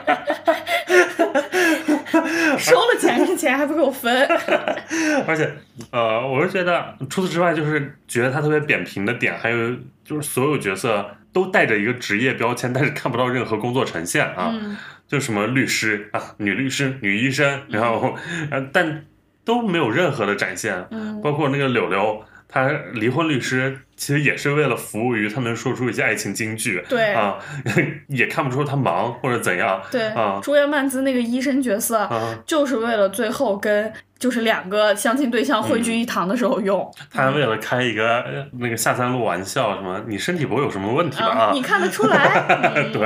[2.59, 4.26] 收了钱这钱，还不给我分。
[5.26, 5.50] 而且，
[5.90, 9.70] 呃，我是觉得除此之外，就是觉得他特别扁平的点，还有
[10.05, 14.76] 就是所有角色都带着一个职业标签，但是看不到任何工作呈现啊，嗯
[15.09, 18.16] 就什么律师啊、女律师、女医生，然后，
[18.50, 19.05] 呃，但
[19.44, 22.24] 都没有任何的展现，嗯包括那个柳柳。
[22.53, 27.38] 他离婚律师其实也是为了服务于他能说出一些爱情金句，对啊，
[28.09, 36.88] 也看不出他忙或者怎样，对啊，朱叶曼兹那个医生角色，啊，就是为了最后跟就是两个相亲对象汇聚一堂的时候用。
[37.11, 41.26] 他为了开一个呃那个下三路玩笑，什么你身体不会有什么问题吧？
[41.26, 42.28] 啊，啊，你看得出来？
[42.76, 43.00] 嗯对，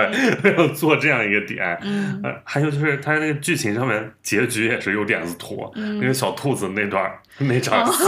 [0.45, 8.05] 为了做这样一个点，嗯呃，还有就是他那个剧情上面结局也是有点子拖，嗯那个小兔子那段儿那场戏，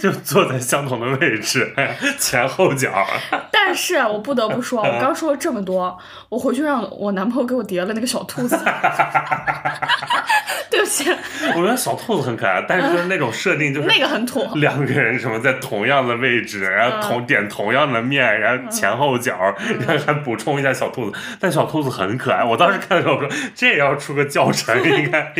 [0.00, 1.74] 就坐在相同的位置，
[2.18, 3.06] 前后脚，
[3.50, 5.98] 但是我不得不说，我刚说了这么多，
[6.28, 8.58] 我回去让我男朋友给我叠了那个小兔子。
[10.70, 11.10] 对不起，
[11.48, 14.46] 我觉得小兔子很可爱，但是那种设定就是那个很土。
[14.54, 19.36] 两个人什么在同样的位置，然后同点同样的面，然后前后脚，
[19.80, 22.44] 然后还补充一下小兔子，但小兔子很可爱。
[22.44, 25.32] 我当时看的时候我说，这也要出个教程， 应该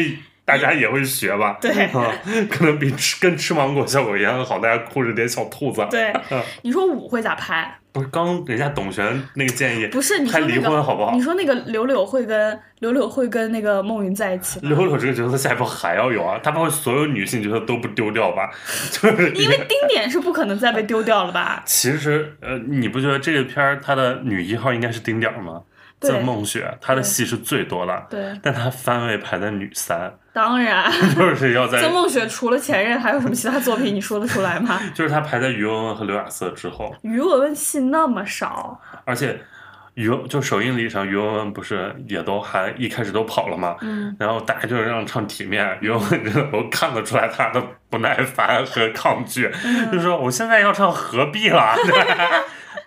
[0.50, 1.56] 大家也会学吧？
[1.60, 2.12] 对啊，
[2.50, 5.86] 可能比吃跟吃芒果效果一样好，大家哭着点小兔子。
[5.90, 7.76] 对嗯， 你说舞会咋拍？
[7.92, 11.20] 不是刚人家董璇那个建议，不是你说那个，婚好不好你？
[11.20, 14.68] 说那个柳柳会跟柳柳会跟那个孟云在一起吗？
[14.68, 18.48] 柳柳这个角色下一步还要有啊，他把所有女性角色都不丢掉吧？
[18.92, 21.62] 就是因为丁点是不可能再被丢掉了吧？
[21.66, 25.60] 其实，呃，你不觉得这个片儿它的女一号应该是丁点儿吗？
[26.00, 26.10] 对。
[26.10, 33.94] 曾梦雪，她的戏是最多的，对，但她番位排在女三， 当然， 就是要在 曾，梦雪除了前任还有什么其他作品？
[33.94, 34.80] 你说得出来吗？
[34.94, 39.38] 就是她排在于文文和刘亚瑟之后，余文文戏那么少，而且
[39.94, 43.76] 于文就首映礼上，于文文不是也都还一开始都跑了吗？
[43.82, 49.90] 嗯，然后大家就是让唱体面，于文文真的我看得出来她的不耐烦和抗拒，嗯。
[49.92, 51.74] 就说我现在要唱何必了，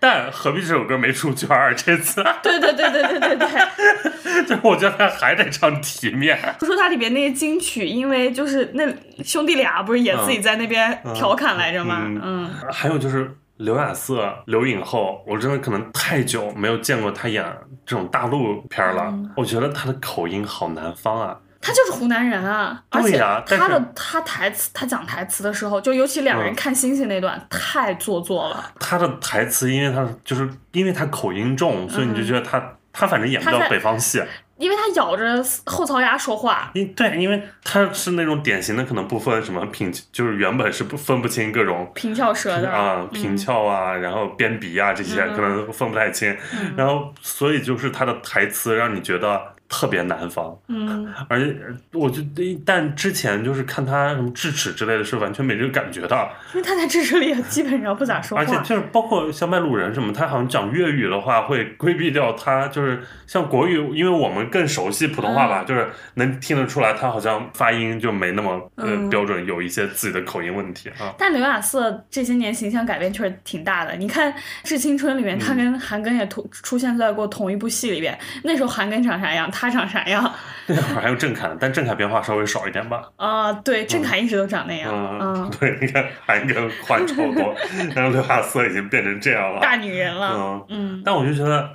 [0.04, 4.44] 但何必这首歌没出圈儿，这次对对对对对对对。
[4.46, 6.38] 就是我觉得他还得唱体面。
[6.60, 8.86] 不说他里边那些金曲，因为就是那
[9.24, 12.02] 兄弟俩不是也自己在那边调侃来着吗？
[12.04, 17.46] 嗯嗯还有就是刘亚瑟、刘影后，我真的可能太久没有见过他演
[17.86, 19.04] 这种大陆片儿了。
[19.06, 26.56] 嗯我觉得他的口音好南方啊，他就是湖南人啊，而且他的他台词，他讲台词的时候，就尤其两人嗯。
[26.56, 28.72] 看星星那段，太做作了。
[28.80, 32.62] 他的台词，因为他就是因为他口音重，所以你就觉得他
[32.92, 34.22] 他反正演不了北方戏。
[34.58, 42.70] 因为他咬着后槽牙说话，因对，因为他是那种典型的可能不分什么平，就是原本是不分不清各种平翘舌的。
[42.70, 45.36] 啊，平翘啊，然后边鼻啊这些嗯。
[45.36, 46.74] 可能分不太清，嗯。
[46.78, 49.42] 然后所以就是他的台词让你觉得
[49.74, 50.56] 特别南方。
[50.68, 51.58] 嗯，而且
[51.94, 52.22] 我就
[52.64, 58.44] 但之前就是看他什么智齿之类的是完全没这个感觉的，因为他在智齿里也基本上不咋说话。
[58.44, 71.12] 而且就是包括像卖路人什么，他好像讲粤语的话会规避掉他就是像国语，因为我们更熟悉普通话吧，就是能听得出来他好像发音就没那么呃嗯标准，有一些自己的口音问题啊。
[71.18, 73.96] 但刘亚瑟这些年形象改变确实挺大的。
[73.96, 74.32] 你看
[74.64, 80.34] 《致青春》里面，他跟韩庚也同出现在过同一部戏里边，那时候韩庚长啥样，他长啥样
[80.68, 83.10] 那会儿还有郑恺，但郑恺变化稍微少一点吧。
[83.18, 87.56] 啊、对，郑恺一直都长那样，嗯嗯，，对，你看韩庚换超多，
[87.96, 89.60] 然后刘亚瑟已经变成这样了。
[89.60, 91.70] 大女人了，嗯，嗯但我就觉得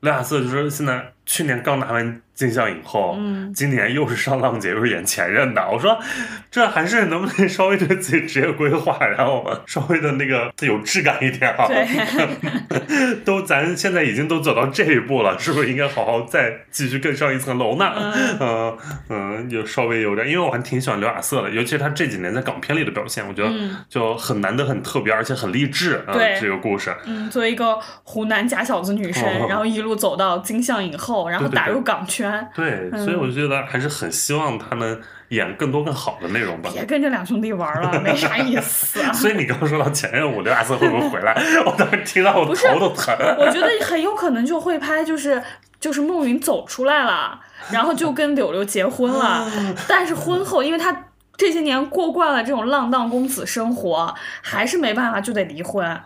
[0.00, 5.62] 刘亚瑟就是现在去年刚拿完金像影后，嗯今年又是上浪姐，又是演前任的。
[5.70, 5.98] 我说
[6.50, 11.66] 这还是能不能稍微对自己职业规划， 然后稍微的那个有质感一点啊？
[11.68, 17.92] 对， 都咱现在已经都走到这一步了，是不是应该好好再继续更上一层楼呢？
[18.40, 18.78] 嗯
[19.10, 26.14] 嗯，有稍微有点，因为我还挺喜欢刘亚瑟的，尤其是他这几年在港片里的表现，我觉得嗯就很难得、很特别，而且很励志啊。
[26.14, 26.94] 对这个故事。
[27.04, 36.70] 嗯，作为一个湖南假小子女生，哦然后一路走到金像影后，然后打入港圈，对，嗯所以我就觉得还是很希望他能演更多更好的内容吧。
[36.72, 39.12] 别跟这两兄弟玩了， 没啥意思啊。
[39.12, 41.34] 所以你刚刚说到前任五，刘亚瑟会不会回来？
[41.66, 43.14] 我当时听到我头都疼。
[43.38, 45.42] 我觉得很有可能就会拍，就是
[45.78, 49.50] 就是孟云走出来了，然后就跟柳柳结婚了，
[49.88, 51.04] 但是婚后因为他。
[51.36, 55.98] 这些年过惯了这种浪荡公子生活，还是没办法就得离婚。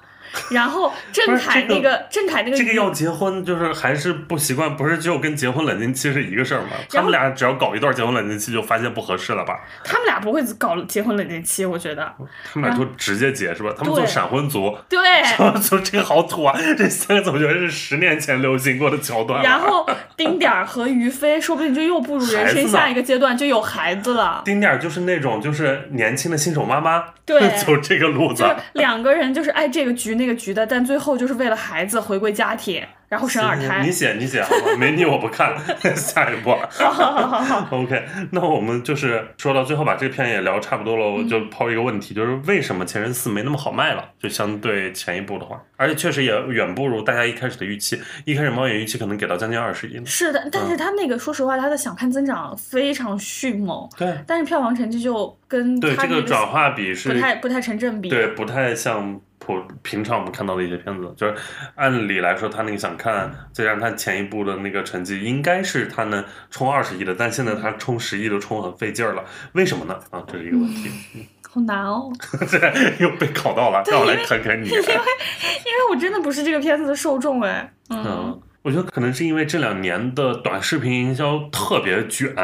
[0.50, 6.68] 然后郑恺那个个郑恺那个这个要结婚，就是还是不习惯，不是就跟结婚冷静期是一个事儿吗？
[6.88, 9.60] 他们俩只要搞一段结婚冷静期，就发现不合适了吧？
[9.84, 12.12] 他们俩不会搞结婚冷静期，我觉得。
[12.52, 13.74] 他们俩就直接结是吧？
[13.76, 15.00] 他们做闪婚族，对，
[15.62, 16.58] 就这个好土啊！
[16.76, 19.42] 这三个字我觉得是十年前流行过的桥段。
[19.42, 24.42] 然后 丁点儿和于飞说不定就又步入人生下一个阶段，就有孩子了。
[24.44, 28.48] 丁点儿就是那种就是年轻的新手妈妈，对 走这个路子就。
[28.48, 33.92] 是两个人就是爱这个局那个局的，但最后就是为了孩子回归家庭，然后生二胎你。
[33.92, 35.54] 写你写好吧，没你我不看。
[35.94, 44.04] 下一步好好好好好，，OK，那我们就是说到最后把这片也聊差不多了，我就嗯抛一个问题，就是为什么《前任四》没那么好卖了？
[44.20, 48.00] 就相对前一部的话，而且确实也远不如大家一开始的预期。
[48.24, 50.04] 一开始猫眼预期可能给到将近二十亿。
[50.04, 58.08] 是的，但是他那个说实话，他的想看增长非常迅猛，对但是票房成绩就跟对，这个转化比是不太不太成正比。
[58.08, 61.34] 对，不太像普平常我们看到的一些片子，就是
[61.74, 69.98] 按理来说，他那个想看，再加上他前一部的那个成绩，应该是他能冲二十亿的，但现在他冲十亿都冲很费劲儿了，为什么呢？
[70.10, 72.10] 啊，这是一个问题，好难哦，
[72.48, 72.58] 这
[73.04, 74.68] 又被考到了，让我来啃啃你。
[74.72, 77.72] 因为我真的不是这个片子的受众哎。
[77.90, 82.34] 嗯，嗯，我觉得可能是因为这两年的短视频营销特别卷，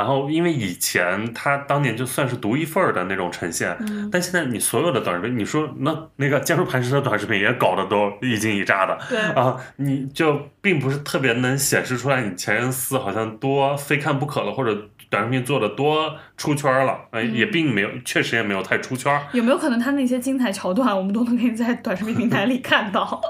[0.00, 8.98] 然后因为以前它当年就算是独一份儿的那种呈现，嗯但现在你所有的短视频，你说那那个坚如磐石的短视频也搞得都一惊一乍的。
[9.10, 14.74] 对，啊，你就并不是特别能显示出来你前任四好像多非看不可了，或者
[15.10, 23.20] 短视频做的多出圈了，呃，嗯也并没有，确实也没有太出圈，有没有可能他那些精彩桥段，我们都能可以在短视频平台里看到？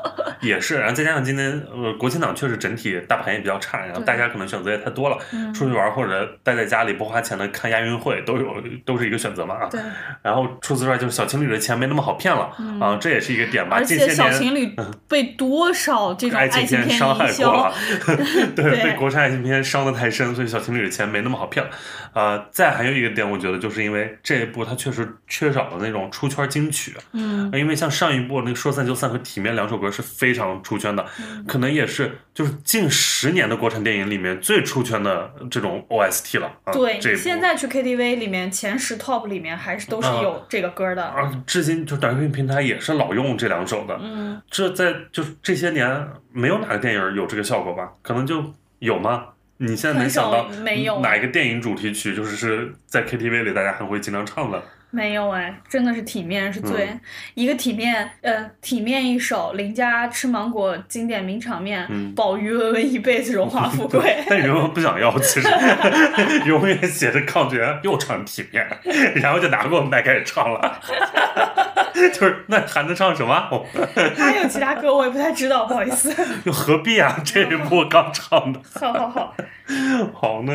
[0.41, 9.69] 也是，然后再加上今天呃国庆档确实整体大盘也比较差，然后大家可能选择也太多了，嗯，出去玩或者待在家里不花钱的看亚运会都有都是一个选择嘛啊。
[9.71, 9.81] 对，
[10.23, 13.77] 然后除此之外，就是小情侣的钱没那么好骗了、嗯啊，这也是一个点吧。
[13.77, 14.75] 而且小情侣
[15.09, 17.75] 被多少这种爱爱情片伤害过了
[18.57, 21.71] 对，对被国产爱情片伤的太深，所以小情侣的钱没那么好骗了。
[22.13, 36.47] 呃，再还有一个点，我觉得就是因为这一部它确实缺少了那种出圈金曲，嗯，因为像上一部那个说散就散和体面两首歌是非常出圈的，嗯可能也是就是近十年的国产电影里面最出圈的这种 OST 了。
[36.65, 41.05] 啊、对，部现在去 KTV 里面前十 top 里面还是都是啊有这个歌的。
[41.05, 47.93] 啊，至今就短视频平台也是老用这两首的，嗯，这在就是这些年没有哪个电影有这个效果吧？
[48.03, 49.27] 可能就有吗？
[49.59, 54.63] 你现在能想到没有哪一个电影主题曲就是是在 KTV 里大家还会经常唱的？
[54.91, 57.01] 没有哎，真的是体面是最、嗯
[57.35, 64.19] 一个体面，呃，体面一首，邻家吃芒果经典名场面，嗯宝鱼文文一辈子荣华富贵。
[64.29, 65.49] 但人们不想要，其实
[66.47, 68.67] 永远写着抗决，又唱体面，
[69.17, 70.81] 然后就拿过麦开始唱了，
[71.95, 73.35] 就是那还能唱什么？
[73.51, 73.65] 哦
[74.17, 76.15] 还有其他歌我也不太知道，不好意思。
[76.45, 77.21] 又何必啊？
[77.25, 78.61] 这一部刚唱的。
[78.75, 79.35] 好好好，
[80.13, 80.53] 好，那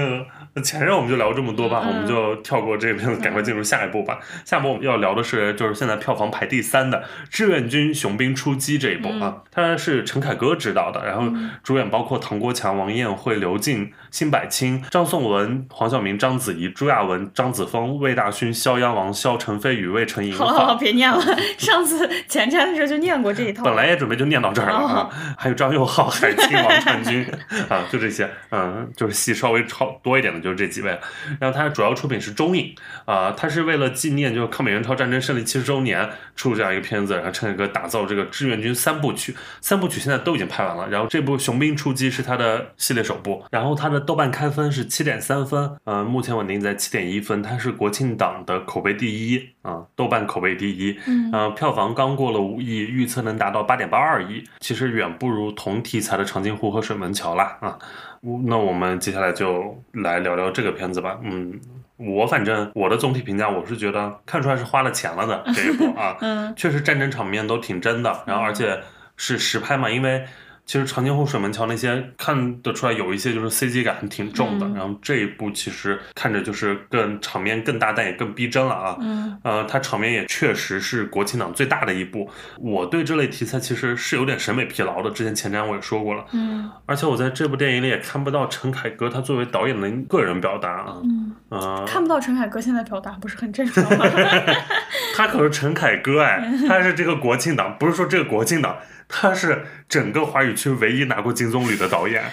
[0.61, 4.19] 前任我们就聊这么多吧，嗯我们就跳过这个片子，赶快进入下一步吧。
[4.45, 6.99] 下一步我们要聊的是，就是现在票房排第三的
[7.29, 11.31] 《志愿军雄兵出击》这一部啊，它是陈凯歌执导的，然后
[11.63, 20.33] 主演包括唐国强、王艳慧、刘静、辛柏青、张颂文、黄晓明、章子怡、朱亚文、张子枫、魏大勋、肖央王、肖陈飞宇、魏晨莹。
[20.33, 21.21] 好了好了，别念了。
[21.59, 23.65] 上次前瞻的时候就念过这一套。
[23.65, 27.27] 本来也准备就念到这儿了啊，哦还有张佑浩、 海清、王传君
[27.67, 30.97] 啊，就这些，嗯，就是戏稍微超多一点的，就是这几位。
[31.37, 57.77] 然后它主要出品是中影啊，它是为了纪念就是抗美援朝战争胜利七十周年出这样一个片子，然后陈凯歌打造这个志愿军三部曲，三部曲现在都已经拍完了，然后这部《雄兵出击》是他的系列首部，然后他的豆瓣开分是七点三分，呃，目前稳定在七点一分，它是国庆档的口碑第一啊，豆瓣口碑第一，嗯呃，票房刚过了五亿，预测能达到八点八二亿，其实远不如同题材的长津湖和水门桥啦啊。
[58.21, 61.19] 我那我们接下来就来聊聊这个片子吧。
[61.23, 61.59] 嗯，
[61.97, 68.81] 我反正我的总体评价，我是觉得看出来是花了钱了的这一部啊， 嗯确实战争场面都挺真的，然后而且
[69.17, 70.25] 是实拍嘛，因为。
[70.65, 78.97] 其实长津湖水门桥那些看得出来有一些就是 CG 感挺重的，嗯然后这一部其实看着就是更场面更大，但也更逼真了啊。
[78.99, 82.29] 嗯呃，它场面也确实是国庆档最大的一部。
[82.57, 86.25] 我对这类题材其实是有点审美疲劳的，之前前瞻我也说过了。
[86.31, 90.97] 嗯而且我在这部电影里也看不到陈凯歌他作为导演的个人表达啊。
[91.03, 94.05] 嗯，呃，看不到陈凯歌现在表达不是很正常吗？
[95.15, 98.75] 他可是陈凯歌哎，他是这个国庆档，不是说这个国庆档，
[99.07, 102.23] 他是整个华语区唯一拿过金棕榈的导演。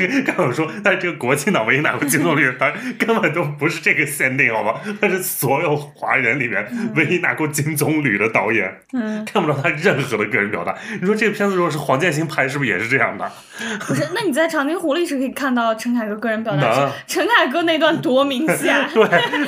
[0.24, 4.74] 刚我说，但是这个国庆档唯一拿过金棕榈的根本都不是这个限定，好吗？
[5.00, 10.74] 他是所有华人里面唯一拿过金棕榈的导演，嗯， 看不到他任何的个人表达。
[11.00, 13.30] 你说这个片子如果是黄建新拍，是不是也是这样的？
[13.86, 18.88] 不是，那你在《长津湖》里是可以看到陈凯歌个人表达能，陈凯歌那段多明显。
[18.92, 19.04] 对，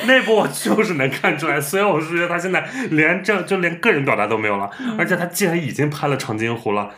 [0.07, 1.59] 那部我就是能看出来。
[1.59, 6.91] 所以我是觉得他现在连这就连个人表达都没有了，而且他既然已经拍了《长津湖》了。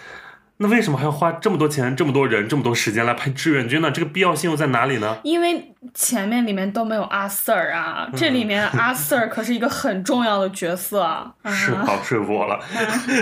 [0.60, 3.92] 那为什么还要花这么多钱、这么多人、这么多时间来拍志愿军呢？
[3.92, 5.20] 这个必要性又在哪里呢？
[5.24, 11.32] 因为前面里面都没有阿 Sir 啊，这里面阿 Sir 可是一个很重要的角色。
[11.46, 12.60] 是好说服我了，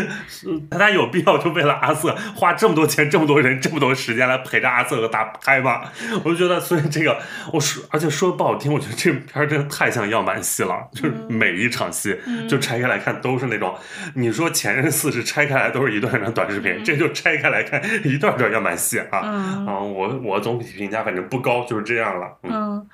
[0.72, 5.82] 大家有必要就为了阿 Sir 花这么多钱、这么多人、这么多时间来陪着阿瑟和他拍吗？
[6.24, 7.20] 我就觉得，所以这个
[7.52, 12.18] 我说，而且说的不好听，我觉得这片儿真的太像样板戏了，就是每一场戏
[12.48, 13.76] 就拆开来看都是那种，
[14.14, 17.10] 你说前任四是拆开来都是一段段短视频，这就。
[17.26, 22.38] 拆开来看，一段段样板戏啊，啊，我我总体评价反正不高，就是这样了。
[22.44, 22.88] 嗯，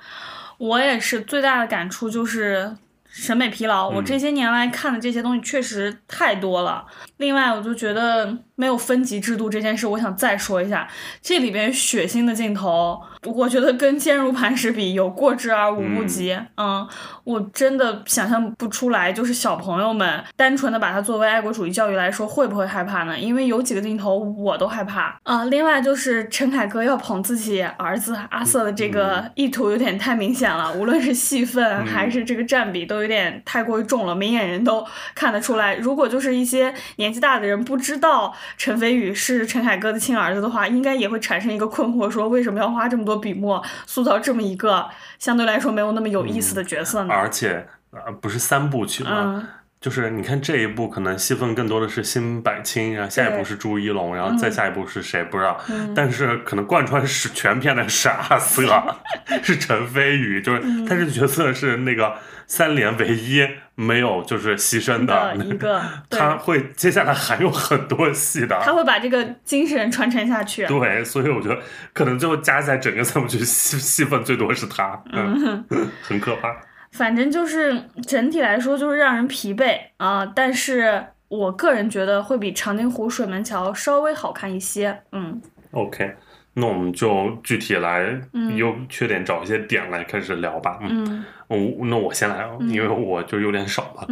[0.56, 2.74] 我也是最大的感触就是
[3.04, 3.90] 审美疲劳。
[3.90, 6.86] 我这些年来看的这些东西确实太多了。
[7.18, 10.88] 另外，我就觉得没有分级制度这件事，我想再说一下，
[11.20, 13.00] 这里边血腥的镜头。
[13.24, 16.36] 我觉得跟坚如磐石比有过之而无不及。
[16.56, 16.86] 嗯，
[17.22, 23.16] 我真的想象不出来，就是小朋友们单纯的把它作为爱国主义教育来说，会不会害怕呢？
[23.16, 25.44] 因为有几个镜头我都害怕啊。
[25.44, 34.84] 另外就是陈凯歌要捧自己儿子阿瑟的这个意图有点太明显了，无论是戏份还是这个占比都有点太过于重了，明眼人都
[35.14, 35.76] 看得出来。
[35.76, 43.22] 如果就是一些年纪大的人不知道陈飞宇是陈凯歌的亲儿子的话，应该也会产生一个困惑，说为什么要花这么多。
[43.22, 44.88] 笔墨塑造这么一个
[45.20, 47.14] 相对来说没有那么有意思的角色呢？
[47.14, 49.48] 而且呃，不是三部曲吗？
[49.80, 55.60] 就是你看这一部可能戏份更多的是辛柏青，然后下一部是朱一龙，然后再下一部是谁不知道？
[55.94, 58.96] 但是可能贯穿是全片的是阿瑟，
[59.42, 62.14] 是陈飞宇，就是他这个角色是那个
[62.46, 70.66] 三连唯一没有就是牺牲的一个， 他会接下来还有很多戏的，他会把这个精神传承下去。
[70.66, 71.58] 对，所以我觉得
[71.92, 75.64] 可能最后加起来整个三部曲戏戏份最多是他，嗯，
[76.02, 76.54] 很可怕。
[76.92, 85.40] 反正就是整体来说就是让人疲惫啊，但是我个人觉得会比长津湖水门桥稍微好看一些，嗯。
[85.70, 86.14] OK，
[86.54, 88.20] 那我们就具体来
[88.56, 90.78] 优缺点找一些点来开始聊吧。
[90.82, 94.06] 嗯，我那我先来，因为我就有点少了。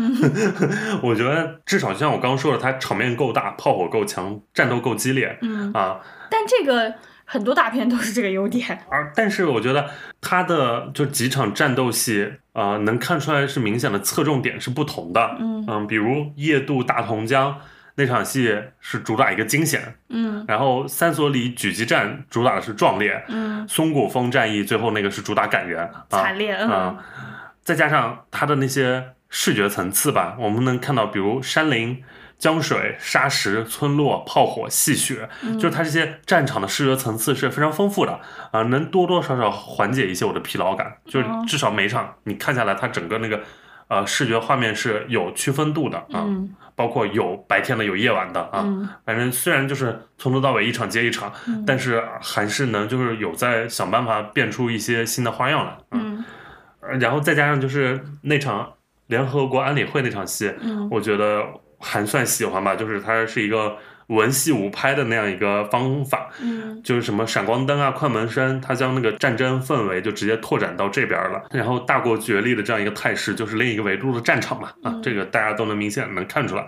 [1.03, 5.39] 我觉得至少像我刚刚说的，它场面够大，炮火够强，战斗够激烈。
[5.43, 6.95] 嗯啊，但这个。
[7.33, 9.89] 很多大片都是这个优点，而但是我觉得
[10.21, 15.37] 它的就几场战斗戏，呃，能看出来是明显的侧重点是不同的。
[15.39, 17.57] 嗯嗯，比如夜渡大同江
[18.01, 26.97] 那场戏是主打一个惊险，嗯，然后三所里狙击战主打的是壮烈，嗯，松骨峰战役最后那个是主打感人，惨烈，嗯，
[27.63, 32.03] 再加上它的那些视觉层次吧，我们能看到，比如山林。
[32.41, 35.29] 江水、沙石、村落、炮火、戏雪，
[35.59, 38.19] 就是它这些战场的视觉层次是非常丰富的
[38.51, 40.91] 啊，能多多少少缓解一些我的疲劳感。
[41.05, 43.43] 就是至少每场你看下来，它整个那个
[43.91, 46.27] 呃视觉画面是有区分度的啊，
[46.75, 48.65] 包括有白天的，有夜晚的啊。
[49.05, 51.31] 反正虽然就是从头到尾一场接一场，
[51.67, 55.77] 但是还是能就是有在想办法变出一些新的花样来。
[55.91, 56.25] 嗯，
[56.99, 58.73] 然后再加上就是那场
[59.09, 60.51] 联合国安理会那场戏，
[60.91, 61.45] 我觉得。
[61.83, 63.75] 还算喜欢吧，就是它是一个
[64.11, 71.43] 文戏武拍的那样一个方法，嗯，就是什么闪光灯啊、快门声，它将那个战争氛围就直接拓展到这边了。
[71.53, 76.67] 然后大国角力的这样一个态势，就是另一个维度的战场嘛，啊，这个大家都能明显能看出来。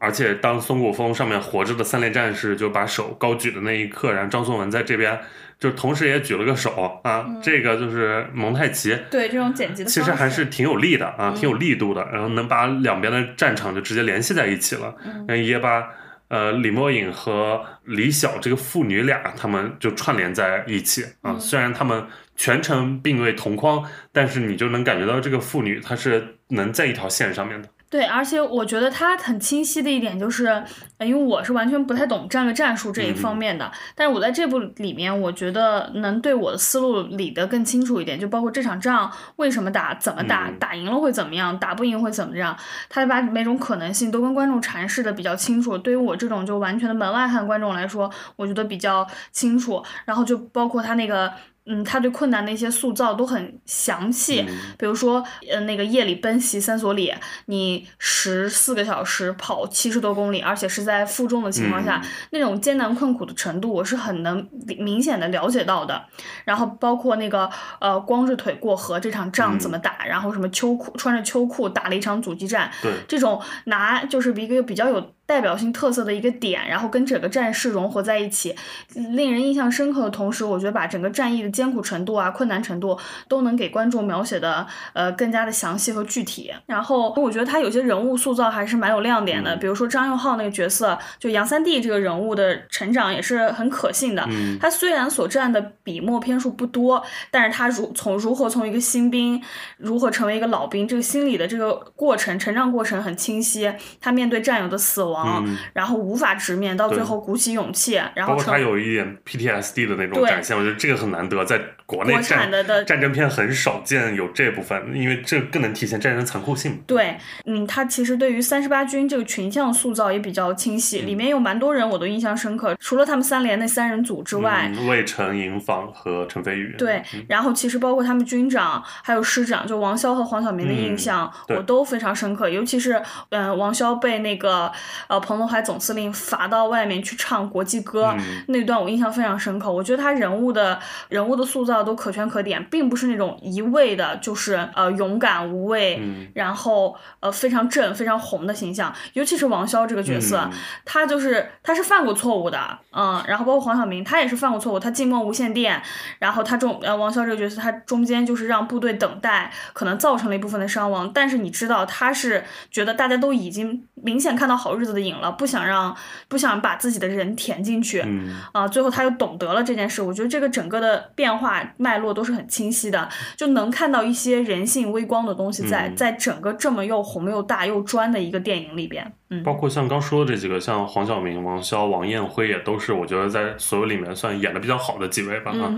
[0.00, 5.18] 而且当松果峰上面活着的三列战士就把手高举的那一刻，然后张颂文在这边
[5.58, 8.96] 就同时也举了个手啊，这个就是蒙太奇。
[9.10, 14.94] 对这种剪辑的，其实还是挺有力的啊，挺有力度的，然后能把两边的战场就直接联系在一起了，
[15.26, 15.88] 嗯，也把
[16.28, 21.38] 呃李墨影和李晓这个父女俩他们就串联在一起啊。
[21.38, 22.06] 虽然他们
[22.36, 27.68] 全程并未同框，但是你就能感觉到这个父女她是能在一条线上面的。
[27.90, 30.62] 对，而且我觉得他很清晰的一点就是，
[31.00, 42.54] 因为我是完全不太懂战略战术这一方面的，但是我在这部里面，我觉得能对我的思路理得更清楚一点，就包括这场仗为什么打，怎么打，打赢了会怎么样，打不赢会怎么样，
[42.90, 45.78] 他把每种可能性都跟观众阐释的比较清楚。
[45.78, 49.82] 对于我这种就完全的门外汉观众来说，我觉得比较清楚。
[50.04, 51.32] 然后就包括他那个。
[51.68, 54.44] 嗯，他对困难的一些塑造都很详细，
[54.78, 57.12] 比如说，呃，那个夜里奔袭三所里，
[57.46, 64.48] 你十四个小时跑七十多公里，而且是在负重的情况下，那种艰难困苦的程度，我是很能
[64.78, 66.06] 明显的了解到的。
[66.44, 75.12] 然后包括那个，呃，光着腿过河这场仗怎么打，然后什么秋裤穿着秋裤打了一场阻击战，对，这种拿就是一个比较有。
[75.28, 78.56] 代表性特色的一个点，然后跟整个战事融合在一起，
[78.94, 82.98] 令人印象深刻的同时，我觉得把整个战役的艰苦程度啊、困难程度
[83.28, 86.50] 都能给观众描写的呃更加的详细和具体。
[86.64, 94.26] 然后我觉得他有些人物塑造还是蛮有亮点的，比如说张佑浩那个角色，就杨三弟这个人物的成长也是很可信的。
[94.58, 99.42] 他虽然所占的笔墨篇数不多，但是他如从如何从一个新兵
[99.76, 103.70] 如何成为一个老兵，这个心理的这个过程、成长过程很清晰。
[104.00, 105.17] 他面对战友的死亡。
[105.26, 116.82] 嗯，然后无法直面，到最后鼓起勇气，然后包括他有一点 PTSD 的那种展现，我觉得这个很难得，在国内战的战争片很少见有这部分，因为这更能体现战争残酷性。
[116.86, 117.16] 对，
[117.46, 126.74] 嗯，他其实对于三十八军这个群像塑造也比较清晰，里面有蛮多人我都印象深刻，除了他们三连那三人组之外，魏晨、尹昉和陈飞宇。
[126.76, 134.70] 对，然后其实包括他们军长还有师长，就王骁和黄晓明的印象我都非常深刻，尤其是嗯，王骁被那个。
[135.08, 138.14] 呃，彭德怀总司令罚到外面去唱国际歌
[138.48, 139.72] 那段，我印象非常深刻。
[139.72, 140.78] 我觉得他人物的
[141.08, 146.00] 人物的塑造都可圈可点，并不是那种一味的，就是呃勇敢无畏，
[146.34, 148.94] 然后呃非常正、非常红的形象。
[149.14, 150.48] 尤其是王骁这个角色，
[150.84, 155.82] 他就是他是犯过错误的，嗯，然后包括黄晓明，他也是犯过错误，他静默无线电，
[156.18, 161.10] 然后他中呃王骁这个角色，他中间就是让部队等待，可能造成了一部分的伤亡。
[161.14, 165.08] 但是你知道，他是觉得大家都已经明显看到好日子的。
[165.08, 165.96] 瘾了，不想让
[166.28, 170.02] 不想把自己的人填进去，嗯啊，最后他又懂得了这件事。
[170.02, 179.10] 我觉得这个整个的变化脉络都是很清晰的，就能看到一些人性微光的东西在在整个这么又红又大又专的一个电影里边。
[179.30, 185.52] 嗯，包括像刚说的这几个，像黄晓明、王骁、王艳辉，也都是我觉得在所有里面算演的比较好的几位吧。
[185.52, 185.72] 啊，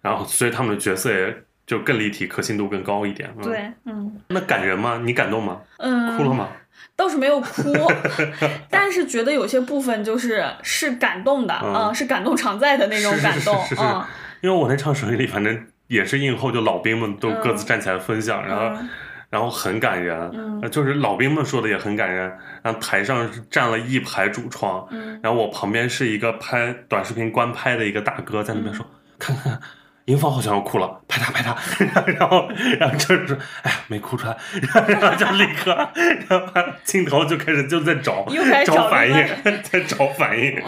[0.00, 1.36] 然后所以他们的角色也
[1.66, 3.32] 就更立体，可信度更高一点。
[3.42, 5.00] 对，嗯，那感人吗？
[5.04, 5.60] 你感动吗？
[5.78, 6.48] 嗯，哭了吗？
[6.96, 7.72] 倒是没有哭，
[8.70, 14.08] 但是觉得有些部分就是是感动的啊，是感动常在的那种感动啊。
[14.40, 18.82] 因为我那场首映里，反正也是映后，就老兵们都各自站起来分享，然后
[19.30, 20.30] 然后很感人，
[20.70, 22.30] 就是老兵们说的也很感人。
[22.62, 24.86] 然后台上站了一排主创，
[25.22, 28.84] 然后我旁边是一个拍短视频官拍的一个大哥在那边说，
[29.18, 29.58] 看看。
[30.06, 31.54] 银芳好像要哭了，拍他拍他，
[32.12, 32.48] 然后
[32.78, 34.36] 然后就是哎呀没哭出来，
[34.88, 35.74] 然后就立刻，
[36.28, 38.24] 然后镜头就开始就在找
[38.64, 39.26] 找反应，
[39.62, 40.60] 在找反应。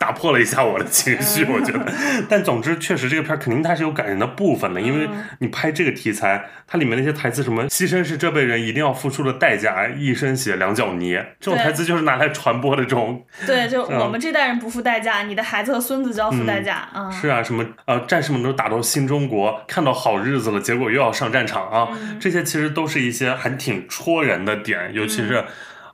[0.00, 1.92] 打破了一下我的情绪，我觉得，
[2.26, 5.06] 但总之确实这个片儿肯定它是有感人的部分的，因为
[5.40, 13.22] 你拍这个题材，它里面那些台词什么牺牲是这辈人一定要付出的代价，一身血两脚泥，这种台词就是拿来传播的这种。
[13.46, 17.10] 对，就我们这代人不付代价，你的孩子和孙子就要付代价啊。
[17.10, 25.44] 是啊，什么呃，战士们都打到新中国，看到好日子了，结果又要上战场啊，这些其实都是一些还挺戳人的点，尤其是。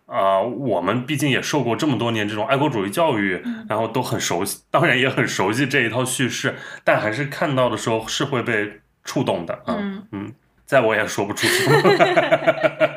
[0.06, 6.54] 呃，我们毕竟也受过这么多年这种爱国主义教育，然后都很熟悉，当然也很熟悉这一套叙事，
[6.84, 9.62] 但还是看到的时候是会被触动的。
[9.66, 10.32] 嗯嗯，
[10.64, 11.80] 在我也说不出什么，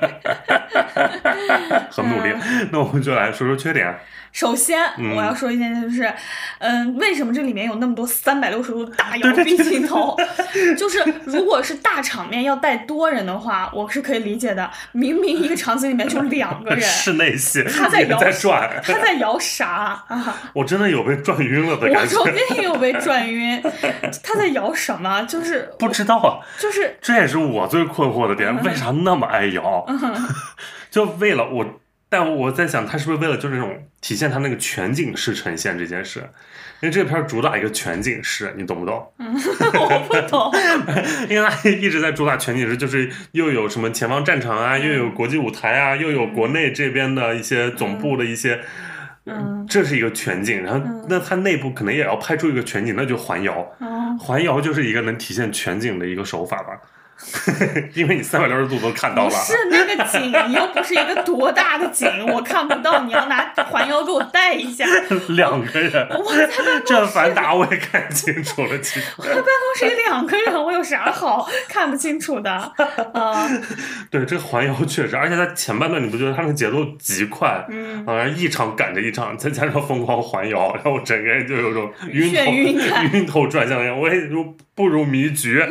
[1.90, 2.34] 很努力。
[2.72, 3.98] 那我们就来说说缺点。
[4.32, 4.80] 首先，
[5.16, 6.14] 我要说一件就是，
[6.60, 10.16] 嗯，为什么这里面有那么多三百六十度大摇臂镜头？
[10.78, 14.70] 就是如果是大场面要带多人的话，我是可以理解的。
[14.92, 20.38] 明明一个场景里面就两个人， 室内戏，他在摇转，他在摇啥啊？
[20.54, 22.20] 我真的有被转晕了的感觉。
[22.20, 23.60] 我中间也有被转晕，
[24.24, 25.24] 他在摇什么？
[25.24, 26.38] 就是不知道啊。
[26.60, 29.84] 就是这也是我最困惑的点，为啥那么爱摇？
[30.90, 31.80] 就为了我。
[32.12, 36.28] 但我在想，他是不是为了就是那种体现他那个全景式呈现这件事？
[36.82, 39.14] 因为这片主打一个全景式，你懂不懂？
[39.20, 39.32] 嗯，
[39.78, 40.52] 我不懂。
[41.30, 48.60] 因为他一直在主打全景式，就是又有什么前方战场啊，又有国际舞台啊，又有国内这边的一些总部的一些，
[49.28, 50.64] 嗯，这是一个全景。
[50.64, 53.72] 然后，那它内部可能也要拍出一个全景，那就环摇。
[54.20, 56.76] 环摇就是一个能体现全景的一个手法吧。
[57.94, 59.30] 因为你三百六十度都看到了。
[59.30, 63.02] 不是那个景，你又不是一个多大的景，我看不到。
[63.04, 64.86] 你要拿环腰给我带一下。
[65.30, 69.06] 两个人，我在办这反打我也看清楚了，其实。
[69.18, 72.52] 我在办公室里两个人，我有啥好看不清楚的？
[73.14, 73.48] 啊，
[74.10, 82.80] 对，这个环腰确实，而且它前半段你不觉得它那个节奏极快，嗯，好像一场赶着一场，再加上疯狂环腰，然后我整个人就有种晕头晕
[83.14, 84.44] 晕头转向一样，我也就
[84.76, 85.64] 不如迷局。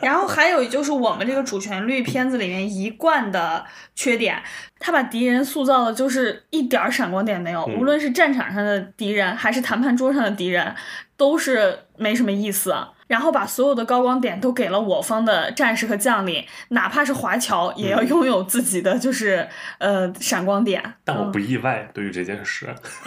[0.00, 3.64] 然后还有就是我们这个主旋律片子里面一贯的
[3.94, 4.42] 缺点，
[4.78, 10.74] 他把敌人塑造的就是一点儿闪光点没有，嗯无论是战场上的敌人还是谈判桌上的敌人，
[11.16, 12.74] 都是没什么意思。
[13.06, 19.48] 然后把所有的高光点都给了我方的战士和将领，哪怕是华侨，也要拥有自己的就是
[19.78, 20.82] 呃闪光点。
[21.04, 22.66] 但我不意外，对于这件事，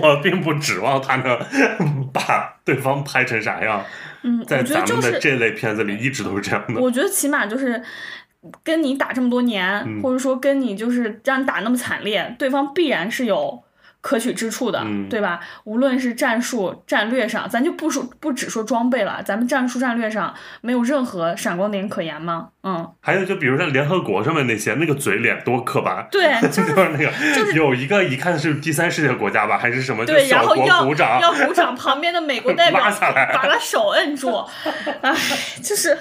[0.00, 1.36] 我并不指望他能
[2.12, 3.84] 把对方拍成啥样。
[4.22, 6.80] 嗯，在我觉得咱就是们的这类片子里，一直都是这样的。
[6.80, 7.82] 我觉得起码就是
[8.62, 13.62] 跟你打这么多年，嗯或者说跟你就是让你打那么惨烈，对方必然是有
[14.00, 15.40] 可取之处的，嗯对吧？
[15.64, 22.48] 无论是战术、战略上，咱就不说不只说装备了，咱们战术战略上没有任何闪光点可言吗？
[22.62, 26.06] 嗯，还有就比如像联合国上面那些，那个嘴脸多刻板。
[26.10, 34.44] 对， 就就是是那个，有一个一看是第三世界国家吧，还是什么，对，然后要鼓掌，要鼓掌，旁边的美国代表把他手摁住，
[35.02, 35.14] 哎，
[35.62, 35.96] 就是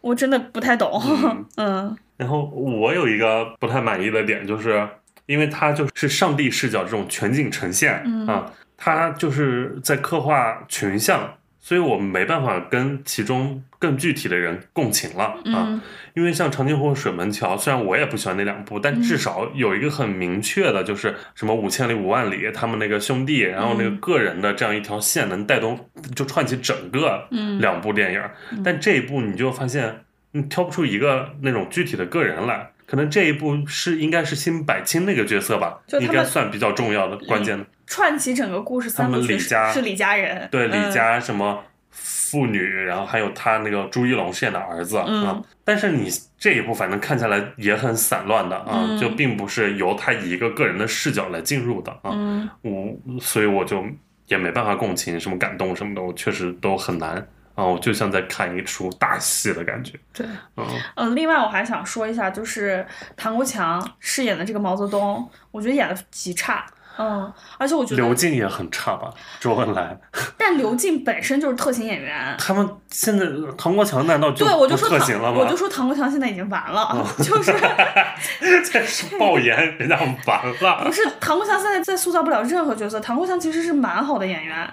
[0.00, 1.02] 我真的不太懂，
[1.56, 4.88] 嗯然后我有一个不太满意的点，就是
[5.26, 15.66] 因为它就是上帝视角这种全景呈现、嗯啊，它就是在刻画群像，所以我们没办法跟其中更具体的人共情了啊。
[15.66, 15.80] 嗯
[16.16, 25.78] 因为像长津湖、水门桥，虽然我也不喜欢那两部，但至少有一个很明确的，就是什么五千里、五万里，他们那个兄弟，然后那个嗯个人的这样一条线，能带动
[26.14, 28.22] 就串起整个嗯两部电影。
[28.64, 32.70] 但这一部你就发现，你挑不出一个那种具体的个人来。
[32.86, 37.66] 可能这一部是应该是辛柏青那个角色吧，应该算比较重要的、关键的。
[37.86, 45.42] 串起整个故事三部曲是他们李家是李家人，对李嗯家什么妇女，然后还有他那个朱一龙饰演的儿子、嗯啊。
[45.64, 46.08] 但是你
[46.38, 52.10] 这一部反正看下来也很散乱的啊，嗯就并不是由他以一个个人的视角来进入的啊。
[52.12, 53.84] 嗯我所以我就
[54.26, 57.24] 也没办法共情，什么感动什么的，我确实都很难
[57.56, 57.64] 啊。
[57.64, 59.98] 我就像在看一出大戏的感觉。
[60.12, 60.24] 对，
[60.56, 60.64] 嗯，
[60.94, 66.64] 呃，另外我还想说一下，就是唐国强饰演的这个毛泽东，我觉得演的极差。
[66.98, 69.12] 嗯，而且我觉得，刘静也很差吧？
[69.38, 69.94] 周恩来，
[70.38, 72.34] 但刘静本身就是特型演员。
[72.40, 73.26] 他们现在
[73.58, 75.40] 唐国强难道就对，我就说唐特型了，吗？
[75.40, 77.52] 我就说唐国强现在已经完了，就是
[78.72, 79.94] 这是爆言，人家
[80.26, 80.90] 完了不。
[80.90, 84.66] 是唐国强现在再塑造不了任何角色，唐国强其实是蛮好的演员，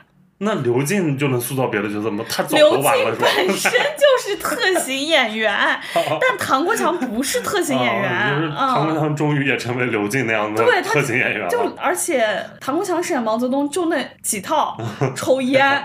[0.44, 2.24] 那刘静就能塑造别的角色吗？
[2.30, 3.28] 他早刘静都完了是吧？
[3.36, 5.54] 本身就是特型演员，
[5.94, 9.00] 但唐国强不是特型演员，哦就是唐国嗯。
[9.00, 11.60] 强终于也成为刘静那样的特型演员就。
[11.78, 12.26] 而且
[12.60, 14.78] 唐国强饰演毛泽东就那几套，
[15.16, 15.82] 抽烟，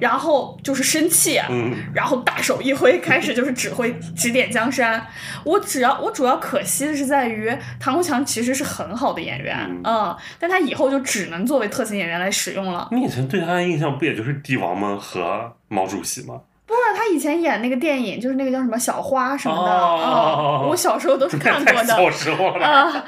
[0.00, 5.04] 然后就是生气，嗯，然后大手一挥，开始就是指挥指点江山。
[5.44, 7.50] 我只要我主要可惜的是在于
[7.80, 12.88] 唐国强其实是很好的演员，嗯嗯，但他以后就只能作为特型演员来使用了。
[12.92, 16.40] 你以前对他的印象不也就是帝王们和毛主席吗？
[16.66, 21.74] 不是他以前演那个电影，就是那个叫什么小花什么的，我小时候都是 看过的。
[21.74, 22.66] 太小时候了。
[22.66, 23.04] 啊，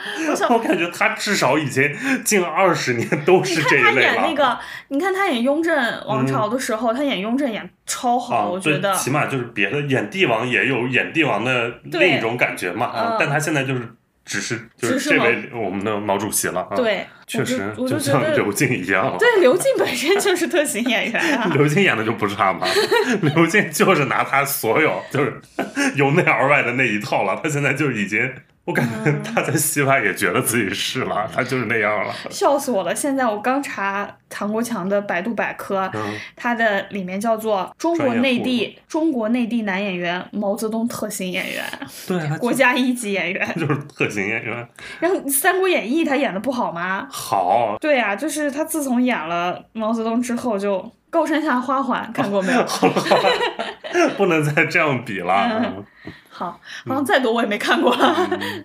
[0.51, 1.83] 我 我感觉他至少已经
[2.23, 4.13] 近二十年都是这看他一类了。
[4.13, 4.59] 演那个，
[4.89, 5.75] 你看他演雍正
[6.07, 8.95] 王朝的时候，他演雍正演超好，啊，我觉得。
[8.95, 13.17] 起码就是别的演帝王也有演帝王的另一种感觉嘛。
[13.19, 13.89] 但他现在就是
[14.27, 16.61] 只是就是这位我们的毛主席了。
[16.71, 19.17] 啊，，对，确实我就像刘静一样。
[19.19, 21.51] 对刘静本身就是特型演员啊。
[21.55, 22.67] 刘静演的就不差嘛，
[23.35, 25.41] 刘静就是拿他所有就是
[25.97, 28.21] 由内而外的那一套了，他现在就已经，
[28.67, 32.13] 我感觉嗯他在戏外也觉得自己是了，他就是那样了。
[32.29, 32.95] 笑死我了！
[32.95, 41.65] 现在我刚查唐国强的百度百科，嗯，它的里面叫做中国内地中国内地男演员毛泽东特型演员，
[42.09, 43.47] 对，他国家一级演员。
[43.55, 44.69] 就是特型演员，
[44.99, 47.07] 然后《三国演义》他演的不好吗？
[47.09, 52.65] 好，对呀、就是他自从演了毛泽东之后，就高山下花环看过没有？
[54.17, 55.35] 不能再这样比了。
[55.51, 55.85] 嗯
[56.29, 58.15] 好，好像再多我也没看过了。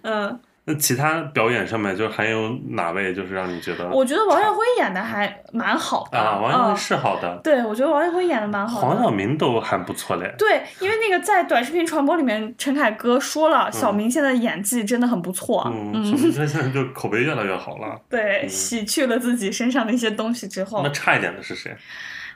[0.03, 8.87] 嗯，那其他表演上面，就还有哪位就是让你觉得我觉得王耀辉演的还蛮好的啊，王耀辉是好的，对，我觉得王耀辉演的蛮好的。
[8.87, 10.35] 黄晓明都还不错嘞。
[10.37, 15.63] 对，因为那个在短视频传播里面，陈凯歌说了，小明现在的演技真的很不错。
[15.73, 17.97] 嗯，小明哥现在就口碑越来越好了。
[18.09, 21.73] 对，洗去了自己身上的一些东西之后那，差一点的是谁？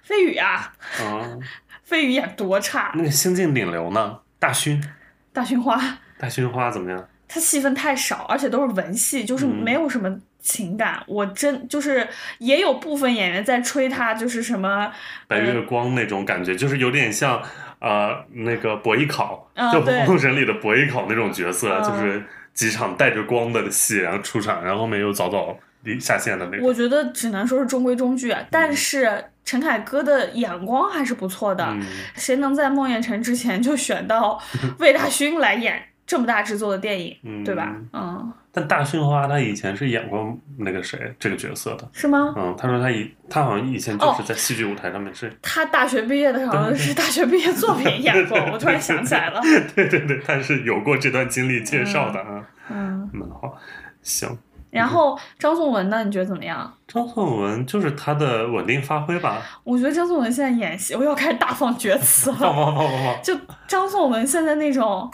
[0.06, 1.26] 飞宇啊，啊，
[1.84, 4.20] 飞宇演多差，那个新晋顶流呢？
[4.38, 4.80] 大勋，
[5.34, 5.82] 大勋花，
[6.20, 7.10] 大勋花怎么样？
[7.28, 11.04] 他戏份太少，而且都是文戏，就是没有什么情感。
[11.08, 12.08] 我真就是
[12.38, 14.92] 也有部分演员在吹他，就是什么
[15.28, 17.42] 白月光那种感觉，就是有点像
[17.80, 22.24] 呃那个博弈考，就对《封神》里的博弈考那种角色，嗯就是
[22.54, 26.68] 几场带着光的戏，然后出场，然后后面又早早离下线的那种。
[26.68, 31.64] 我觉得只能说是中规中矩，啊但是陈凯歌的眼光还是不错的。
[31.66, 31.82] 嗯
[32.16, 34.42] 谁能在孟宴臣之前就选到
[34.80, 37.76] 魏大勋来演这么大制作的电影，嗯对吧？
[37.94, 41.88] 嗯，但大勋的话他以前是演过那个谁这个角色的。
[41.94, 42.34] 是吗？
[42.38, 49.42] 嗯，他说他以他好像以前就是在戏剧舞台上面是， 他大学毕业的时候是大学毕业作品 演过，我突然想起来了。
[49.76, 53.58] 对对对，他是有过这段经历介绍的啊，嗯，蛮好。
[54.02, 54.38] 行，
[54.76, 56.04] 然后张颂文呢？
[56.04, 56.72] 你觉得怎么样？
[56.88, 62.38] 张颂文就是他的稳定发挥吧，我觉得张颂文现在演戏，我又要开始大放厥词了。
[62.38, 63.36] 放放放放放，就
[63.68, 65.12] 张颂文现在那种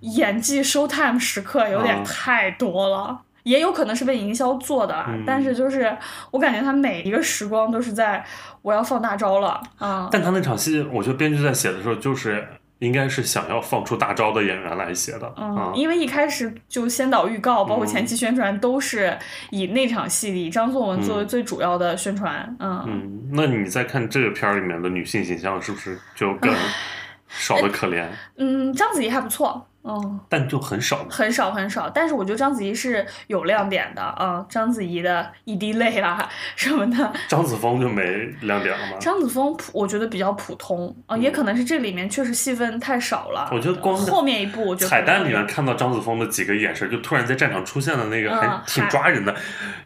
[0.00, 3.20] 演技 show time 时刻有点嗯太多了。
[3.44, 5.96] 也有可能是被营销做的，嗯但是就是
[6.30, 8.24] 我感觉他每一个时光都是在
[8.62, 12.46] 我要放大招了，啊、但他那场戏，我觉得编剧在写的时候，就是
[12.82, 15.72] 应该是想要放出大招的演员来写的嗯，啊。
[15.72, 19.16] 因为一开始就先导预告，包括嗯前期宣传，都是
[19.50, 22.56] 以那场戏里张颂文作为最主要的宣传。
[22.58, 26.52] 嗯，嗯，那你再看这个片儿里面的女性形象，是不是就更
[27.28, 28.04] 少的可怜？
[28.36, 31.04] 嗯，章子怡还不错，嗯，但就很少。
[31.10, 38.02] 很少很少，但是我觉得章子怡是有亮点的啊、章子怡的一滴泪啦什么的，张子枫就没
[38.42, 38.96] 亮点了吗？
[39.00, 43.48] 张子枫普我觉得比较普通啊、也可能是这里面确实戏份太少了。
[43.50, 49.34] 嗯我觉得光后面一部我觉得彩蛋里面看到张子枫的几个眼神，就突然在战场出现的那个，嗯还挺抓人的。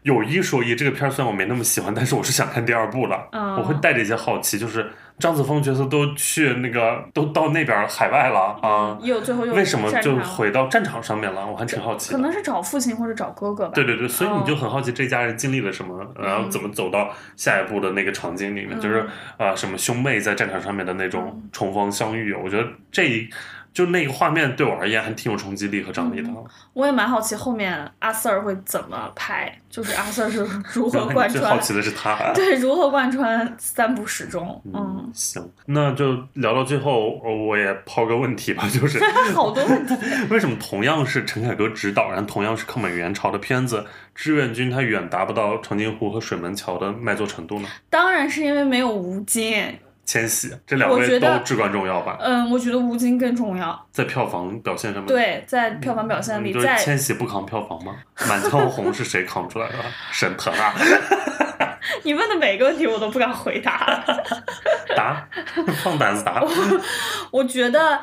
[0.03, 3.29] 有一说一，这个片儿虽然我没那么喜欢，但是我是想看第二部了。
[3.33, 11.47] 嗯我会带着一些好奇，就是张子枫角色都去那个都到那边海外了啊，又最后又为什么就回到战场上面了？
[11.47, 12.13] 我还挺好奇。
[12.13, 13.73] 可能是找父亲或者找哥哥吧。
[13.75, 19.07] 对对对，所以你哦就很好奇这家人经历了什么，然后怎么走到下一步的那个场景里面，就是
[19.39, 23.29] 啊、什么兄妹在战场上面的那种重逢相遇，我觉得这一
[23.77, 26.31] 就那个画面对我而言还挺有冲击力和张力的。
[26.73, 30.39] 我也蛮好奇后面阿 Sir 会怎么拍，就是阿 Sir 是
[30.73, 32.17] 如何贯穿最好穿，奇的是他。
[32.33, 34.59] 对，如何贯穿三部始终。
[34.73, 38.99] 嗯，行，那就聊到最后，呃我也抛个问题吧，就是
[39.35, 39.95] 好多问题。
[40.31, 43.81] 为什么同样是陈凯歌执导，然后同样是抗美援朝的片子，
[44.15, 47.69] 《志愿军》它远达不到长津湖和水门桥的卖座程度呢？
[47.91, 49.79] 当然是因为没有吴京。
[50.07, 53.87] 千玺这两位都至关重要吧，嗯，我觉得吴京更重要。
[53.91, 55.09] 在票房表现上面。
[55.09, 57.97] 对，在票房表现里，在千玺不扛票房吗？
[58.29, 59.75] 满江红是谁扛出来的？
[60.13, 60.73] 沈腾啊，
[62.05, 64.03] 你问的每个问题我都不敢回答。
[64.97, 65.29] 答，
[65.83, 66.43] 放胆子答。
[67.31, 68.01] 我觉得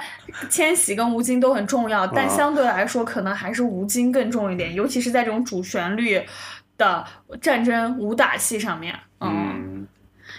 [0.49, 6.21] 千玺跟吴京都很重要，但啊相对来说，可能还是吴京更重一点，尤其是在这种主旋律
[6.77, 7.03] 的
[7.41, 8.93] 战争武打戏上面。
[9.21, 9.87] 嗯，嗯，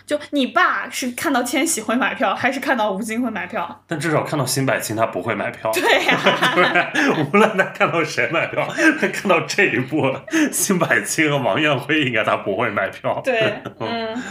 [0.06, 3.82] 就你爸是看到千玺会买票，还是看到吴京会买票？
[3.86, 5.72] 但至少看到辛柏青他不会买票。
[5.72, 6.20] 对呀、
[6.54, 8.68] 对， 无论他看到谁买票，
[9.00, 10.14] 他看到这一部，
[10.52, 13.20] 辛柏青和王艳辉应该他不会买票。
[13.24, 14.22] 对，嗯，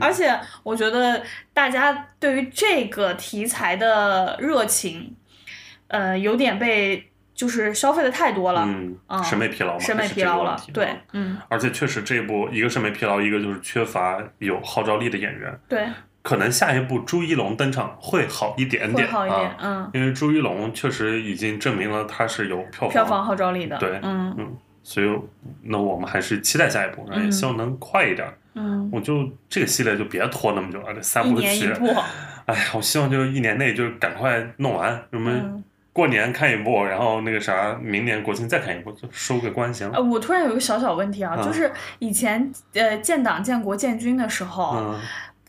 [0.00, 1.22] 而且我觉得
[1.54, 5.14] 大家对于这个题材的热情，
[5.86, 7.11] 呃，有点被
[7.42, 15.52] 就是消费的太多了，嗯嗯，审美疲劳嘛，审美疲劳了对啊，嗯，而且确实这一部一个审美疲劳，一个就是缺乏有号召力的演员。
[15.68, 15.88] 对，
[16.22, 25.12] 可能下一部朱一龙登场会好一点会点，好一点啊，，嗯，因为朱一龙确实已经证明了他是有票房，票房号召力的，对嗯嗯，所以
[25.64, 28.32] 那我们还是期待下一部，然后也希望能快一点。
[28.54, 31.72] 嗯，我就这个系列就别拖那么久了，这三部曲，
[32.46, 39.90] 哎呀，我希望就是一年内就赶快弄完，我们嗯，过年看一部，然后那个啥，明年国庆再看一部，就收个官行。
[39.92, 45.00] 呃，我突然有一个小小问题啊，嗯就是以前呃建党建国建军的时候，嗯，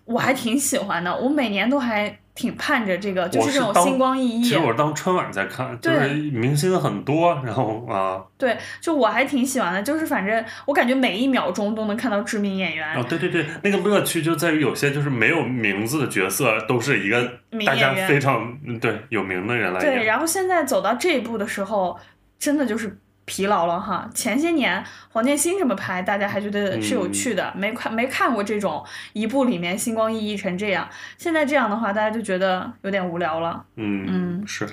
[0.05, 17.21] 我还挺喜欢的，我每年都还挺盼着这个，就是这种星光熠熠其实，我是当春晚在看，就是明星很多，然后啊对，就我还挺喜欢的，就是反正我感觉每一秒钟都能看到知名演员，哦，对对对，那个乐趣就在于有些就是没有名字的角色，都是一个
[17.65, 19.93] 大家非常嗯对有名的人来演。
[19.93, 21.97] 对，然后现在走到这一步的时候，
[22.39, 24.09] 真的就是疲劳了哈。
[24.13, 28.83] 前些年黄建新这么拍，大家还觉得是有趣的，没看没看过这种
[29.13, 30.87] 一部里面星光熠熠成这样。
[31.17, 33.65] 现在这样的话，大家就觉得有点无聊了。
[33.75, 34.67] 嗯，嗯是。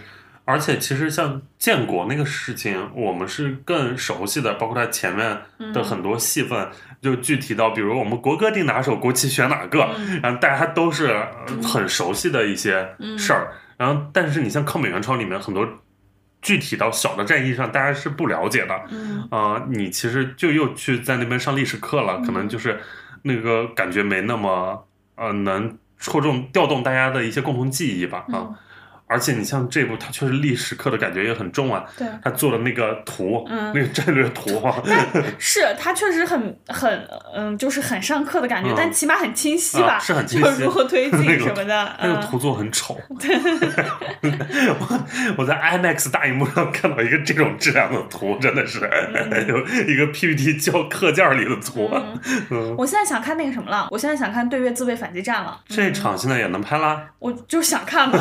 [0.46, 6.68] 而且其实像建国那个事情，我们是更熟悉的，包括它前面嗯的很多戏份，
[7.00, 11.28] 就具体到，比如我们国歌定哪首，国旗选哪个，嗯然后大家都是呃
[11.62, 13.52] 很熟悉的一些事儿。
[13.76, 15.66] 然后，但是你像抗美援朝里面很多
[16.42, 18.80] 具体到小的战役上，大家是不了解的。
[18.90, 22.80] 嗯啊、你其实就又去在那边上历史课了，可能就是
[23.22, 24.86] 那个感觉没那么
[25.16, 28.58] 呃能戳中调动大家的一些共同记忆吧啊。
[29.10, 31.84] 嗯而且你像这部，它确实历史课的感觉也很重啊。
[31.98, 34.72] 对，他做的那个图，嗯那个战略图啊，
[35.36, 42.96] 是他确实很很嗯，就是很上课的感觉，嗯但起码很清晰吧，啊是很清晰就是如何推 进什么的，嗯那个图做很丑。
[44.22, 45.06] 我
[45.38, 48.78] 我在 IMAX 大荧幕上看到一个这种质量的图，真的是
[49.48, 49.58] 有
[49.88, 51.90] 一个 PPT 教课件里的图。
[52.50, 57.02] 嗯，我现在想看那个什么了，我现在想看对越自卫反击战了，这场现在也能拍啦。
[57.18, 58.18] 我就想看吧，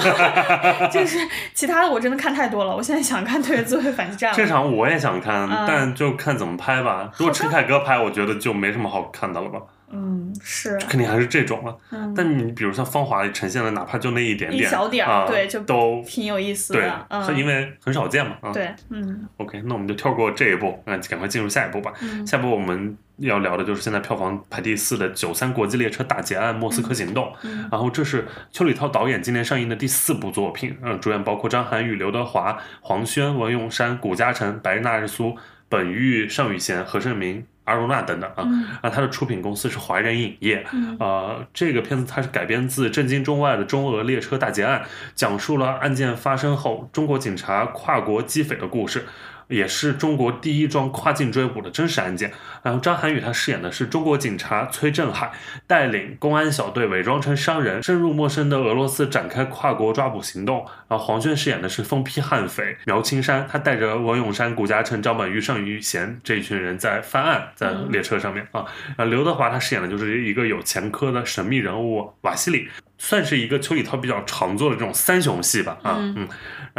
[0.87, 1.17] 就是
[1.53, 4.33] 其他的我真的看太多了，我现在想看特别自卫反击战。
[4.33, 7.11] 这场我也想看，嗯但就看怎么拍吧。
[7.17, 9.59] 如果陈凯歌拍，我觉得就没什么好看的了吧。
[9.91, 11.75] 嗯，是，肯定还是这种了。
[11.91, 18.37] 嗯，但你比如像《芳华》里呈现的，哪怕就那一点点，一小点儿啊，对就都挺有意思的对的，，是因嗯，为很少见嘛。
[18.41, 21.93] 啊，对，嗯 OK，那我们就跳过这一步，那赶快进入下一步吧。
[22.01, 35.35] 嗯下一步我们要聊的就是现在票房排第四的《九三国际列车大劫案：莫斯科行动》，嗯然后这是邱礼涛导演今年上映的第四部作品，嗯，主演包括张涵予、刘德华、黄轩、文咏珊、谷嘉诚、白纳日苏、
[35.67, 37.43] 本玉、尚宇贤、何晟铭。
[37.69, 38.65] 阿如娜等等啊，嗯。
[38.81, 40.97] 啊，它的出品公司是华人影业，嗯。
[40.99, 44.83] 呃，这个片子它是改编自震惊中外的中俄列车大劫案，
[45.13, 49.05] 讲述了案件发生后中国警察跨国击匪的故事，
[49.49, 52.31] 也是中国第一桩跨境追捕的真实案件。
[52.63, 55.31] 然后张涵予他饰演的是中国警察崔振海，
[55.67, 60.65] 带领公安小队伪装成商人，深入陌生的俄罗斯展开跨国抓捕行动。
[60.87, 68.65] 然后黄轩饰演的是疯批悍匪苗青山，他带着文永山、谷嘉诚、张本煜、尚宇贤这一群人在犯案，在列车上面啊。
[68.97, 72.69] 然后刘德华他饰演的就是一个有前科的神秘人物瓦西里。
[73.01, 76.27] 算是一个邱礼涛比较常做的这种三雄戏吧，啊，嗯嗯，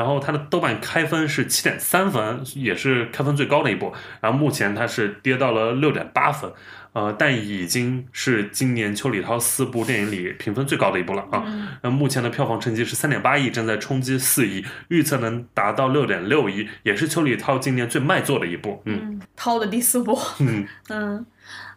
[0.00, 6.50] 然后它的豆瓣开分是七点三分，也是开分最高的一部，然后目前它是跌到了六点八分，
[6.94, 11.42] 呃，但已经是今年邱礼涛四部电影里评分最高的一部了啊。
[11.44, 18.80] 嗯那目前的票房成绩是三点八亿，正在冲击四亿，预测能达到六点六亿，也是邱礼涛今年最卖座的一部。
[18.86, 21.26] 嗯嗯，涛的第四部， 嗯嗯。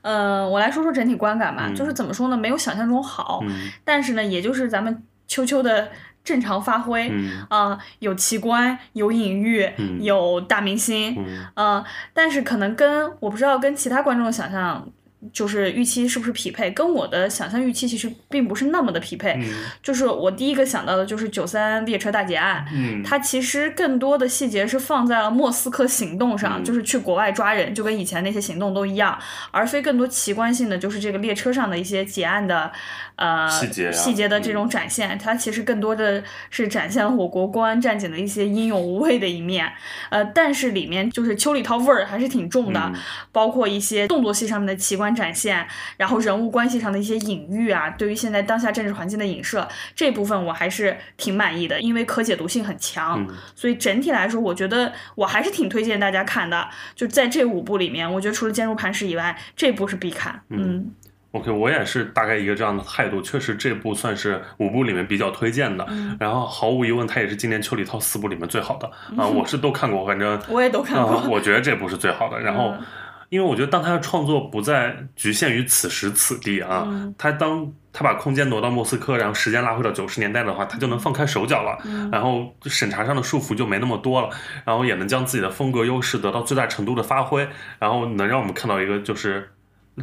[0.01, 5.89] 呃，我来说说整体观感吧，嗯就是怎么说呢，没有想象中好，嗯但是呢，也就是咱们秋秋的
[6.23, 7.45] 正常发挥，嗯。
[7.49, 10.01] 啊、有奇观，有隐喻，嗯。
[10.01, 11.45] 有大明星，嗯。
[11.55, 14.87] 呃，但是可能跟我不知道跟其他观众的想象。
[15.31, 19.39] 就是预期是不是匹配，跟我的想象预期其实并不是那么的匹配。
[19.41, 19.53] 嗯。
[19.81, 26.63] 就是我第一个想到的就是九三列车大劫案，嗯，它其实更多的细节是放在了莫斯科行动上，嗯。
[26.65, 29.17] 就是去国外抓人，就跟以前那些行动都一样，
[29.51, 32.69] 而非更多奇观性的，就是这个列车上的一些劫案的
[33.15, 35.17] 呃细节细节的这种展现。
[35.17, 39.71] 它其实更多的是展现了我国公安战警的一些英勇无畏的一面，
[40.09, 42.99] 呃，但是里面就是邱礼涛味儿还是挺重的，嗯
[43.31, 45.67] 包括一些动作戏上面的奇观展现，
[45.97, 56.69] 然后人物关系上的一些隐喻啊，对于现在当下政治环境的影射，这部分我还是挺满意的，因为可解读性很强，嗯所以整体来说，我觉得我还是挺推荐大家看的。
[56.95, 60.41] 就在这五部里面，我觉得除了坚如磐石以外，这部是必看。
[60.49, 60.91] 嗯
[61.33, 63.21] OK，我也是大概一个这样的态度。
[63.21, 65.85] 确实，这部算是五部里面比较推荐的。
[65.89, 68.87] 嗯然后毫无疑问，它也是今年秋里涛四部里面最好的
[69.17, 72.39] 啊、我是都看过，反正我也都看过啊我觉得这部是最好的。
[72.39, 72.81] 然后，嗯
[73.29, 81.75] 因为我觉得当他的创作不再局限于此时此地啊，嗯他当他把空间挪到莫斯科，然后时间拉回到九十年代的话，他就能放开手脚了。
[81.83, 84.29] 嗯然后审查上的束缚就没那么多了，
[84.65, 87.47] 然后也能将自己的风格优势得到最大程度的发挥，
[87.79, 89.49] 然后能让我们看到一个就是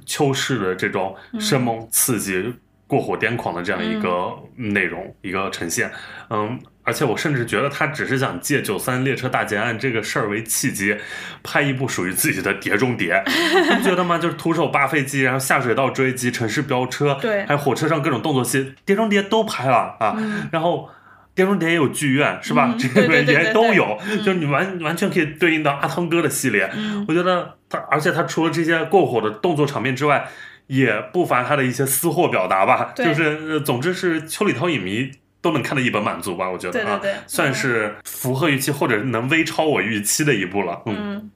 [0.06, 2.54] 秋式的这种生猛刺激、
[2.86, 5.90] 过火癫狂的这样一个内容、一个呈现。
[6.28, 10.96] 嗯，而且我甚至觉得他只是想借九三列车大劫案这个事儿为契机，
[11.42, 13.14] 拍一部属于自己的《碟中谍》，
[13.70, 14.18] 你不觉得吗？
[14.18, 20.16] 就是徒手扒飞机，然后下水道追击、城市飙车，对还有火车上各种动作戏，《碟中谍》都拍了啊。
[20.52, 20.88] 然后。
[21.40, 22.68] 碟中谍也有剧院是吧？
[22.72, 26.70] 嗯这个对对对对也都有，就是你完完全可以对应到阿汤哥的系列。
[26.74, 30.28] 嗯我觉得他，而且他除了这些过火的动作场面之外，
[30.66, 32.92] 也不乏他的一些私货表达吧。
[32.96, 35.10] 就是，呃总之是邱礼涛影迷
[35.40, 36.48] 都能看得一本满足吧。
[36.50, 40.82] 我觉得啊，对对对算是符合预期或者能微超我预期的一部了。
[40.86, 41.30] 嗯，嗯。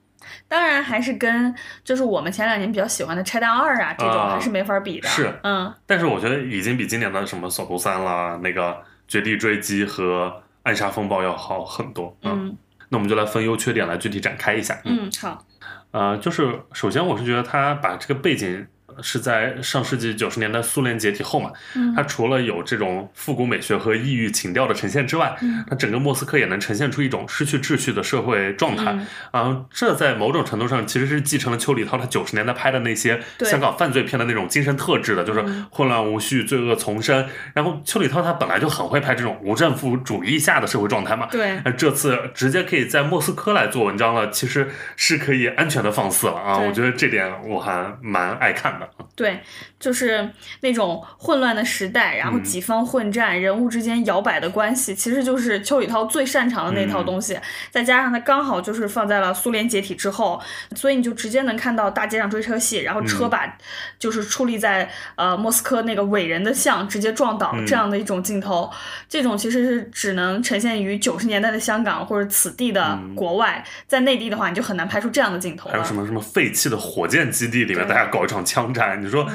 [0.47, 1.53] 当然还是跟
[1.83, 5.09] 就是我们前两年比较喜欢的《拆弹二》啊，这种啊还是没法比的。
[5.09, 8.69] 是嗯但是我觉得已经比今年的什么《扫毒三》啦、那个
[9.07, 10.27] 《绝地追击》和
[10.63, 12.17] 《暗杀风暴》要好很多。
[12.23, 12.57] 嗯，嗯
[12.89, 14.79] 那我们就来分优缺点来具体展开一下。
[14.85, 15.45] 嗯，好，
[15.91, 18.67] 呃，就是首先我是觉得他把这个背景
[19.01, 21.51] 是在上世纪九十年代苏联解体后嘛，
[21.95, 25.35] 它除了有这种复古美学和异域情调的呈现之外，
[25.69, 28.97] 它整个莫斯科也能呈现出一种失去秩序的社会状态
[29.31, 29.65] 啊。
[29.71, 37.27] 这在某种程度上其实是继承了邱礼涛他九十年代拍的那些香港犯罪片的那种精神特质的，就是混乱无序、罪恶丛生。
[37.53, 41.59] 然后邱礼涛他本来就很会拍这种无政府主义下的社会状态嘛，对。
[41.63, 46.57] 那这次直接可以在莫斯科来做文章了，其实是可以安全的放肆了啊！
[46.59, 48.84] 我觉得这点我还蛮爱看的。
[49.15, 49.41] 对，
[49.79, 50.29] 就是
[50.61, 57.37] 那种混乱的时代，然后几方混战，人物之间摇摆的关系，其实就是邱礼涛最擅长的那套东西。
[57.71, 60.41] 再加上他刚好就是放在了苏联解体之后，
[60.75, 63.57] 所以你就直接能看到大街上追车戏，然后车把
[63.97, 68.69] 就是矗立在呃莫斯科那个伟人的像直接撞倒这样的一种镜头。
[69.07, 75.69] 这种其实是只能呈现于九十年代的香港或者此地的国外，在内地的话，你就很难拍出这样的镜头。
[75.69, 79.01] 还有什么什么废弃的火箭基地里面，大家搞一场枪战？
[79.01, 79.27] 你说，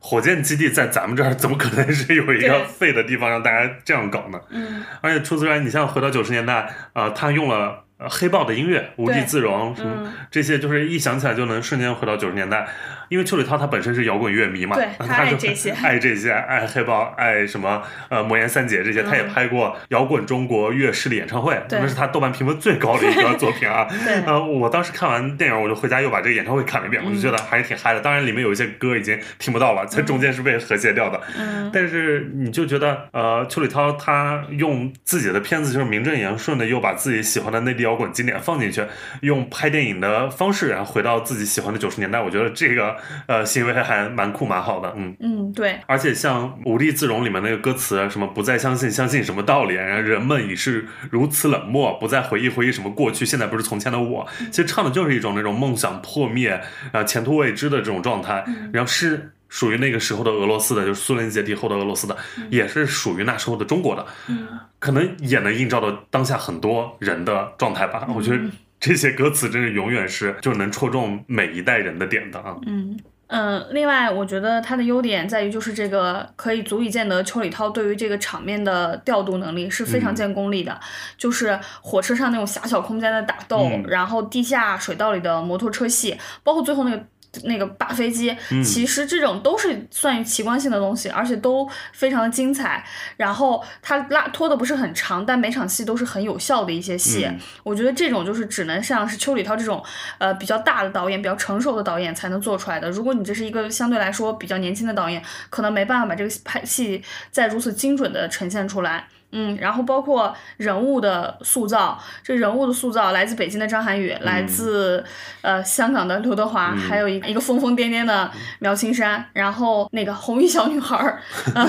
[0.00, 4.40] 火箭基地在咱们这儿怎么可能是有一个废的地方让大家这样搞呢？
[4.48, 12.66] 嗯，而且除此之外，你像回到九十年代，呃，他用了黑豹的音乐，无地自容，什么这些，就是一想起来就能瞬间回到九十年代。
[13.10, 23.88] 因为邱礼涛他本身是摇滚乐迷嘛，他爱这些， 爱这些，爱黑豹，爱什么呃魔岩三杰这些，他也拍过摇滚中国乐势力演唱会，那是他豆瓣评分最高的一个 作品啊。
[24.26, 28.00] 呃，我当时看完电影，我就回家又把这个演唱会看了一遍，我就觉得还是挺嗨的。
[28.00, 31.20] 当然里面有一些歌已经听不到了，在中间是被和谐掉的。
[31.36, 38.84] 嗯，但是你就觉得呃，邱礼涛他用自己的片子就是名正言顺的又把自己喜欢的内地摇滚经典放进去，
[39.22, 42.96] 用拍电影的方式然后回到自己喜欢的九十年代，我觉得这个。
[43.26, 45.78] 呃，行为还蛮酷蛮好的，嗯嗯，对。
[45.86, 49.74] 而且像《无地自容》里面那个歌词，什么不再相信，相信什么道理？
[49.74, 54.26] 然后人们已是如此冷漠，不再回忆回忆什么过去，现在不是从前的我。
[54.50, 56.60] 其实唱的就是一种那种梦想破灭
[56.92, 58.44] 啊，前途未知的这种状态。
[58.72, 62.16] 然后是属于那个时候的俄罗斯的，就是苏联解体后的俄罗斯的，
[62.48, 64.06] 也是属于那时候的中国的。
[64.28, 64.48] 嗯，
[64.78, 68.06] 可能也能映照到当下很多人的状态吧。
[68.14, 68.38] 我觉得
[68.78, 72.56] 这些歌词真是永远是就能戳中每一代人的点的啊。
[72.64, 72.98] 嗯。
[73.32, 80.80] 嗯，另外我觉得它的优点在于，就是这个可以足以见得邱礼涛对于这个场面的调度能力是非常见功力的，
[81.16, 87.04] 就是火车上那种狭小空间的打斗，然后地下水道里的摩托车戏，包括最后那个。
[87.44, 92.84] 那个扒飞机，其实这种都是算于奇观性的东西，而且都非常的精彩。
[93.16, 97.28] 然后它拉拖的不是很长，但每场戏都是很有效的一些戏。
[97.62, 99.82] 我觉得这种就是只能像是邱礼涛这种
[100.18, 102.90] 呃比较大的导演、比较成熟的导演才能做出来的。
[102.90, 109.06] 如果你这是一个相对来说比较年轻的导演，可能没办法把这个拍戏再如此精准的呈现出来。
[109.32, 115.04] 嗯，然后包括人物的塑造，这人物的塑造来自北京的张涵予，来自
[115.42, 121.20] 呃香港的刘德华，还有一个一个疯疯癫癫的苗青山，然后那个红衣小女孩儿，
[121.54, 121.68] 嗯，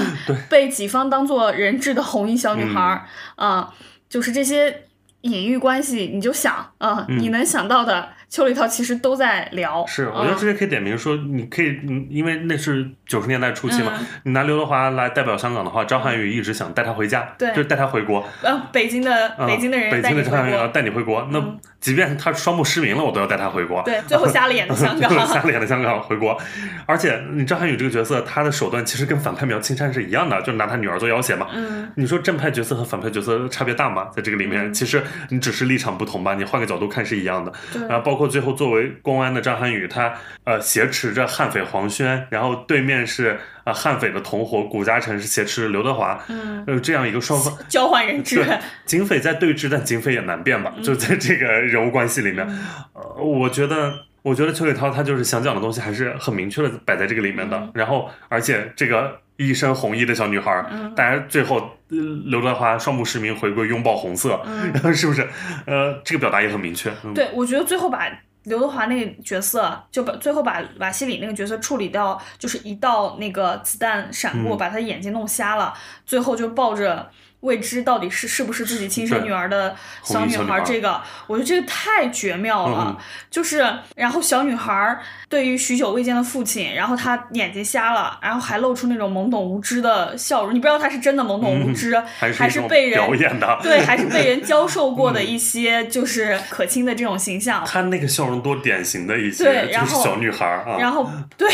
[0.49, 3.05] 被己方当做人质的红衣小女孩儿，
[3.35, 3.73] 啊，
[4.09, 4.83] 就是这些
[5.21, 8.09] 隐喻关系，你就想，啊，你能想到的。
[8.31, 11.77] 邱礼涛其实都在聊，是，我觉得直接可以点名说，你可以，
[12.09, 13.91] 因为那是九十年代初期嘛，
[14.23, 21.43] 你拿刘德华来代表香港的话，张涵予一直想带他回家，对，就带他回国，呃，北京的北京的人，北京的张涵予要带你回国，那
[21.81, 26.37] 即便他双目失明了，我都要带他回国，对，最后瞎了眼的香港，瞎了眼的香港回国，
[26.85, 34.07] 而且你张涵予这个角色，他的手段其实跟反派苗青山是一样的，就是拿他女儿做要挟嘛，嗯，你说正派角色和反派角色差别大吗？
[34.15, 37.51] 在这个里面，其实你只是立场不同吧，你换个角度看是一样的，
[37.89, 38.91] 然后包括最后作为。
[39.01, 48.45] 公安的张涵予，他呃挟持着悍匪黄轩，然后对面是呃悍匪的同伙谷嘉诚是挟持刘德华，嗯，呃这样一个双方交换人质，
[48.85, 50.73] 警匪在对峙，但警匪也难辨吧？
[50.83, 52.45] 就在这个人物关系里面，
[52.93, 64.39] 呃，我觉得我觉得邱礼涛他就是想讲的东西还是很明确的摆在这个里面的，然后而且这个一身红衣的小女孩，大家最后刘德华双目失明回归拥抱红色，
[64.73, 65.27] 然后是不是？
[65.65, 66.91] 呃，这个表达也很明确。
[67.15, 68.11] 对，我觉得最后把。
[68.45, 75.71] 刘德华那个角色就把最后把瓦西里那个角色处理掉，就是一道那个子弹闪过，把他眼睛弄瞎了，
[76.07, 77.07] 最后就抱着。
[77.41, 82.97] 未知到底是是不是自己亲生女儿的小女孩，这个我觉得这个太绝妙了。
[83.29, 83.65] 就是，
[83.95, 90.53] 然后小女孩对于许久未见的父亲，然后她眼睛瞎了，然后还露出那种懵懂无知的笑容。
[90.53, 93.59] 你不知道她是真的懵懂无知，还是被人表演的？
[93.63, 97.63] 对，还是被人教授过的一些就是可亲的这种形象。
[97.65, 100.77] 她那个笑容多典型的一些，对，然后小女孩啊。
[100.77, 101.47] 然后 对，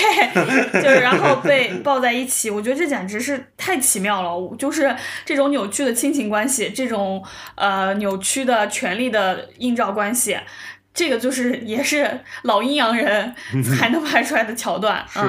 [0.82, 4.28] 就是然后被抱在一起，我觉得这简直是太奇妙了。
[4.58, 4.94] 就是
[5.24, 5.77] 这种扭曲。
[5.86, 7.24] 的亲情关系，这种
[7.56, 10.38] 呃扭曲的权力的映照关系，
[10.94, 13.34] 这个就是也是老阴阳人
[13.78, 15.06] 才能拍出来的桥段。
[15.08, 15.20] 是，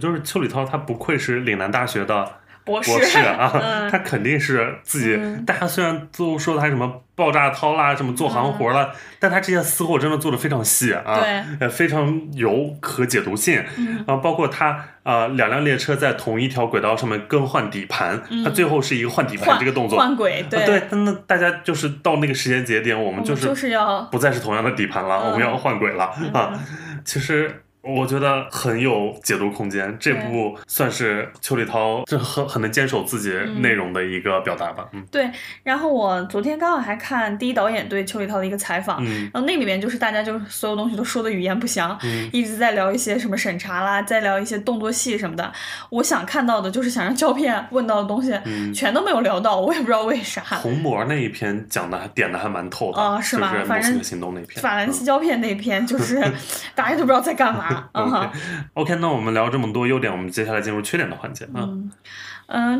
[0.00, 5.14] 就是邱礼涛，他不愧是岭南大学的博博士啊， 嗯他肯定是自己。
[5.16, 13.62] 嗯大家虽然都说他什么爆炸涛啦，什么做行活了，但他这些私货真的做的非常细啊，嗯对呃，非常有可解读性。
[13.78, 19.96] 嗯啊，包括他啊，两辆列车在同一条轨道上面更换底盘，他最后是一个换底盘这个动作。
[19.98, 26.52] 换轨，啊对对，那那大家就是到那个时间节点，我们就是就是要不再是同样的底盘了，嗯我们要换轨了啊。
[27.04, 33.30] 其实我觉得很有解读空间，这部算是邱礼涛这很很能坚守自己
[33.60, 34.88] 内容的一个表达吧。
[34.92, 35.30] 嗯对。
[35.62, 45.52] 然后我昨天刚好还看第一导演对邱礼涛的一个采访，嗯然后那里面就是大家就是所有东西都说的语言不详，嗯一直在聊一些什么审查啦，在聊一些动作戏什么的。
[45.90, 50.42] 我想看到的就是想让胶片问到的东西，嗯全都没有聊到，我也不知道为啥。
[50.42, 54.62] 红魔那一篇讲的还点的还蛮透的，啊是吗就是反正行动那篇。
[54.62, 56.20] 法兰西胶片那篇就是
[56.74, 58.32] 大家都不知道在干嘛，嗯哈
[58.74, 61.50] OK，那我们聊这么多优点，我们接下来进入缺点的环节啊。
[61.56, 61.90] 嗯，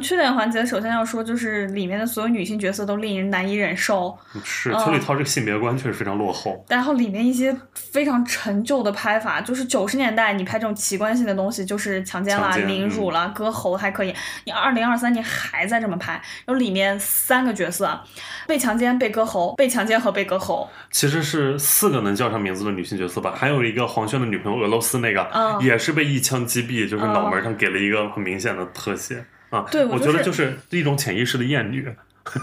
[0.01, 6.65] 缺点环节首先要说就是里面的所有女性角色都令人难以忍受，是嗯邱礼涛这个性别观确实非常落后。
[6.69, 14.15] 然后里面一些非常陈旧的拍法，就是九十年代你拍这种奇观性的东西，就是强奸啦、凌辱啦、割喉还可以，
[14.45, 16.13] 你二零二三年还在这么拍，
[16.45, 18.01] 然后里面三个角色
[18.47, 29.25] 被强奸、被割喉、被强奸和被割喉，其实是四个能叫上名字的女性角色吧，还有一个黄轩的女朋友俄罗斯那个，嗯也是被一枪击毙，就是脑门上给了一个很明显的特写。
[29.57, 31.89] 啊，对我觉得就是一种潜意识的厌女。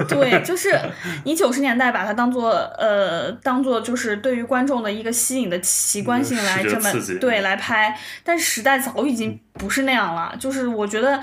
[0.08, 0.80] 对，就是
[1.26, 11.22] 你九十年代把它当做呃，当做就是对于观众的一个吸引的奇观性来这么对来拍，但是时代早已经不是那样了，就是我觉得。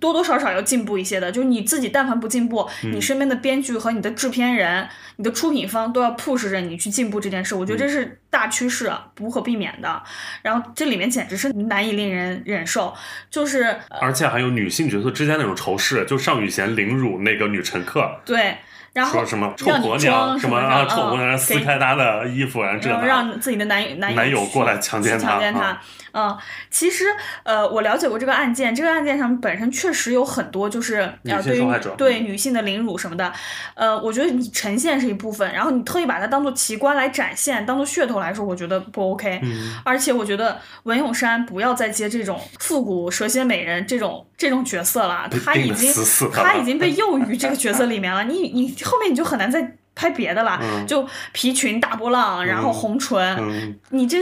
[0.00, 7.54] 多多少少要进步一些的，就是你自己，但凡不进步，嗯你身边的编剧和你的制片人、你的出品方都要 push 着你去进步这件事。
[7.54, 10.02] 我觉得这是大趋势，不可避免的。
[10.42, 12.94] 然后这里面简直是难以令人忍受，
[13.30, 18.56] 就是呃而且还有女性角色之间那种仇视，就尚雨贤凌辱那个女乘客，对，
[18.92, 23.04] 然后说什么臭婆娘什么啊，臭婆娘嗯撕开她的衣服，然后。
[23.04, 25.86] 让自己的男男男友过来强奸她强奸她啊他。
[26.12, 26.36] 嗯，
[26.70, 27.06] 其实
[27.42, 33.32] 呃，我了解过这个案件，这个案件上本身确实有很多就是女呃对于性受害者对嗯女性的凌辱什么的，
[33.74, 39.40] 呃，我觉得你呈现是一部分，然后你特意把它当做奇观来展现，当做噱头来说，我觉得不 OK。
[39.42, 45.92] 嗯而且我觉得文咏珊不要再接这种复古蛇蝎美人这种这种角色了，她已经
[46.32, 50.86] 她已经被囿于这个角色里面了，你你后面你就很难再拍别的了，嗯。
[50.86, 54.18] 就皮裙大波浪，然后嗯红唇，嗯，你这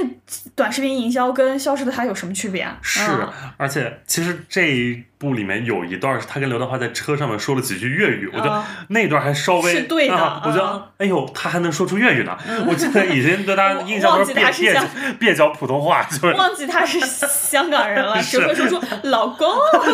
[0.55, 2.78] 短视频营销跟消失的她有什么区别啊？
[2.82, 8.66] 是嗯，而且其实这一部里面有一段是他跟刘德华在车上面说了几句粤语，我觉得啊。
[8.88, 12.36] 那段还稍微是对的啊，我觉嗯得哎呦，他还能说出粤语呢，
[12.66, 14.80] 我现在已经对他 印象都是蹩蹩脚
[15.20, 16.34] 蹩脚普通话， 就是。
[16.34, 19.47] 忘记他是香港人了， 只会说出老公。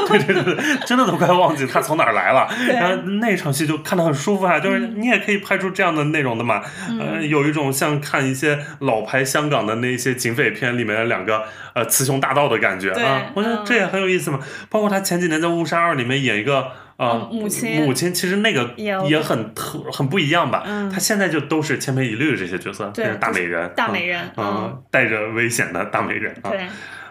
[0.09, 2.49] 对对对，对真的都快忘记他从哪儿来了。
[2.69, 6.63] 然后那场戏就看得很舒服啊，就是你也可以拍出这样的内容的嘛。
[7.01, 11.43] 呃，有一种像看一些老牌香港的那些警匪片里面的两个
[11.75, 13.65] 呃雌雄大盗的感觉啊，我觉得嗯。
[13.65, 14.39] 这也很有意思嘛。
[14.71, 16.69] 包括他前几年在《误杀二》里面演一个。
[16.99, 20.63] 呃嗯，母亲母亲其实那个也也很特很不一样吧？
[20.65, 26.49] 嗯他现在就都是千篇一律的这些角色，对变成大就是美人，大美人嗯，带着危险的大美人啊。
[26.49, 26.67] 对，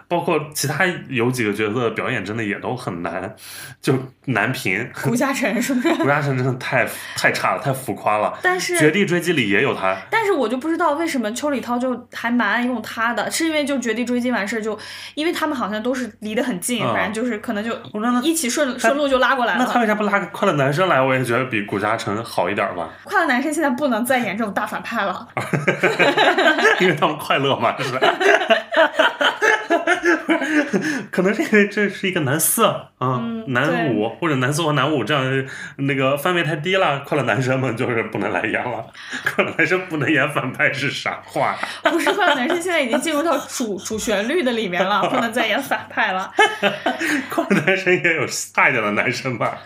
[0.08, 3.34] 包括其他有几个角色的表演真的也都很难，
[3.80, 3.92] 就
[4.26, 4.88] 难评。
[5.02, 5.92] 顾嘉诚是不是？
[5.98, 8.38] 顾嘉诚真的太太差了，太浮夸了。
[8.42, 14.78] 但是绝地追击里也有他，但是我就不知道为什么邱礼涛就还蛮爱用他的，是因为就绝地追击完事儿就，
[15.14, 19.64] 因为他们好像都是离得很近，嗯反正就是可能就我说那一起顺顺路就拉过来了。
[19.64, 21.00] 那他为啥不拉个快乐男生来？
[21.00, 25.26] 我也觉得比顾嘉诚好一点吧，快乐男生现在不能再演这种大反派了，
[26.80, 28.00] 因为他们快乐嘛，是吧？
[31.10, 35.46] 可能是因为这是一个男四啊、嗯男五或者男四或男五这样
[35.76, 38.86] 那个范围太低了，快乐男生们就是不能来演了。
[39.24, 41.56] 快乐男生不能演反派是啥话？
[41.84, 46.32] 不是快乐男生现在已经进入到主主旋律的里面了，不能再演反派了。
[47.30, 49.58] 快乐男生也有大一点的男生吧？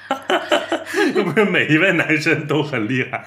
[1.15, 3.25] 又不是每一位男生都很厉害。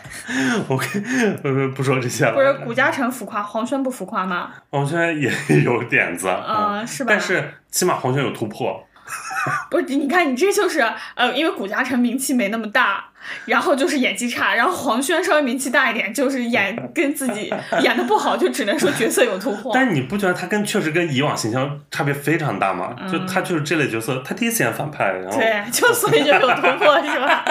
[0.68, 1.02] OK，
[1.44, 2.74] 呃，不说这些了不是谷。
[2.74, 4.52] 嘉诚浮夸，黄轩不浮夸吗？
[4.70, 5.32] 黄轩也
[5.64, 8.86] 有点子，嗯是吧但是起码黄轩有突破。
[9.70, 10.80] 不是，你看你这就是
[11.16, 13.04] 呃，因为古嘉诚名气没那么大，
[13.46, 19.74] 然后就是演技差，然后黄轩稍微名气大一点，就是演 跟自己演的不好，就只能说角色有突破。
[19.76, 22.96] 但是你不觉得他跟确实跟以往形象差别非常大吗？
[23.12, 27.44] 就他就是这类角色，他第一次演反派，然后对，就所以就有突破是吧？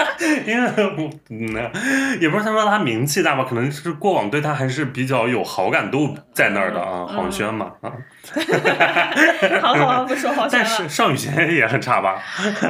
[0.47, 7.91] 因为我嗯，也不是他说他名气大吧，可能是过往对他还是比较有好感度在那儿的啊，黄轩嘛啊。
[9.61, 12.21] 好好不说黄轩但是尚宇贤也很差吧？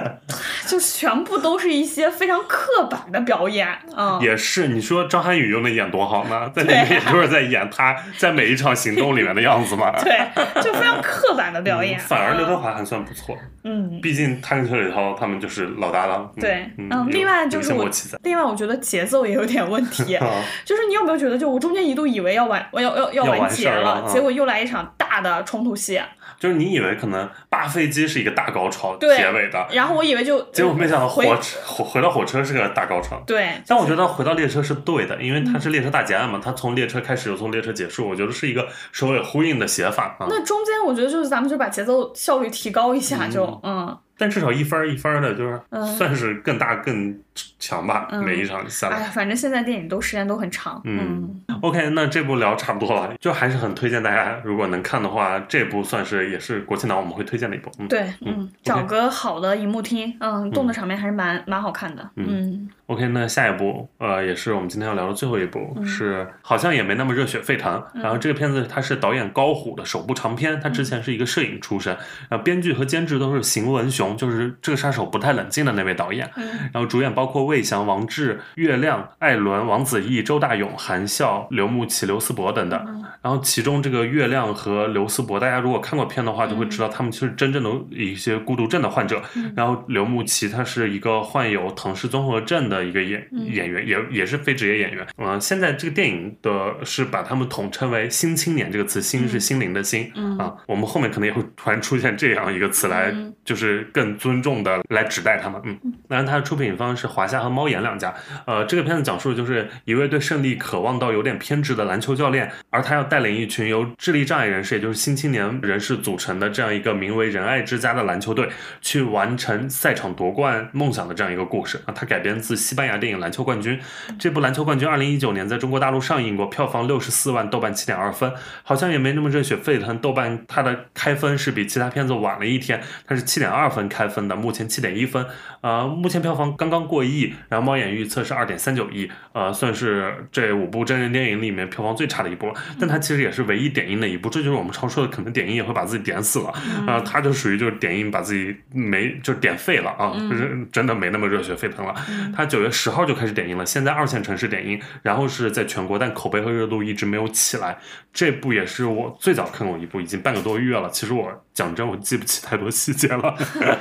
[0.65, 4.68] 就全部都是一些非常刻板的表演，啊，也是。
[4.69, 6.49] 你说张涵予又能演多好呢？
[6.56, 9.91] 在里面也就是在演他在每一场行动里面的样子嘛。
[10.02, 10.19] 对，
[10.61, 11.99] 就非常刻板的表演。
[11.99, 16.31] 反而刘德华还算不错，嗯，毕竟他跟邱礼涛他们就是老搭档。
[16.40, 17.88] 对，嗯，另外就是我，
[18.23, 20.18] 另外我觉得节奏也有点问题，
[20.65, 26.01] 就是你有没有觉得，就我中间一度以为要完，我要要要完结了，结果又来一场大的冲突戏。
[26.39, 33.21] 就是你以为可能扒飞机是一个大高潮结尾的，然后我以为就结果没想到火车回回到火车是个大高潮。
[33.25, 40.27] 对，但我觉得回到列车是对的，因为它是列车大劫案嘛，它从列车开始又从列车结束，我觉得是一个首尾呼应的写法啊。
[40.30, 43.97] 那中间我觉得就是咱们就把节奏效率提高一下，就嗯。
[44.18, 45.60] 但至少一分一分的，就是
[45.98, 47.18] 算是更大更
[47.60, 48.07] 强吧。
[48.23, 50.81] 每一场下来，哎，反正现在电影都时间都很长。
[50.85, 57.72] 嗯，OK，那这部聊差不多了，就还是很推荐大家，如果能看的话，这部算是也是国庆档我们会推荐的一部。
[57.80, 62.10] 嗯对，嗯，找个好的荧幕厅，嗯，动作场面还是蛮蛮好看的。
[62.15, 62.69] 嗯。
[62.93, 67.83] OK，那下一部，呃，也是我们今天要聊的最后一部，是好像也没那么热血沸腾。
[67.95, 71.91] 然后这个片子它是导演高虎的首部长片，他之前是一个摄影出身，
[72.29, 76.29] 然后编剧和监制都是邢文雄，就是这个杀手不太冷静的那位导演。
[76.71, 83.03] 然后主演包括魏翔、王志、月亮、艾伦、王子异、周大勇、韩笑、刘牧奇、刘思博等等。
[83.23, 89.19] 然后其中这个月亮和刘思博，大家如果看过片的话，就会知道他们其实真正的一些孤独症的患者。
[89.55, 92.82] 然后刘牧奇他是一个患有唐氏综合症的。
[92.84, 108.14] 一个演演员也也是非职业演员，嗯，现在这个电影的是把他们统称为“新青年”这个词，“新”是心灵的“心”，啊，我们后面可能也会突然出现这样一个词来，就是更尊重的来指代他们，嗯，当然，它的出品方是华夏和猫眼两家，
[108.47, 118.47] 呃，这个片子讲述的就是一位对胜利渴望到有点偏执的篮球教练，而他要带领一群由智力障碍人士，也就是新青年人士组成的这样一个名为“仁爱之家”的篮球队，
[118.81, 121.77] 去完成赛场夺冠梦想的这样一个故事。
[121.85, 122.53] 啊，它改编自。
[122.64, 123.77] 西班牙电影《篮球冠军》
[124.18, 128.31] 这部《篮球冠军》二零一九年在中国大陆上映过，票房六十四万，豆瓣七点二分，
[128.64, 129.99] 好像也没那么热血沸腾。
[129.99, 135.26] 豆瓣它的开分是比其他片子晚了一天，它是七点二分开分的，目前七点一分。
[135.64, 142.53] 呃，目前票房刚刚过亿，然后猫眼预测是二点三九亿，呃，算是这五部真人电影里面票房最差的一部。
[142.80, 146.53] 但它其实也是唯一点映的一部，这就是我们常说的，可能点映也会把自己点死了。
[146.85, 151.94] 啊，它就属于就是点映把自己没就点废了啊，就是真的没那么热血沸腾了。
[152.34, 152.44] 它。
[152.53, 157.76] 九月十号就开始点映了，现在二线城市点映，然后是在全国，但口碑和热度一直没有起来。
[158.14, 160.88] 这部也是我最早看过一部，已经半个多月了。
[160.91, 163.35] 其实我讲真，我记不起太多细节了。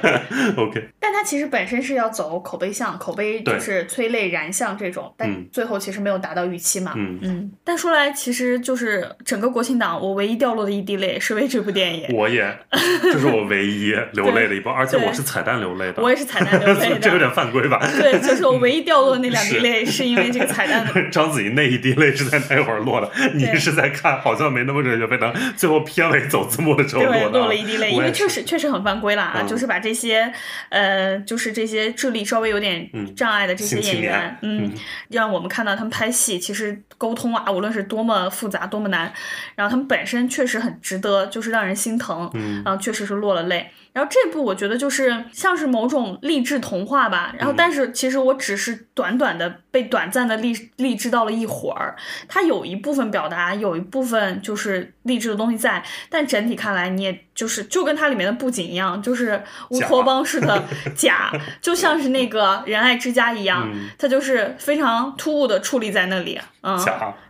[0.57, 6.95] OK，但它其实本身是要走口碑向，口碑就是催泪燃向这种，但最后其实没有达到预期嘛。
[6.97, 7.53] 嗯嗯。
[7.63, 12.07] 但说来，其实就是整个国庆档，我唯一掉落的一滴泪是为这部电影。
[12.17, 12.59] 我也，
[13.03, 16.03] 这是我唯一流泪的一部，而且我是彩蛋流泪的。
[16.03, 17.79] 我也是彩蛋流泪的，这有点犯规吧？
[18.01, 18.63] 对，就是我。
[18.63, 20.87] 唯一掉落的那两滴泪，是因为这个彩蛋。
[21.11, 25.35] 章 子怡那一滴泪是在那会儿落的，你是在看，好像没那么热血沸腾。
[25.57, 27.29] 最后片尾走字幕的时候落的。
[27.41, 29.43] 落了一滴泪，因为确实确实很犯规了啊！
[29.43, 30.33] 就是把这些
[30.69, 34.73] 呃，就是这些智力稍微有点障碍的这些演员，嗯，
[35.09, 39.13] 让我们看到他们拍戏，其实沟通啊，无论是多么复杂、多么难，
[39.55, 43.71] 然后他们本身确实很值得，就是让人心疼，嗯，然后确实是落了泪。
[43.93, 51.95] 然后这部我觉得就是像是某种励志童话吧，然后但是其实我只是短短的被短暂的励励志到了一会儿，
[52.27, 60.65] 它有一部分表达，有一部分就是励志的东西在，但整体看来你也就是就跟它里面的布景一样，就是乌托邦式的
[60.97, 66.79] 假，就像是那个仁爱之家一样，它就是非常突兀的矗立在那里，嗯。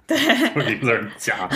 [0.06, 0.18] 对，
[0.64, 1.48] 名字假。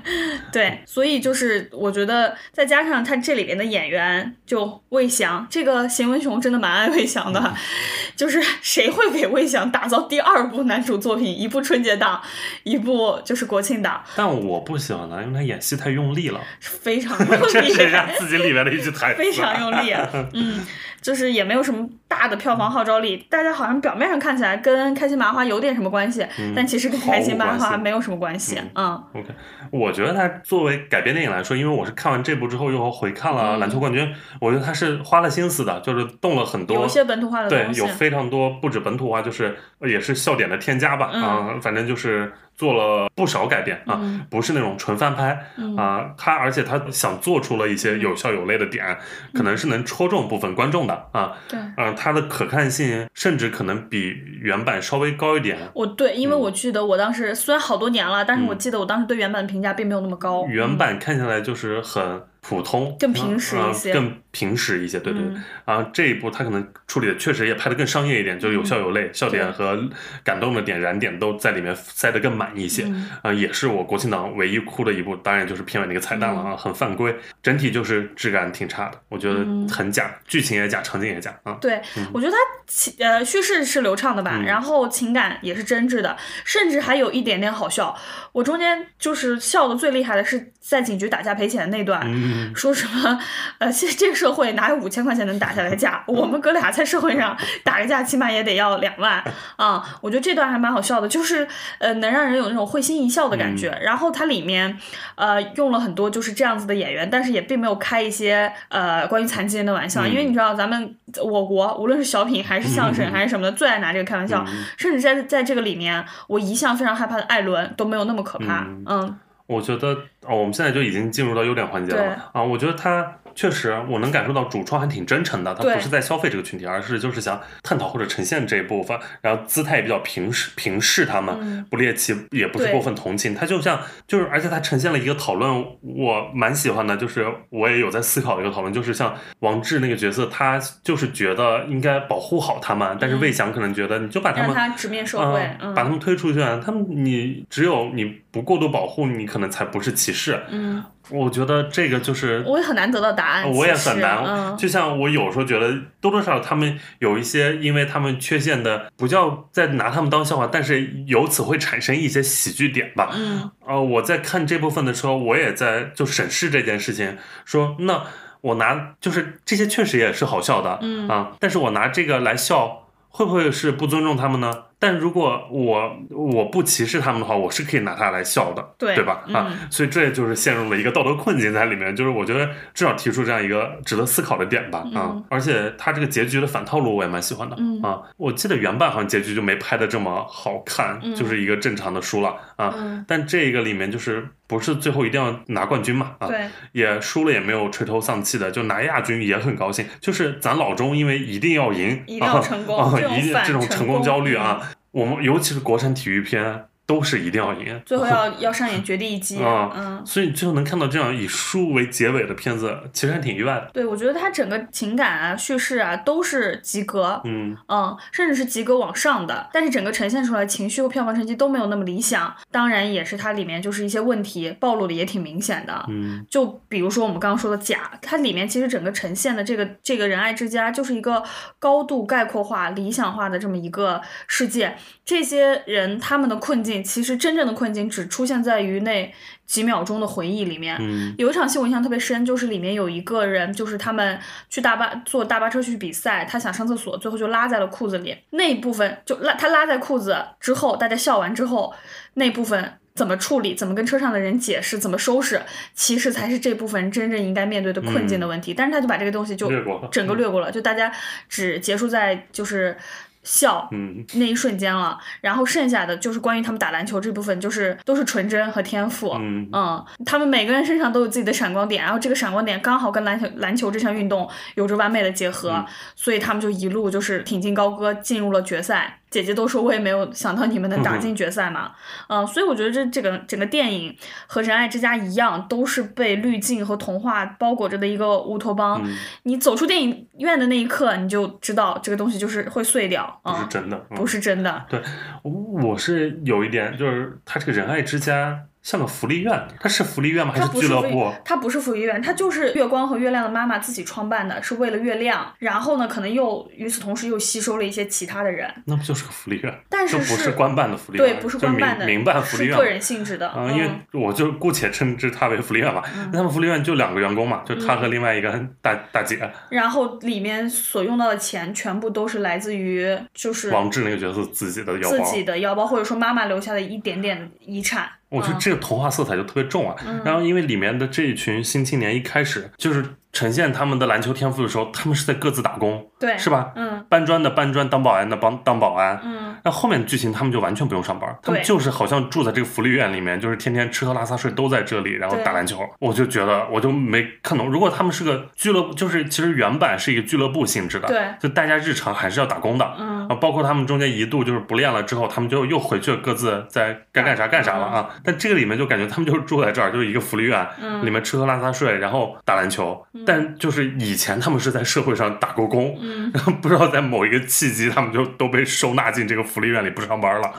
[0.52, 7.54] 对，所以就是我觉得再加上他这里边的演员，就魏翔这个邢文雄真的蛮爱魏翔的，
[8.14, 11.24] 就是谁会给魏翔打造第二部男主作品？
[11.36, 12.22] 一部春节档，
[12.62, 14.04] 一部就是国庆档。
[14.14, 17.52] 但我不喜欢他，因为他演戏太用力了，非常 用力。
[17.52, 19.92] 这是自己里面的一句台词，非常用力。
[20.34, 20.64] 嗯。
[21.04, 26.24] 就是也没有什么大的票房号召力，大家好像表面上看起来跟开心麻花有点什么关系，
[26.56, 28.00] 但其实跟开心麻花没有。
[28.04, 28.60] 什么关系。
[28.74, 29.28] 嗯，OK，
[29.70, 34.06] 我觉得它作为改编电影来说，因为我是看完这部之后又回看了《篮球冠军》，
[34.38, 41.06] 我觉得他是花了心思的，就是动了很多，有些本土化的对，有非常多不止本土化，就是也是笑点的添加吧。
[41.06, 42.30] 啊，反正就是。
[42.54, 44.00] 做了不少改变啊，
[44.30, 45.44] 不是那种纯翻拍
[45.76, 48.96] 啊，他而且他想做出了一些有笑有泪的点，
[49.32, 51.32] 可能是能戳中部分观众的啊。
[51.48, 55.58] 对，嗯，它的可看性甚至可能比原版稍微高一点。
[55.74, 60.46] 我对，因为我记得我当时虽然好多年了，但是我记得我当时对原版的评价并没有那么高。
[60.48, 62.22] 原版看起来就是很。
[62.46, 65.22] 普通更平实一些，更平实一些，对对。
[65.64, 69.82] 然后这一部他可能处理的确实也拍的更商业一点，就是有笑有泪，笑点和
[70.22, 72.84] 感动的点、燃点都在里面塞得更满一些。
[73.22, 79.38] 啊，也是我国庆档唯一哭的一部，当然就是片尾那个彩蛋了啊，很犯规，整体就是质感挺差的，我觉得
[79.68, 81.56] 很假，剧情也假，场景也假啊。
[81.62, 81.80] 对，
[82.12, 86.14] 我觉得它情呃叙事是流畅的吧，然后情感也是真挚的，
[86.44, 87.96] 甚至还有一点点好笑。
[88.32, 92.33] 我中间就是笑的最厉害的是在警局打架赔钱的那段。
[92.54, 93.18] 说什么？
[93.58, 96.02] 呃，现这个社会哪有五千块钱能打下来架？
[96.08, 99.22] 我们哥俩在社会上打个架，起码也得要两万
[99.56, 99.82] 啊！
[100.00, 101.46] 我觉得这段还蛮好笑的，就是
[101.78, 103.76] 呃，能让人有那种会心一笑的感觉。
[103.82, 104.78] 然后它里面
[105.14, 114.44] 呃用了很多就是这样子的演员，但是也并没有开一些呃关于残疾人的玩笑，因为你知道咱们我国无论是小品还是相声还是什么的，最爱拿这个开玩笑。
[114.76, 118.66] 甚至在在这个里面，我一向非常害怕的艾伦都没有那么可怕。
[118.86, 119.18] 嗯。
[119.46, 119.88] 我觉得
[120.26, 122.42] 哦，我们现在就已经进入到优点环节了啊！
[122.42, 123.18] 我觉得他。
[123.34, 150.82] 确实，我能感受到主创还挺真诚的，他不是在消费这个群体，而是就是想探讨或者呈现这一部分，然后姿态也比较平视平视他们，不猎奇，也不是过分同情，他就像就是，而且他呈现了一个讨论，我蛮喜欢的，就是我也有在思考一个讨论，就是像王志那个角色，他就是觉得应该保护好他们，但是魏翔可能觉得你就把他们他直面社会，把他们推出去，他们你只有你不过度保护，你可能才不是歧视，嗯。
[151.10, 154.56] 我觉得这个就是我也很难得到答案，我也很难。
[154.56, 163.10] 就像我有时候觉得多多少少他们有一些，因为他们缺陷的，不叫在拿他们当笑话，但是由此会产生一些喜剧点吧。
[163.14, 168.02] 嗯，呃，我在看这部分的时候，我也在就审视这件事情，说那
[168.40, 174.52] 我拿就是这些确实也是好笑的，嗯啊，但是我拿这个来笑，会不会是不尊重他们呢？
[174.84, 179.24] 但如果我我不歧视他们的话，我是可以拿他来笑的，对对吧？
[179.32, 181.96] 啊，所以这就是陷入了一个道德困境在里面。
[181.96, 184.84] 就是我觉得至少提出这样一个值得思考的点吧。
[184.94, 187.56] 啊，而且他这个结局的反套路我也蛮喜欢的。
[187.82, 192.74] 啊，我记得原版好像结局就没拍的这么好看，就是一个正常的输了啊。
[193.08, 196.12] 但这个里面就是不是最后一定要拿冠军嘛？
[196.18, 199.86] 啊，对，也输了也没有垂头丧气的，就拿亚军也很高兴。
[200.00, 204.60] 就是咱老中因为一定要赢，一定要成功，一定这种成功焦虑啊。
[204.94, 206.68] 我们尤其是国产体育片。
[206.86, 209.72] 都是一定要赢，最后要要上演绝地一击 啊！
[209.74, 213.70] 嗯，所以你最后能看到这样以输为结尾的片子，其实还挺意外的。
[213.72, 219.48] 对，我觉得它整个情感啊、叙事啊都是及格，嗯嗯，甚至是及格往上的。
[219.52, 225.84] 但是整个呈现出来情绪和票房成绩都没有那么理想，当然也是它里面就是一些问题暴露的也挺明显的。
[225.88, 231.22] 嗯，就比如说我们刚刚说的假，它里面其实整个呈现的这个这个仁爱之家就是一个
[231.58, 234.76] 高度概括化、理想化的这么一个世界。
[235.04, 239.12] 这些人他们的困境，其实真正的困境只出现在于那
[239.46, 240.78] 几秒钟的回忆里面。
[241.18, 244.18] 有一场戏我印象特别深，就是里面有一个人，就是他们
[244.48, 248.16] 去大巴坐大巴车去比赛，他想上厕所，最后就拉在了裤子里。
[248.30, 251.74] 那一部分就拉他拉在裤子之后，大家笑完之后，
[252.14, 255.42] 那部分怎么处理，怎么跟车上的人解释，怎么收拾，
[255.74, 258.54] 其实才是这部分真正应该面对的困境的问题。
[258.54, 259.50] 但是他就把这个东西就
[259.90, 260.90] 整个略过了，就大家
[261.28, 262.76] 只结束在就是。
[263.24, 269.48] 笑，嗯，那一瞬间了，然后剩下的就是关于他们打篮球这部分，就是都是纯真和天赋，嗯。
[269.52, 275.64] 嗯，他们每个人身上都有自己的闪光点，然后这个闪光点刚好跟篮球篮球这项运动有着完美的结合，
[275.96, 279.00] 所以他们就一路就是挺进高歌，进入了决赛。
[279.14, 281.70] 姐姐都说，我也没有想到你们能打进决赛嘛，
[282.08, 283.96] 嗯，所以我觉得这这个整个电影
[284.26, 288.82] 和《仁爱之家》一样，都是被滤镜和童话包裹着的一个乌托邦。
[289.22, 294.64] 你走出电影院的那一刻，你就知道这个东西就是会碎掉，不是真的，不是真的。
[294.68, 294.82] 对，
[295.30, 298.30] 我是有一点，就是他这个《仁爱之家》。
[298.64, 300.32] 像个福利院，它是福利院吗？
[300.34, 301.12] 还是俱乐部？
[301.22, 305.30] 它不是福利院，它就是月光和月亮的妈妈自己创办的，是为了月亮。
[305.38, 309.54] 然后呢，可能又与此同时又吸收了一些其他的人，那不就是个福利院？
[309.68, 313.30] 但是这不是官办的福利院，对，不是官办的，民民办福利院个人性质的。
[313.36, 315.82] 嗯、因为我就姑且称之它为福利院吧。
[315.94, 318.32] 嗯那他们福利院就两个员工嘛，就他和另外一个
[318.62, 325.04] 大大姐然后里面所用到的钱全部都是来自于就是王志那个角色自己的腰包。
[325.14, 327.88] 自己的腰包，或者说妈妈留下的一点点遗产。
[328.14, 329.76] 我觉得嗯这个童话色彩就特别重啊。
[330.04, 336.52] 然后因为里面的这一群新青年一开始就是呈现他们的篮球天赋的时候，他们是在各自打工，对，是吧？
[336.56, 339.00] 嗯搬砖的搬砖，当保安的帮当保安。
[339.02, 345.60] 嗯，那后面的剧情他们就完全不用上班，他们就是好像住在这个福利院里面，就是天天吃喝拉撒睡都在这里，然后打篮球。
[345.78, 352.74] 我就觉得我就没看懂，如果他们是个俱乐部，就是其实原版是一个俱乐部性质的，对就大家日常还是要打工的。
[352.78, 357.90] 嗯啊，包括他们中间一度就是不练了之后，他们就又回去各自在该干啥干啥了啊。
[358.04, 362.84] 但这个里面就感觉他们就是住在这儿，就是一个福利院，嗯里面吃喝拉撒睡，然后打篮球。
[363.06, 370.30] 但就是以前他们是在社会上打过工，嗯 然后不知道在某一个契机，他们就都被收纳进这个福利院里不上班了。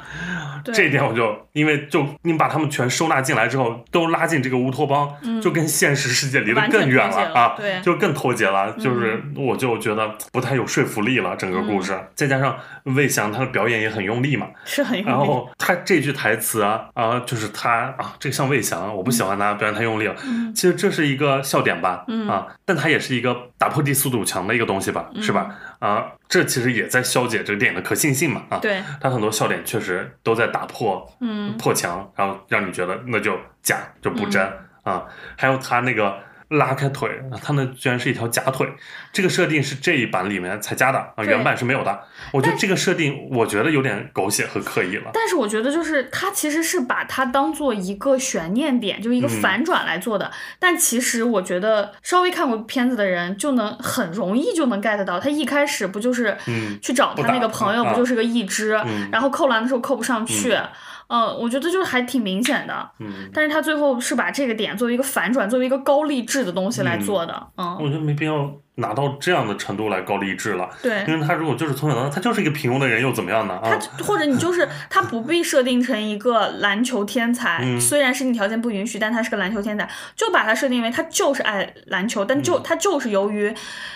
[0.73, 8.73] 这一点我就因为就你把他们全收纳进来之后，都拉进这个乌托邦，就跟现实世界离得更远了啊，对嗯就更脱节了。
[8.79, 11.95] 就是我就觉得不太有说服力了，整个故事。
[12.15, 15.19] 再加上魏翔他的表演也很用力嘛，是很用力然。
[15.19, 20.15] 后他这句台词啊啊，就是他啊，这个像魏翔，我不喜欢他表演太用力了。
[20.23, 25.53] 嗯其实这是一个笑点吧，啊，但他也是一个打破低速堵墙的一个东西吧，是吧？
[25.79, 34.41] 啊，这其实也在消解这个电影的可信性嘛，啊，对，他很多笑点确实都在打破，嗯，破墙，然后让你觉得那就假就不真、
[34.83, 35.03] 啊。
[35.35, 36.17] 还有他那个
[36.49, 37.09] 拉开腿，
[37.41, 38.67] 他那居然是一条假腿，
[39.11, 41.99] 这个设定是这一版里面才加的啊，原版是没有的。
[42.31, 45.11] 我觉得这个设定，我觉得有点狗血和刻意了。
[45.13, 50.31] 但是我觉得就是他其实是把它当做一个悬念点，就是一个嗯反转来做的。
[50.59, 60.53] 但其实我觉得稍微看过片子的人就能很容易就能 get 到，他一开始不就是嗯去找他那个朋友，不就是个一只，嗯然后扣篮的时候扣不上去。
[60.53, 60.69] 嗯，
[61.07, 70.69] 我觉得就是还挺明显的，嗯，但是他最后是把这个点作为一个反转，作为一个高励志的东西来做的，嗯，我觉得没必要拿到这样的程度来高励志了。
[70.81, 73.53] 对，因为他如果就是从小到大，他就是一个平庸的人，又怎么样呢？
[73.55, 83.53] 啊，他或者你就是他不必设定成一个篮球天才，嗯虽然身体条件不允许，但他是个篮球天才，就把他设定为他就是爱篮球，但嗯就、他就是由于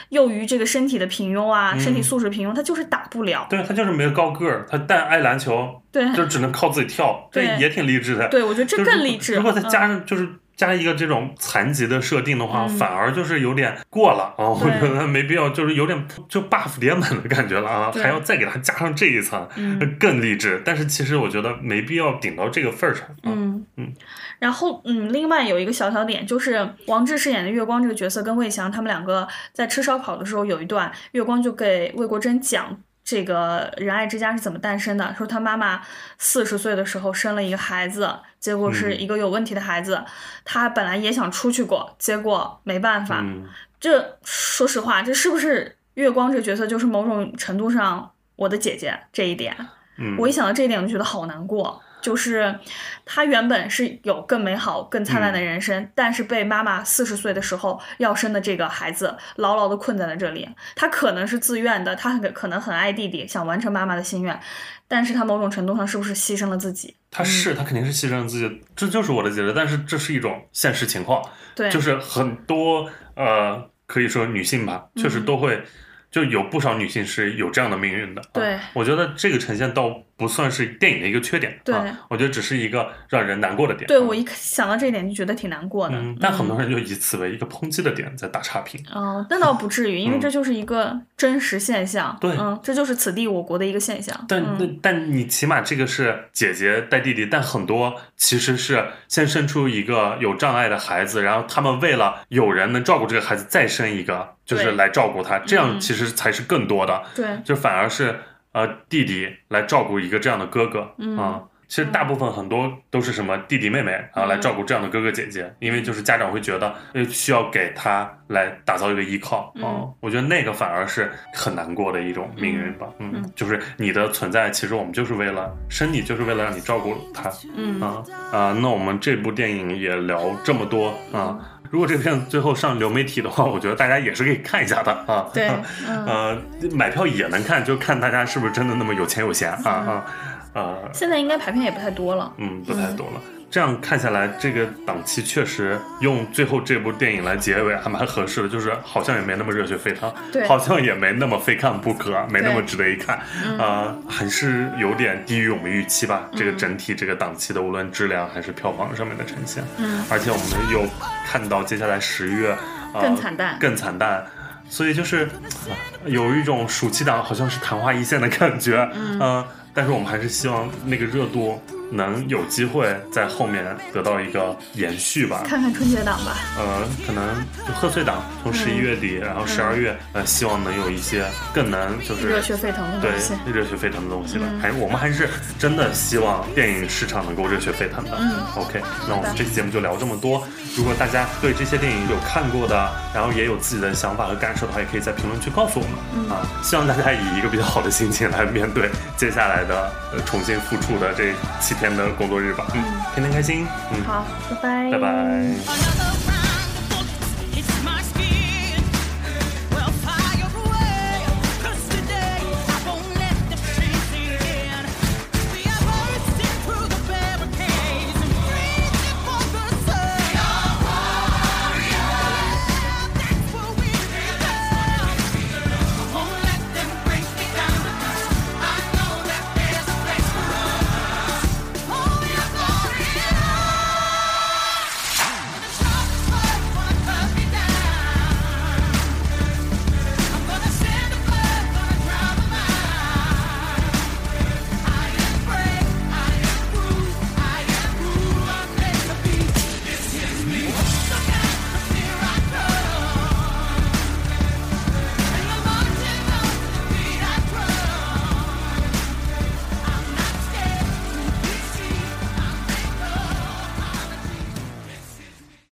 [0.09, 3.45] 由于这个身体的平庸啊，嗯身体素质平庸，他就是打不了。
[3.49, 8.27] 对他就是没有高个儿，他但爱篮球，对就只能靠自己跳，这对也挺励志的。
[8.29, 9.35] 对，我觉得这更励志。
[9.35, 10.29] 如果再嗯加上就是。
[10.59, 14.49] 加一个这种残疾的设定的话，嗯反而就是有点过了啊！
[14.49, 17.89] 我觉得没必要，就是有点就 buff 叠满的感觉了啊！
[17.93, 20.61] 还要再给他加上这一层，嗯更励志。
[20.65, 23.15] 但是其实我觉得没必要顶到这个份儿上啊。
[23.23, 23.93] 嗯嗯，
[24.39, 35.81] 然后嗯，另外有一个小小点，就是王志饰演的月光这个角色跟魏翔他们两个在吃烧烤的时候，有一段月光就给魏国珍讲这个仁爱之家是怎么诞生的，说他妈妈
[36.17, 40.03] 四十岁的时候生了一个孩子，结果是一个有问题的孩子，
[40.45, 43.21] 他本来也想出去过，结果没办法。
[43.21, 43.47] 嗯，
[43.79, 49.55] 这说实话，这是不是月光这个角色就是某种程度上我的姐姐这一点？
[49.97, 51.81] 嗯我一想到这一点，我就觉得好难过。
[52.01, 52.59] 就是
[53.05, 60.47] 他原本是有更美好、更灿烂的人生，但是被妈妈四十岁的时候要生的这个孩子牢牢的困在了这里。
[60.75, 64.39] 他可能是自愿的，他很可能很爱弟弟，想完成妈妈的心愿，
[64.87, 66.95] 但是他某种程度上是不是牺牲了自己？
[67.11, 69.51] 他是他肯定是牺牲了自己，这就是我的解释。
[69.53, 71.23] 但是这是一种现实情况，
[71.55, 75.63] 对，就是很多呃，可以说女性吧，确实都会。
[76.11, 83.85] 就有不少女性是有这样的命运的，啊对我觉得这个呈现倒不算是电影的一个缺点，对啊，我觉得只是一个让人难过的点。
[83.85, 85.95] 啊对我一想到这一点就觉得挺难过的。
[85.97, 88.83] 嗯，但很多人就以此为一个抨击的点在打差评。
[88.93, 92.17] 哦，那倒不至于， 因为嗯这就是一个真实现象。
[92.19, 94.25] 对嗯，这就是此地我国的一个现象。
[94.27, 108.19] 但嗯、但你起码这个是姐姐带弟弟，但很多其实是先生出一个有障碍的孩子，然后他们为了有人能照顾这个孩子，再生一个，就是来照顾他，这样嗯其实才是更多的，对，就反而是
[108.53, 110.93] 呃弟弟来照顾一个这样的哥哥啊。
[111.17, 122.87] 嗯其实大部分很多都是什么弟弟妹妹啊来照顾这样的哥哥姐姐，因为就是家长会觉得呃需要给他来打造一个依靠啊、嗯我觉得那个反而是很难过的一种命运吧。
[122.97, 128.57] 嗯，嗯就是你的存在，其实我们就是为了身体，就是为了让你照顾他嗯啊啊。
[128.59, 131.37] 那我们这部电影也聊这么多啊。
[131.69, 135.29] 如果这个片子最后上流媒体的话， 我觉得大家也是可以看一下的啊。
[135.33, 135.49] 对，
[135.87, 136.05] 嗯。
[136.05, 136.37] 呃，
[136.71, 140.05] 买票也能看，就看大家是不是真的那么有钱有闲啊啊。
[140.53, 142.33] 呃，现在应该排片也不太多了。
[142.37, 143.21] 嗯，不太多了。
[143.51, 150.47] 这样看下来，这个档期确实用最后这部电影来结尾还蛮合适的，就是好像也没那么热血沸腾，对。
[150.47, 153.19] 好像也没那么非看不可，没那么值得一看，
[153.57, 156.29] 啊，还是有点低于我们预期吧。
[156.35, 160.87] 这个整体这个档期的无论质量还是票房上面的呈现，嗯，而且我们又
[161.25, 162.55] 看到接下来十月，
[162.93, 163.57] 呃更惨淡。
[163.59, 164.25] 更惨淡。
[164.69, 165.73] 所以就是、啊
[166.05, 169.43] 有一种暑期档好像是昙花一现的感觉，嗯、
[169.73, 171.59] 但是我们还是希望那个热度
[171.91, 175.43] 能有机会在后面得到一个延续吧。
[175.45, 176.37] 看看春节档吧。
[176.57, 177.23] 呃，可能
[177.67, 183.33] 就贺岁档从十一月底，然后十二月，呃，希望能有一些更能就是热血沸腾的对东西。
[183.51, 184.45] 热血沸腾的东西吧。
[184.61, 188.17] 还我们还是真的希望电影市场能够热血沸腾的。
[188.19, 190.45] 嗯 OK，那我们这期节目就聊这么多。
[190.75, 195.93] 如果大家对这些电影有看过的，然后也有自己的想法和感受的话，也可以在评论区告诉我们。
[196.13, 202.67] 嗯啊，希望大家以一个比较好的心情来面对接下来的呃重新复出的这七天的工作日吧。
[202.75, 202.83] 嗯
[203.15, 203.65] 天天开心。
[203.91, 204.03] 嗯。
[204.03, 204.91] 好拜拜。
[204.91, 205.79] 拜拜。